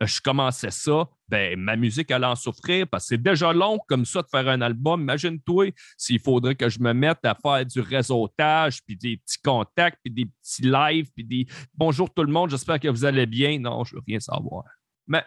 [0.01, 4.05] je commençais ça, ben, ma musique allait en souffrir parce que c'est déjà long comme
[4.05, 5.01] ça de faire un album.
[5.01, 9.99] Imagine-toi s'il faudrait que je me mette à faire du réseautage, puis des petits contacts,
[10.03, 13.59] puis des petits lives, puis des bonjour tout le monde, j'espère que vous allez bien.
[13.59, 14.63] Non, je veux rien savoir.
[15.07, 15.23] Mais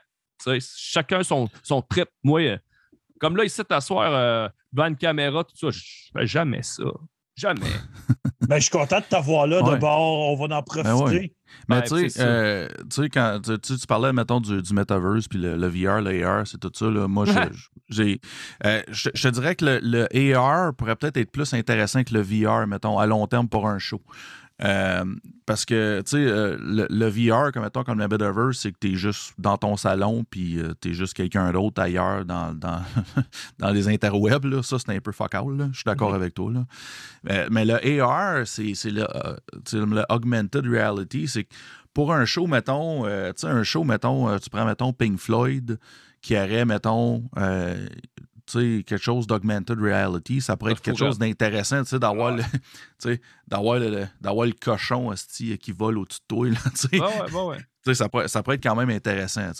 [0.60, 2.08] chacun son, son trip.
[2.22, 2.58] Moi, euh,
[3.18, 6.84] comme là, ici, t'asseoir euh, devant une caméra, tout ça, je fais jamais ça.
[7.36, 7.60] Jamais.
[8.48, 9.74] Ben, je suis content de t'avoir là Ouais.
[9.74, 10.30] de bord.
[10.30, 10.88] On va en profiter.
[10.88, 11.32] Ben ouais.
[11.68, 12.26] Mais Ouais, tu sais, c'est ça.
[12.26, 15.66] euh, tu sais, quand tu, tu- tu parlais, mettons, du, du metaverse, puis le, le
[15.66, 16.88] VR, le AR, c'est tout ça.
[16.88, 17.08] Là.
[17.08, 17.32] Moi, je-
[17.88, 18.20] j'ai,
[18.64, 22.14] euh, je, je te dirais que le, le AR pourrait peut-être être plus intéressant que
[22.14, 24.00] le VR, mettons, à long terme pour un show.
[24.64, 25.04] Euh,
[25.44, 28.78] parce que, tu sais, euh, le, le VR, comme, mettons, comme le metaverse, c'est que
[28.80, 32.80] tu es juste dans ton salon, puis tu es juste quelqu'un d'autre ailleurs dans, dans,
[33.58, 34.46] dans les interwebs.
[34.46, 34.62] Là.
[34.62, 35.68] Ça, c'est un peu fuck là.
[35.72, 36.52] Je suis d'accord avec toi.
[36.52, 37.46] Là.
[37.50, 41.28] Mais, le AR, c'est le, euh, tu sais, le Augmented Reality.
[41.28, 41.54] C'est que
[41.96, 45.18] pour un show, mettons, euh, tu sais, un show, mettons, euh, tu prends, mettons, Pink
[45.18, 45.78] Floyd,
[46.20, 47.86] qui aurait, mettons, euh,
[48.52, 52.42] quelque chose d'augmented reality, ça pourrait Ça être quelque chose d'intéressant, d'avoir Ouais.
[53.04, 53.18] le,
[53.48, 54.06] d'avoir le,
[54.46, 56.56] le cochon esti, qui vole au-dessus de toi, là.
[56.92, 59.50] Ouais, ouais, ouais, ça, pourrait, ça pourrait être quand même intéressant.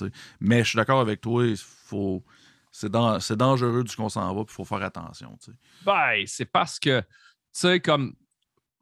[0.40, 2.24] Mais je suis d'accord avec toi, faut.
[2.72, 5.38] C'est, dan- c'est dangereux du qu'on s'en va, puis il faut faire attention.
[5.84, 7.06] Ben, c'est parce que, tu
[7.52, 8.14] sais, comme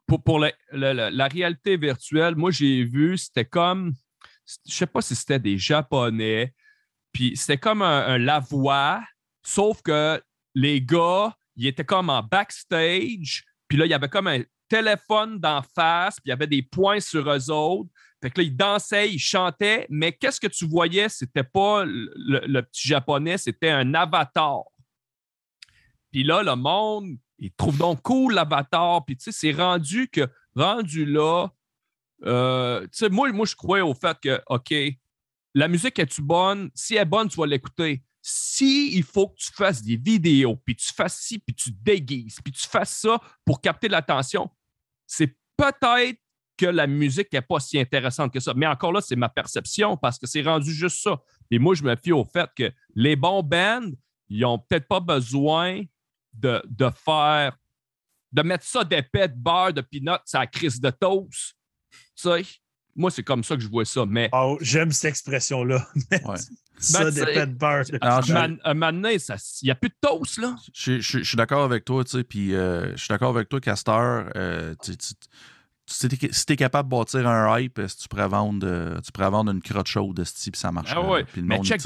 [0.06, 3.92] pour, pour la réalité virtuelle, moi, j'ai vu, c'était comme,
[4.66, 6.52] je sais pas si c'était des Japonais,
[7.12, 9.00] puis c'était comme un, un lavoir,
[9.46, 10.22] sauf que
[10.54, 15.38] les gars, ils étaient comme en backstage, puis là, il y avait comme un téléphone
[15.38, 17.90] d'en face, puis il y avait des points sur eux autres.
[18.22, 21.08] Fait que là, ils dansaient, ils chantaient, mais qu'est-ce que tu voyais?
[21.08, 24.62] C'était pas le, petit japonais, c'était un avatar.
[26.10, 29.04] Puis là, le monde, il trouve donc cool l'avatar.
[29.04, 31.48] Puis tu sais, c'est rendu que, rendu là,
[32.24, 34.72] euh, tu sais, moi, moi, je crois au fait que, OK,
[35.54, 36.70] la musique est-tu bonne?
[36.74, 38.02] Si elle est bonne, tu vas l'écouter.
[38.26, 42.38] Si il faut que tu fasses des vidéos, puis tu fasses ci, puis tu déguises,
[42.42, 44.50] puis tu fasses ça pour capter l'attention,
[45.06, 46.18] c'est peut-être
[46.56, 48.54] que la musique n'est pas si intéressante que ça.
[48.54, 51.20] Mais encore là, c'est ma perception parce que c'est rendu juste ça.
[51.50, 53.90] Et moi, je me fie au fait que les bons bands,
[54.30, 55.82] ils n'ont peut-être pas besoin
[56.32, 56.62] de,
[57.04, 57.58] faire,
[58.32, 61.58] de mettre ça d'épais, de beurre, de peanuts, ça crise de toast.
[62.16, 62.44] Tu
[62.96, 64.04] moi, c'est comme ça que je vois ça.
[64.06, 65.86] Mais Oh, J'aime cette expression-là.
[66.24, 66.36] Ouais.
[66.78, 67.54] ça, Ben, pets de
[69.18, 70.56] ça- il n'y a plus de toast, là.
[70.72, 73.48] Je, je- je suis d'accord avec toi, tu sais, puis euh, je suis d'accord avec
[73.48, 74.24] toi, Castor.
[74.36, 75.14] euh, tu- tu-
[75.86, 79.12] si t'es si capable de bâtir un hype, est-ce que tu pourrais vendre, euh, tu
[79.12, 80.90] pourrais vendre une crotte chaude de ce type, ça marche.
[80.94, 81.80] Ah ouais, Puis le mais monde, check-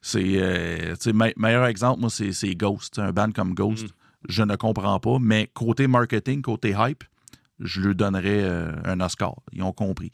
[0.00, 2.98] c'est, euh, me- meilleur exemple, moi, c'est Ghost.
[2.98, 3.88] Un band comme Ghost, Mm.
[4.30, 7.04] je ne comprends pas, mais côté marketing, côté hype,
[7.60, 9.34] je lui donnerais euh, un Oscar.
[9.52, 10.12] Ils ont compris.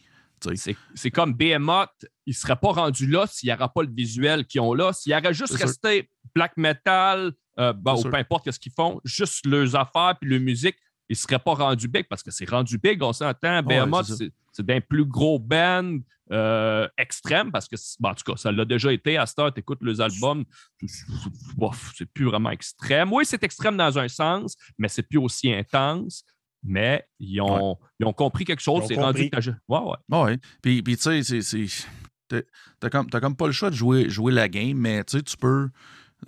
[0.94, 4.46] C'est comme Behemoth, il ne serait pas rendu là s'il n'y aurait pas le visuel
[4.46, 4.92] qu'ils ont là.
[4.92, 5.66] S'il aurait juste sûr.
[5.66, 10.30] resté black metal, euh, bon, ou peu importe ce qu'ils font, juste leurs affaires puis
[10.30, 10.76] leur musique,
[11.08, 13.62] ils ne seraient pas rendus big parce que c'est rendu big, on s'entend.
[13.62, 14.24] Behemoth, c'est ça.
[14.52, 15.98] c'est d'un plus gros band
[16.30, 19.18] euh, extrême parce que, bon, en tout cas, ça l'a déjà été.
[19.18, 20.44] À cette heure, tu écoutes les albums,
[20.82, 23.12] c'est plus vraiment extrême.
[23.12, 26.24] Oui, c'est extrême dans un sens, mais c'est plus aussi intense.
[26.64, 28.80] Mais ils ont, ils ont compris quelque chose.
[28.80, 29.96] Ils ont C'est rendu que Ouais, ouais.
[30.10, 30.38] Ah ouais.
[30.62, 31.66] Puis, puis tu sais, c'est- c'est.
[32.80, 35.22] t'as- comme, t'as comme pas le choix de jouer, jouer la game, mais tu sais,
[35.22, 35.70] tu peux.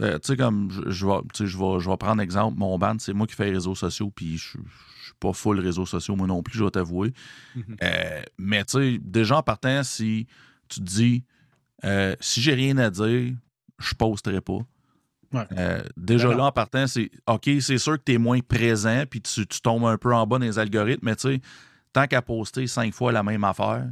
[0.00, 2.58] euh, tu sais, comme je, je vais, tu sais, je vais, je vais prendre exemple,
[2.58, 4.58] mon band, c'est moi qui fais les réseaux sociaux, puis je,
[4.98, 7.12] je suis pas full réseaux sociaux, moi non plus, je vais t'avouer.
[7.54, 7.76] Mhm.
[7.82, 10.26] Euh, mais tu sais, déjà en partant, si
[10.68, 11.24] tu te dis,
[11.84, 13.34] euh, si j'ai rien à dire,
[13.78, 14.58] je posterai pas.
[15.34, 15.46] Ouais.
[15.58, 19.02] Euh, déjà Ben là, en partant, c'est OK, c'est sûr que tu es moins présent,
[19.08, 21.40] puis tu, tu tombes un peu en bas dans les algorithmes, mais tu sais,
[21.92, 23.86] tant qu'à poster cinq fois la même affaire,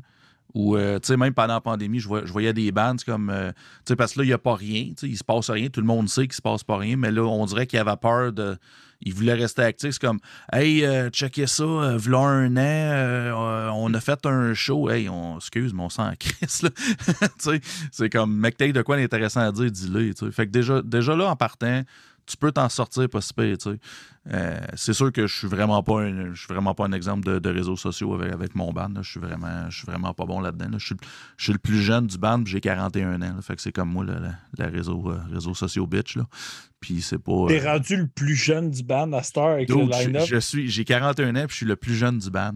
[0.55, 3.89] ou euh, tu sais, même pendant la pandémie, je, voyais des bands comme, euh, tu
[3.89, 5.87] sais, parce que là, il n'y a pas rien, il se passe rien, tout le
[5.87, 8.57] monde sait qu'il se passe pas rien, mais là, on dirait qu'il avait peur de.
[9.05, 9.91] Il voulait rester actif.
[9.95, 10.21] C'est comme,
[10.53, 14.89] hey, euh, checkez ça, euh, v'là un an, on a fait un show.
[14.89, 16.65] Hey, on, excuse, mais on s'en crisse.
[16.65, 17.61] Tu sais,
[17.91, 20.15] c'est comme, mec, t'as de quoi d'intéressant à dire, dis-le.
[20.15, 20.31] tu sais.
[20.31, 21.83] Fait que déjà, déjà là, en partant,
[22.33, 23.79] tu peux t'en sortir pas si pire, tu sais.
[24.33, 27.25] Euh, c'est sûr que je suis vraiment pas un, je suis vraiment pas un exemple
[27.27, 28.89] de, de réseaux sociaux avec, avec mon band.
[28.89, 29.03] là.
[29.03, 30.69] Je suis vraiment, je suis vraiment pas bon là-dedans.
[30.71, 30.79] là.
[30.79, 30.97] Je, suis,
[31.37, 33.19] je suis le plus jeune du band, puis j'ai 41 ans.
[33.19, 33.43] là.
[33.43, 36.17] Fait que c'est comme moi, la réseau, euh, sociaux bitch.
[36.17, 36.25] Là.
[36.81, 37.47] Puis c'est pas.
[37.49, 40.27] T'es euh, rendu le plus jeune du band à Star avec le je, line-up?
[40.27, 42.55] je suis, j'ai 41 ans, puis je suis le plus jeune du band.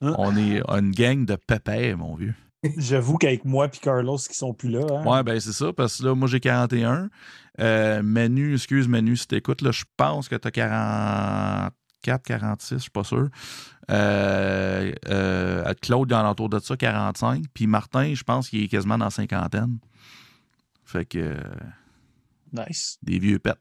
[0.00, 0.14] Hein?
[0.18, 2.34] On est une gang de pépères, mon vieux.
[2.76, 4.80] J'avoue qu'avec moi et Carlos qui sont plus là.
[4.90, 5.04] hein.
[5.06, 7.10] Ouais, ben c'est ça, parce que là, moi, j'ai 41.
[7.60, 12.90] Euh, Manu, excuse Manu, si t'écoutes, là, je pense que t'as 44, 46, je suis
[12.90, 13.28] pas sûr.
[13.90, 17.44] Euh, euh, Claude, il est en entour de ça, 45.
[17.52, 19.78] Puis Martin, je pense qu'il est quasiment dans la cinquantaine.
[20.84, 21.36] Fait que
[22.52, 22.98] Nice.
[23.02, 23.56] des vieux pets.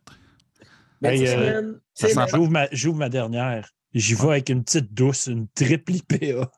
[1.03, 1.73] Hey, euh,
[2.49, 3.69] ma, j'ouvre ma dernière.
[3.93, 6.51] J'y vais avec une petite douce, une triple IPA.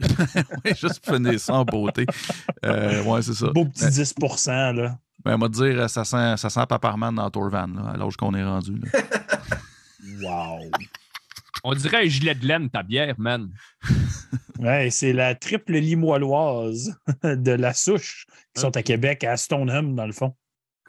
[0.66, 2.06] Juste pour finir ça en beauté.
[2.64, 3.48] Euh, ouais, c'est ça.
[3.48, 4.16] Beau petit 10
[4.48, 4.98] là.
[5.24, 7.98] Ben, on va te dire, ça sent, ça sent Paparman dans Tour Van, là, à
[7.98, 8.78] l'âge qu'on est rendu.
[8.78, 9.02] là.
[10.22, 10.70] Wow.
[11.64, 13.50] On dirait un gilet de laine, ta bière, man.
[14.60, 20.06] Ouais, c'est la triple limoilloise de la souche qui sont à Québec, à Stoneham, dans
[20.06, 20.34] le fond.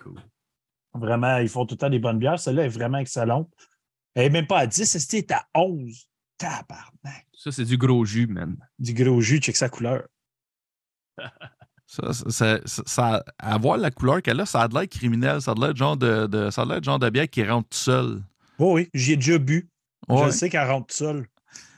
[0.00, 0.22] Cool.
[0.94, 2.38] Vraiment, ils font tout le temps des bonnes bières.
[2.38, 3.50] Celle-là est vraiment excellente.
[4.14, 6.08] Elle n'est même pas à 10, elle est à 11.
[6.38, 7.26] Tabarnak.
[7.36, 8.56] Ça, c'est du gros jus, man.
[8.78, 10.04] Du gros jus, check sa couleur.
[11.86, 14.88] Ça, ça, ça- ça- ça- à voir la couleur qu'elle a, ça a de l'air
[14.88, 15.40] criminel.
[15.40, 17.44] Ça a de l'air genre de, de- ça a de l'air genre de bière qui
[17.44, 18.22] rentre tout seul.
[18.58, 19.68] Oh oui, j'y ai déjà bu.
[20.08, 20.30] Je Ouais.
[20.30, 21.26] sais qu'elle rentre seule.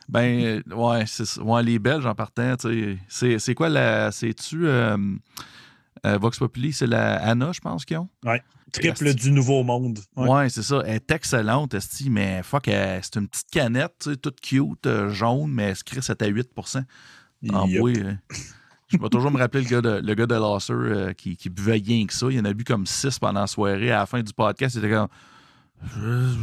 [0.09, 1.39] Ben, euh, ouais, c'est.
[1.41, 2.99] Ouais, les Belges en partant, tu sais.
[3.09, 4.11] C'est, c'est quoi la.
[4.11, 4.67] C'est-tu.
[4.67, 4.97] euh,
[6.07, 8.09] euh, Vox Populi, c'est la Anna, je pense, qu'ils ont?
[8.73, 9.99] Triple du Nouveau Monde.
[10.17, 10.29] Ouais.
[10.29, 10.83] Ouais, c'est ça.
[10.85, 15.09] Elle est excellente, esti, mais fuck, c'est une petite canette, tu sais, toute cute, euh,
[15.11, 16.51] jaune, mais elle se à 8
[17.51, 17.81] en Yup.
[17.81, 17.91] bois.
[17.97, 18.15] euh.
[18.89, 21.51] Je vais toujours me rappeler le gars de, le gars de Lasser euh, qui, qui
[21.51, 22.27] buvait rien que ça.
[22.31, 23.91] Il en a bu comme 6 pendant la soirée.
[23.91, 25.09] À la fin du podcast, il était comme.
[25.83, 26.35] Je-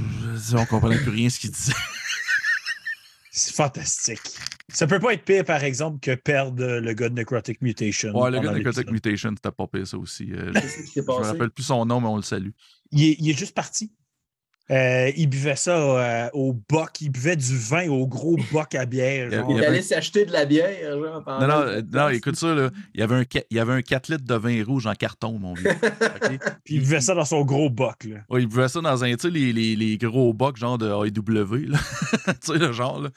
[0.51, 1.73] je- on comprenait plus rien ce qu'il disait.
[3.37, 4.21] C'est fantastique.
[4.69, 8.17] Ça peut pas être pire, par exemple, que perdre le gars de Necrotic Mutation.
[8.17, 8.89] Ouais, le gars de Necrotic.
[8.89, 10.31] Mutation, c'était pas pire, ça aussi.
[10.31, 12.51] Euh, qui s'est je me rappelle plus son nom, mais on le salue.
[12.91, 13.91] Il est, il est juste parti.
[14.71, 16.99] Euh, il buvait ça euh, au boc.
[17.01, 19.27] Il buvait du vin au gros boc à bière.
[19.27, 19.51] Il y a- genre.
[19.51, 22.35] Il y est avait- allé s'acheter de la bière, genre, Non, non, euh, non, écoute
[22.35, 22.71] ça, là.
[22.95, 25.37] Il y avait un, il y avait un 4 litres de vin rouge en carton,
[25.37, 25.69] mon vieux.
[26.65, 28.05] Puis il buvait ça dans son gros boc.
[28.05, 28.17] Là.
[28.29, 30.87] Ouais, il buvait ça dans un, tu sais, les, les, les gros bocs genre de
[30.87, 31.77] AEW, là.
[32.43, 33.09] tu sais, le genre, là.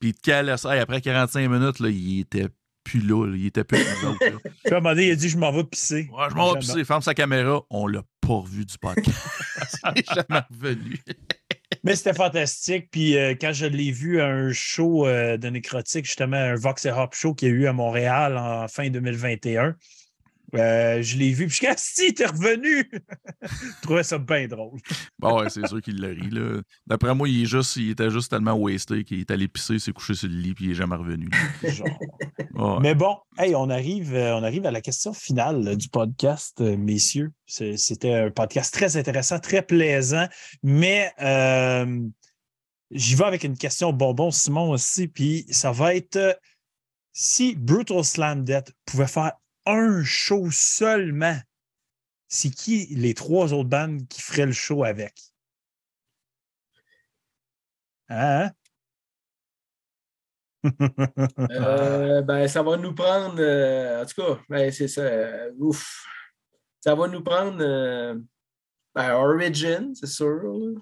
[0.00, 0.74] Puis il te calait ça.
[0.74, 2.48] Et après 45 minutes, là, il était
[2.82, 3.36] plus là, là.
[3.36, 4.12] Il était plus là.
[4.18, 6.08] Puis à un moment donné, il a dit Je m'en vais pisser.
[6.12, 7.62] Ouais, je m'en vais pisser, ferme sa caméra.
[7.70, 9.78] On l'a pas revu du podcast.
[10.14, 10.98] jamais revenu.
[11.82, 12.88] Mais c'était fantastique.
[12.90, 16.86] Puis euh, quand je l'ai vu à un show euh, de Nécrotique, justement, un Vox
[16.86, 19.76] et Hop show qu'il y a eu à Montréal en fin 2021,
[20.54, 21.46] euh, je l'ai vu.
[21.46, 22.88] Puis je suis Ah, si, t'es revenu.
[23.42, 24.78] je trouvais ça bien drôle.
[25.18, 26.60] Bon, ouais, c'est sûr qu'il l'a ri, là.
[26.86, 29.80] D'après moi, il, est juste, il était juste tellement wasté qu'il est allé pisser, il
[29.80, 31.28] s'est couché sur le lit, puis il est jamais revenu.
[31.64, 31.88] Genre.
[32.54, 32.78] Ouais.
[32.80, 36.60] Mais bon, hey, on arrive, euh, on arrive à la question finale là, du podcast,
[36.60, 37.32] euh, messieurs.
[37.46, 40.26] C'était un podcast très intéressant, très plaisant,
[40.62, 42.00] mais euh,
[42.90, 46.32] j'y vais avec une question bonbon, Simon aussi, puis ça va être euh,
[47.12, 49.32] si Brutal Slam Death pouvait faire
[49.66, 51.38] un show seulement,
[52.28, 55.14] c'est qui les trois autres bandes qui feraient le show avec?
[58.08, 58.50] Hein?
[61.50, 63.36] Euh, ben, ça va nous prendre.
[63.38, 65.02] euh, en tout cas, ben, c'est ça.
[65.02, 66.02] euh, ouf.
[66.80, 67.58] Ça va nous prendre.
[68.94, 70.26] ben, Origin, c'est sûr.
[70.42, 70.80] là.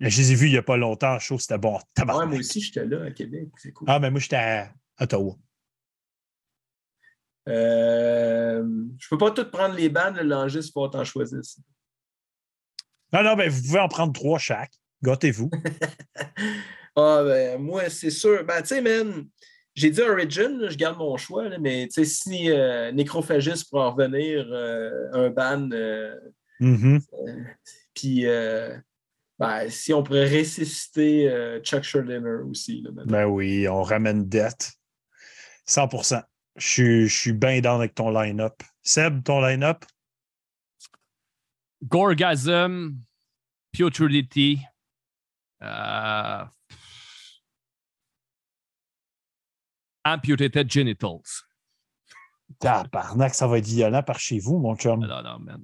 [0.00, 1.78] Je les ai vus il n'y a pas longtemps show, c'était bon.
[1.98, 3.48] Ouais, moi aussi, j'étais là à Québec.
[3.58, 3.86] C'est cool.
[3.90, 5.36] Ah, mais moi, j'étais à Ottawa.
[7.48, 8.64] Euh,
[8.98, 11.40] je peux pas tout prendre les bandes, le Langis, il faut t'en choisir.
[13.12, 14.72] Non, non, ben, vous pouvez en prendre trois chaque.
[15.02, 15.50] Gâtez-vous.
[16.96, 18.44] Ah, ben, moi, c'est sûr.
[18.44, 19.26] Ben, tu sais, man,
[19.74, 23.68] j'ai dit Origin, là, je garde mon choix, là, mais tu sais, si euh, Nécrophagiste
[23.68, 26.14] pour en revenir, euh, un ban, euh,
[26.60, 27.00] Mhm.
[27.94, 28.26] puis
[29.40, 32.80] ben, si on pourrait ressusciter Chuck Schuldiner aussi.
[32.82, 32.90] Là.
[33.06, 34.70] Ben oui, on ramène dette.
[35.66, 35.88] 100
[36.56, 38.62] Je suis, je suis bien down avec ton line-up.
[38.82, 39.84] Seb, ton line-up?
[41.82, 42.96] Gorgasm,
[43.72, 44.60] Putrality,
[45.62, 46.44] euh,
[50.04, 51.44] Amputated Genitals.
[52.60, 55.00] Tabarnak, ça va être violent par chez vous, mon chum.
[55.00, 55.62] Non, non, man.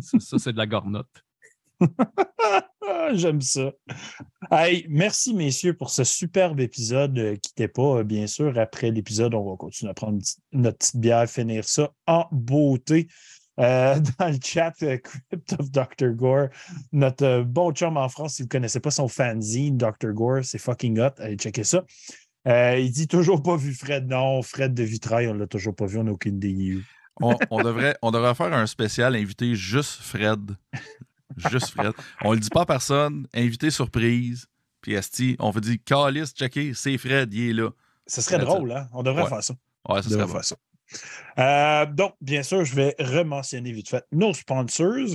[0.00, 1.24] Ça, ça, c'est de la gornotte.
[2.90, 3.72] Ah, J'aime ça.
[4.50, 7.18] Hey, merci, messieurs, pour ce superbe épisode.
[7.18, 8.58] Euh, quittez pas, euh, bien sûr.
[8.58, 13.08] Après l'épisode, on va continuer à prendre notre petite bière, finir ça en beauté.
[13.58, 16.14] Euh, dans le chat, euh, Crypt of Dr.
[16.14, 16.48] Gore,
[16.92, 20.12] notre euh, bon chum en France, si vous ne connaissez pas son fanzine, Dr.
[20.12, 21.10] Gore, c'est fucking hot.
[21.18, 21.84] Allez checker ça.
[22.46, 24.08] Il dit toujours pas vu Fred.
[24.08, 26.78] Non, Fred de Vitrail, on l'a toujours pas vu, on n'a aucune idée.
[27.20, 30.52] on devrait, on devrait faire un spécial invité juste Fred.
[31.50, 31.92] Juste Fred.
[32.22, 33.26] On le dit pas à personne.
[33.34, 34.46] Invité surprise.
[34.80, 37.70] Puis Esti, on fait dire Calis, checker, c'est Fred, il est là.
[38.06, 38.88] Ce serait drôle, hein?
[38.92, 39.28] On devrait Ouais.
[39.28, 39.54] faire ça.
[39.88, 40.42] Ouais, ça serait faire bon.
[40.42, 40.56] ça.
[41.38, 45.14] Euh, donc, bien sûr, je vais rementionner vite fait nos sponsors.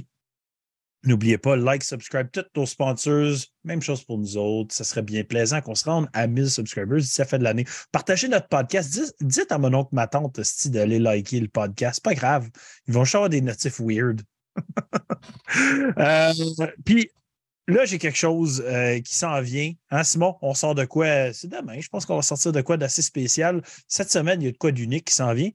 [1.06, 3.36] N'oubliez pas, like, subscribe, tous nos sponsors.
[3.66, 4.74] Même chose pour nous autres.
[4.74, 7.66] Ça serait bien plaisant qu'on se rende à 1000 subscribers d'ici la fin de l'année.
[7.92, 9.14] Partagez notre podcast.
[9.20, 12.02] Dites, à mon oncle, ma tante, esti, d'aller liker le podcast.
[12.02, 12.50] Pas grave.
[12.88, 14.22] Ils vont avoir des notifs weird.
[15.98, 16.34] Euh,
[16.84, 17.12] Puis,
[17.68, 19.72] là, j'ai quelque chose euh, qui s'en vient.
[19.92, 21.32] Hein, Simon, on sort de quoi?
[21.32, 21.80] C'est demain.
[21.80, 23.62] Je pense qu'on va sortir de quoi d'assez spécial.
[23.88, 25.52] Cette semaine, il y a de quoi d'unique qui s'en vient.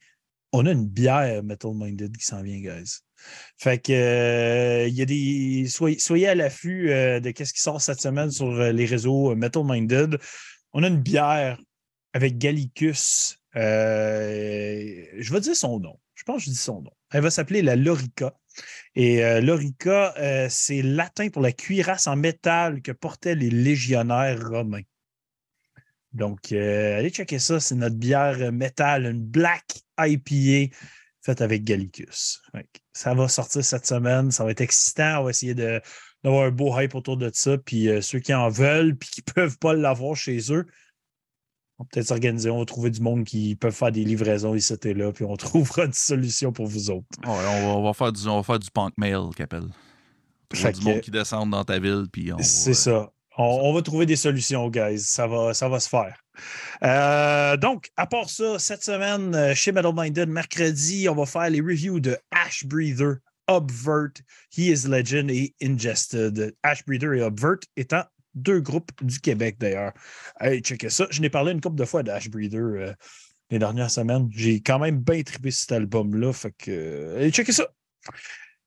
[0.53, 3.01] On a une bière Metal Minded qui s'en vient, guys.
[3.57, 5.67] Fait que euh, il y a des.
[5.69, 10.19] Soyez, soyez à l'affût de ce qui sort cette semaine sur les réseaux Metal Minded.
[10.73, 11.59] On a une bière
[12.13, 13.39] avec Gallicus.
[13.55, 15.99] je vais dire son nom.
[16.15, 16.93] Je pense que je dis son nom.
[17.11, 18.35] Elle va s'appeler la Lorica.
[18.95, 20.15] Et Lorica,
[20.49, 24.83] c'est latin pour la cuirasse en métal que portaient les légionnaires romains.
[26.13, 27.61] Donc, allez checker ça.
[27.61, 29.65] C'est notre bière métal, une Black
[30.01, 30.75] IPA
[31.29, 32.43] faite avec Gallicus.
[32.93, 34.31] Ça va sortir cette semaine.
[34.31, 35.21] Ça va être excitant.
[35.21, 37.59] On va essayer d'avoir un beau hype autour de ça.
[37.59, 40.67] Puis euh, ceux qui en veulent puis qui ne peuvent pas l'avoir chez eux,
[41.79, 42.51] on va peut-être s'organiser.
[42.51, 45.13] On va trouver du monde qui peut faire des livraisons ici et là.
[45.13, 47.07] Puis on trouvera une solution pour vous autres.
[47.25, 49.69] on, va, faire du, on va faire du punk mail, qu'appelle.
[50.51, 52.07] Du monde qui descend dans ta ville.
[52.41, 53.11] C'est ça.
[53.37, 54.99] On, va trouver des solutions, guys.
[54.99, 56.17] Ça va, ça va se faire.
[56.83, 61.49] Euh, donc, à part ça, cette semaine, euh, chez Metal Minded, mercredi, on va faire
[61.51, 64.11] les reviews de Ash Breather, Obvert,
[64.57, 66.57] He is Legend et Ingested.
[66.65, 68.03] Ash Breather et Obvert étant
[68.39, 69.93] deux groupes du Québec, d'ailleurs.
[70.41, 71.07] Hey, checkez ça.
[71.11, 72.93] Je n'ai parlé une couple de fois d'Ash Breather euh,
[73.51, 74.29] les dernières semaines.
[74.31, 76.33] J'ai quand même bien trippé cet album-là.
[76.33, 77.69] Fait que, allez, checkez ça.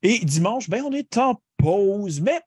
[0.04, 2.40] Et dimanche, ben, on est en pause, mais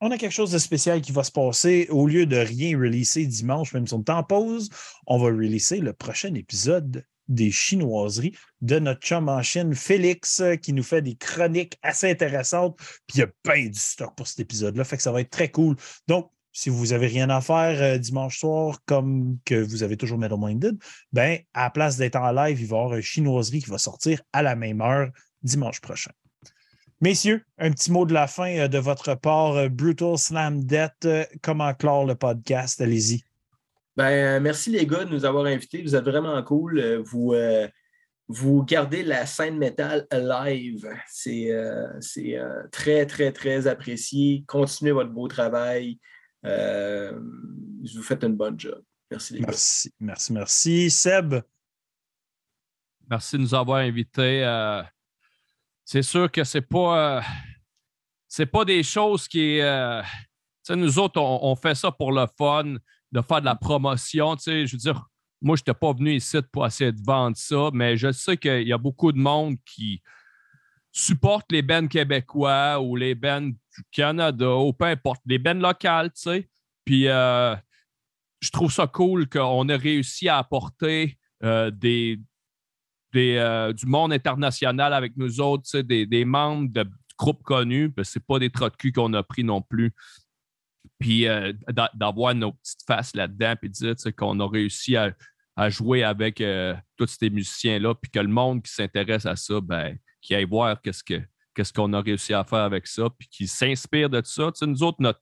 [0.00, 1.86] on a quelque chose de spécial qui va se passer.
[1.88, 4.68] Au lieu de rien releaser dimanche, même si on est en pause,
[5.06, 10.72] on va releaser le prochain épisode des chinoiseries de notre chum en Chine, Félix, qui
[10.72, 12.76] nous fait des chroniques assez intéressantes.
[13.06, 14.82] Puis il y a plein du stock pour cet épisode-là.
[14.82, 15.76] Fait que ça va être très cool.
[16.08, 20.18] Donc, si vous n'avez rien à faire euh, dimanche soir, comme que vous avez toujours
[20.18, 20.78] Metal Minded,
[21.12, 23.78] ben, à la place d'être en live, il va y avoir une chinoiserie qui va
[23.78, 25.08] sortir à la même heure
[25.42, 26.12] dimanche prochain.
[27.02, 29.56] Messieurs, un petit mot de la fin euh, de votre part.
[29.56, 32.80] Euh, Brutal Slam Debt, euh, comment clore le podcast?
[32.80, 33.24] Allez-y.
[33.96, 35.82] Ben, merci les gars de nous avoir invités.
[35.82, 37.02] Vous êtes vraiment cool.
[37.04, 37.34] Vous,
[38.28, 40.88] vous gardez la scène métal alive.
[41.08, 41.50] C'est
[42.70, 44.44] très, très, très apprécié.
[44.46, 45.98] Continuez votre beau travail.
[46.42, 48.82] Vous faites une bonne job.
[49.10, 49.46] Merci les gars.
[49.48, 50.90] Merci, merci, merci.
[50.90, 51.34] Seb?
[53.08, 54.44] Merci de nous avoir invités
[55.84, 57.18] c'est sûr que c'est pas.
[57.18, 57.20] Euh,
[58.28, 59.60] c'est pas des choses qui.
[59.60, 60.02] Euh,
[60.70, 62.76] nous autres, on, fait ça pour le fun,
[63.10, 64.36] de faire de la promotion.
[64.38, 65.06] Je veux dire,
[65.40, 68.66] moi, je n'étais pas venu ici pour essayer de vendre ça, mais je sais qu'il
[68.66, 70.00] y a beaucoup de monde qui
[70.92, 76.12] supporte les bands québécois ou les bands du Canada ou peu importe, les bands locales,
[76.12, 76.48] tu sais.
[76.84, 77.54] Puis euh,
[78.40, 82.18] je trouve ça cool qu'on ait réussi à apporter des,
[83.14, 86.88] euh, du monde international avec nous autres, des, des, membres de
[87.18, 87.92] groupes connus.
[88.02, 89.92] Ce n'est pas des trous de cul qu'on a pris non plus.
[90.98, 91.52] Puis euh,
[91.94, 95.14] d'avoir nos petites faces là-dedans, puis dire qu'on a réussi à,
[95.68, 99.98] jouer avec euh, tous ces musiciens-là, puis que le monde qui s'intéresse à ça, ben,
[100.22, 101.20] qui aille voir qu'est-ce que
[101.54, 104.50] qu'est-ce qu'on a réussi à faire avec ça, puis qui s'inspire de ça.
[104.62, 105.20] nous autres, notre,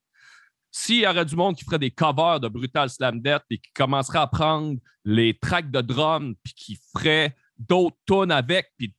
[0.71, 3.73] s'il y aurait du monde qui ferait des covers de Brutal Slam Death et qui
[3.73, 8.95] commencerait à prendre les tracks de drum puis qui ferait d'autres tonnes avec, puis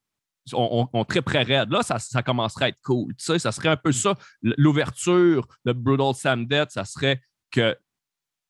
[0.54, 1.72] on, on, très raide.
[1.72, 3.14] Là, ça, commencerait à être cool.
[3.18, 4.18] Ça serait un peu ça.
[4.42, 7.22] L'ouverture de Brutal Sam Dead, ça serait
[7.52, 7.78] que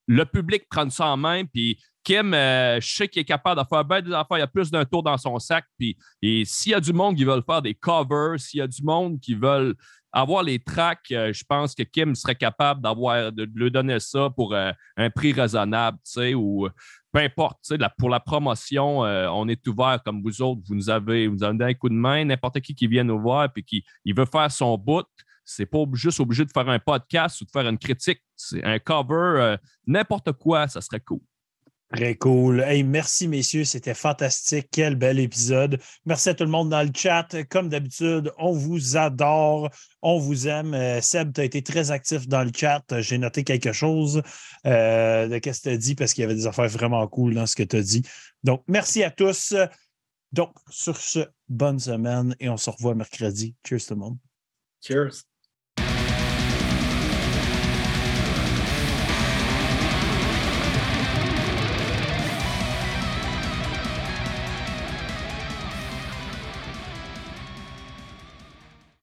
[0.08, 3.68] le public prenne ça en main, puis Kim, euh, je sais qu'il est capable de
[3.68, 4.38] faire bien des affaires.
[4.38, 5.66] Il y a plus d'un tour dans son sac.
[5.78, 8.68] Puis, et s'il y a du monde qui veut faire des covers, s'il y a
[8.68, 9.76] du monde qui veut
[10.12, 14.30] avoir les tracks, euh, je pense que Kim serait capable d'avoir de, lui donner ça
[14.30, 16.68] pour euh, un prix raisonnable, tu sais, ou
[17.14, 17.60] peu importe,
[17.98, 20.62] pour la promotion, on est ouvert comme vous autres.
[20.66, 22.24] Vous nous avez, vous donné un coup de main.
[22.24, 25.06] N'importe qui qui vient nous voir et qui il veut faire son bout,
[25.44, 28.22] c'est pas juste obligé de faire un podcast ou de faire une critique.
[28.38, 31.20] C'est un cover, n'importe quoi, ça serait cool.
[31.94, 32.62] Très cool.
[32.62, 33.66] Hey, merci, messieurs.
[33.66, 34.68] C'était fantastique.
[34.72, 35.78] Quel bel épisode.
[36.06, 37.28] Merci à tout le monde dans le chat.
[37.50, 39.70] Comme d'habitude, on vous adore.
[40.02, 40.74] On vous aime.
[40.74, 42.82] Euh, Seb, tu as été très actif dans le chat.
[43.02, 44.22] J'ai noté quelque chose
[44.66, 47.34] euh, de ce que tu as dit parce qu'il y avait des affaires vraiment cool
[47.34, 48.04] dans ce que tu as dit.
[48.44, 49.54] Donc, merci à tous.
[50.32, 53.54] Donc, sur ce, bonne semaine et on se revoit mercredi.
[53.68, 54.18] Cheers tout le monde.
[54.82, 55.26] Cheers.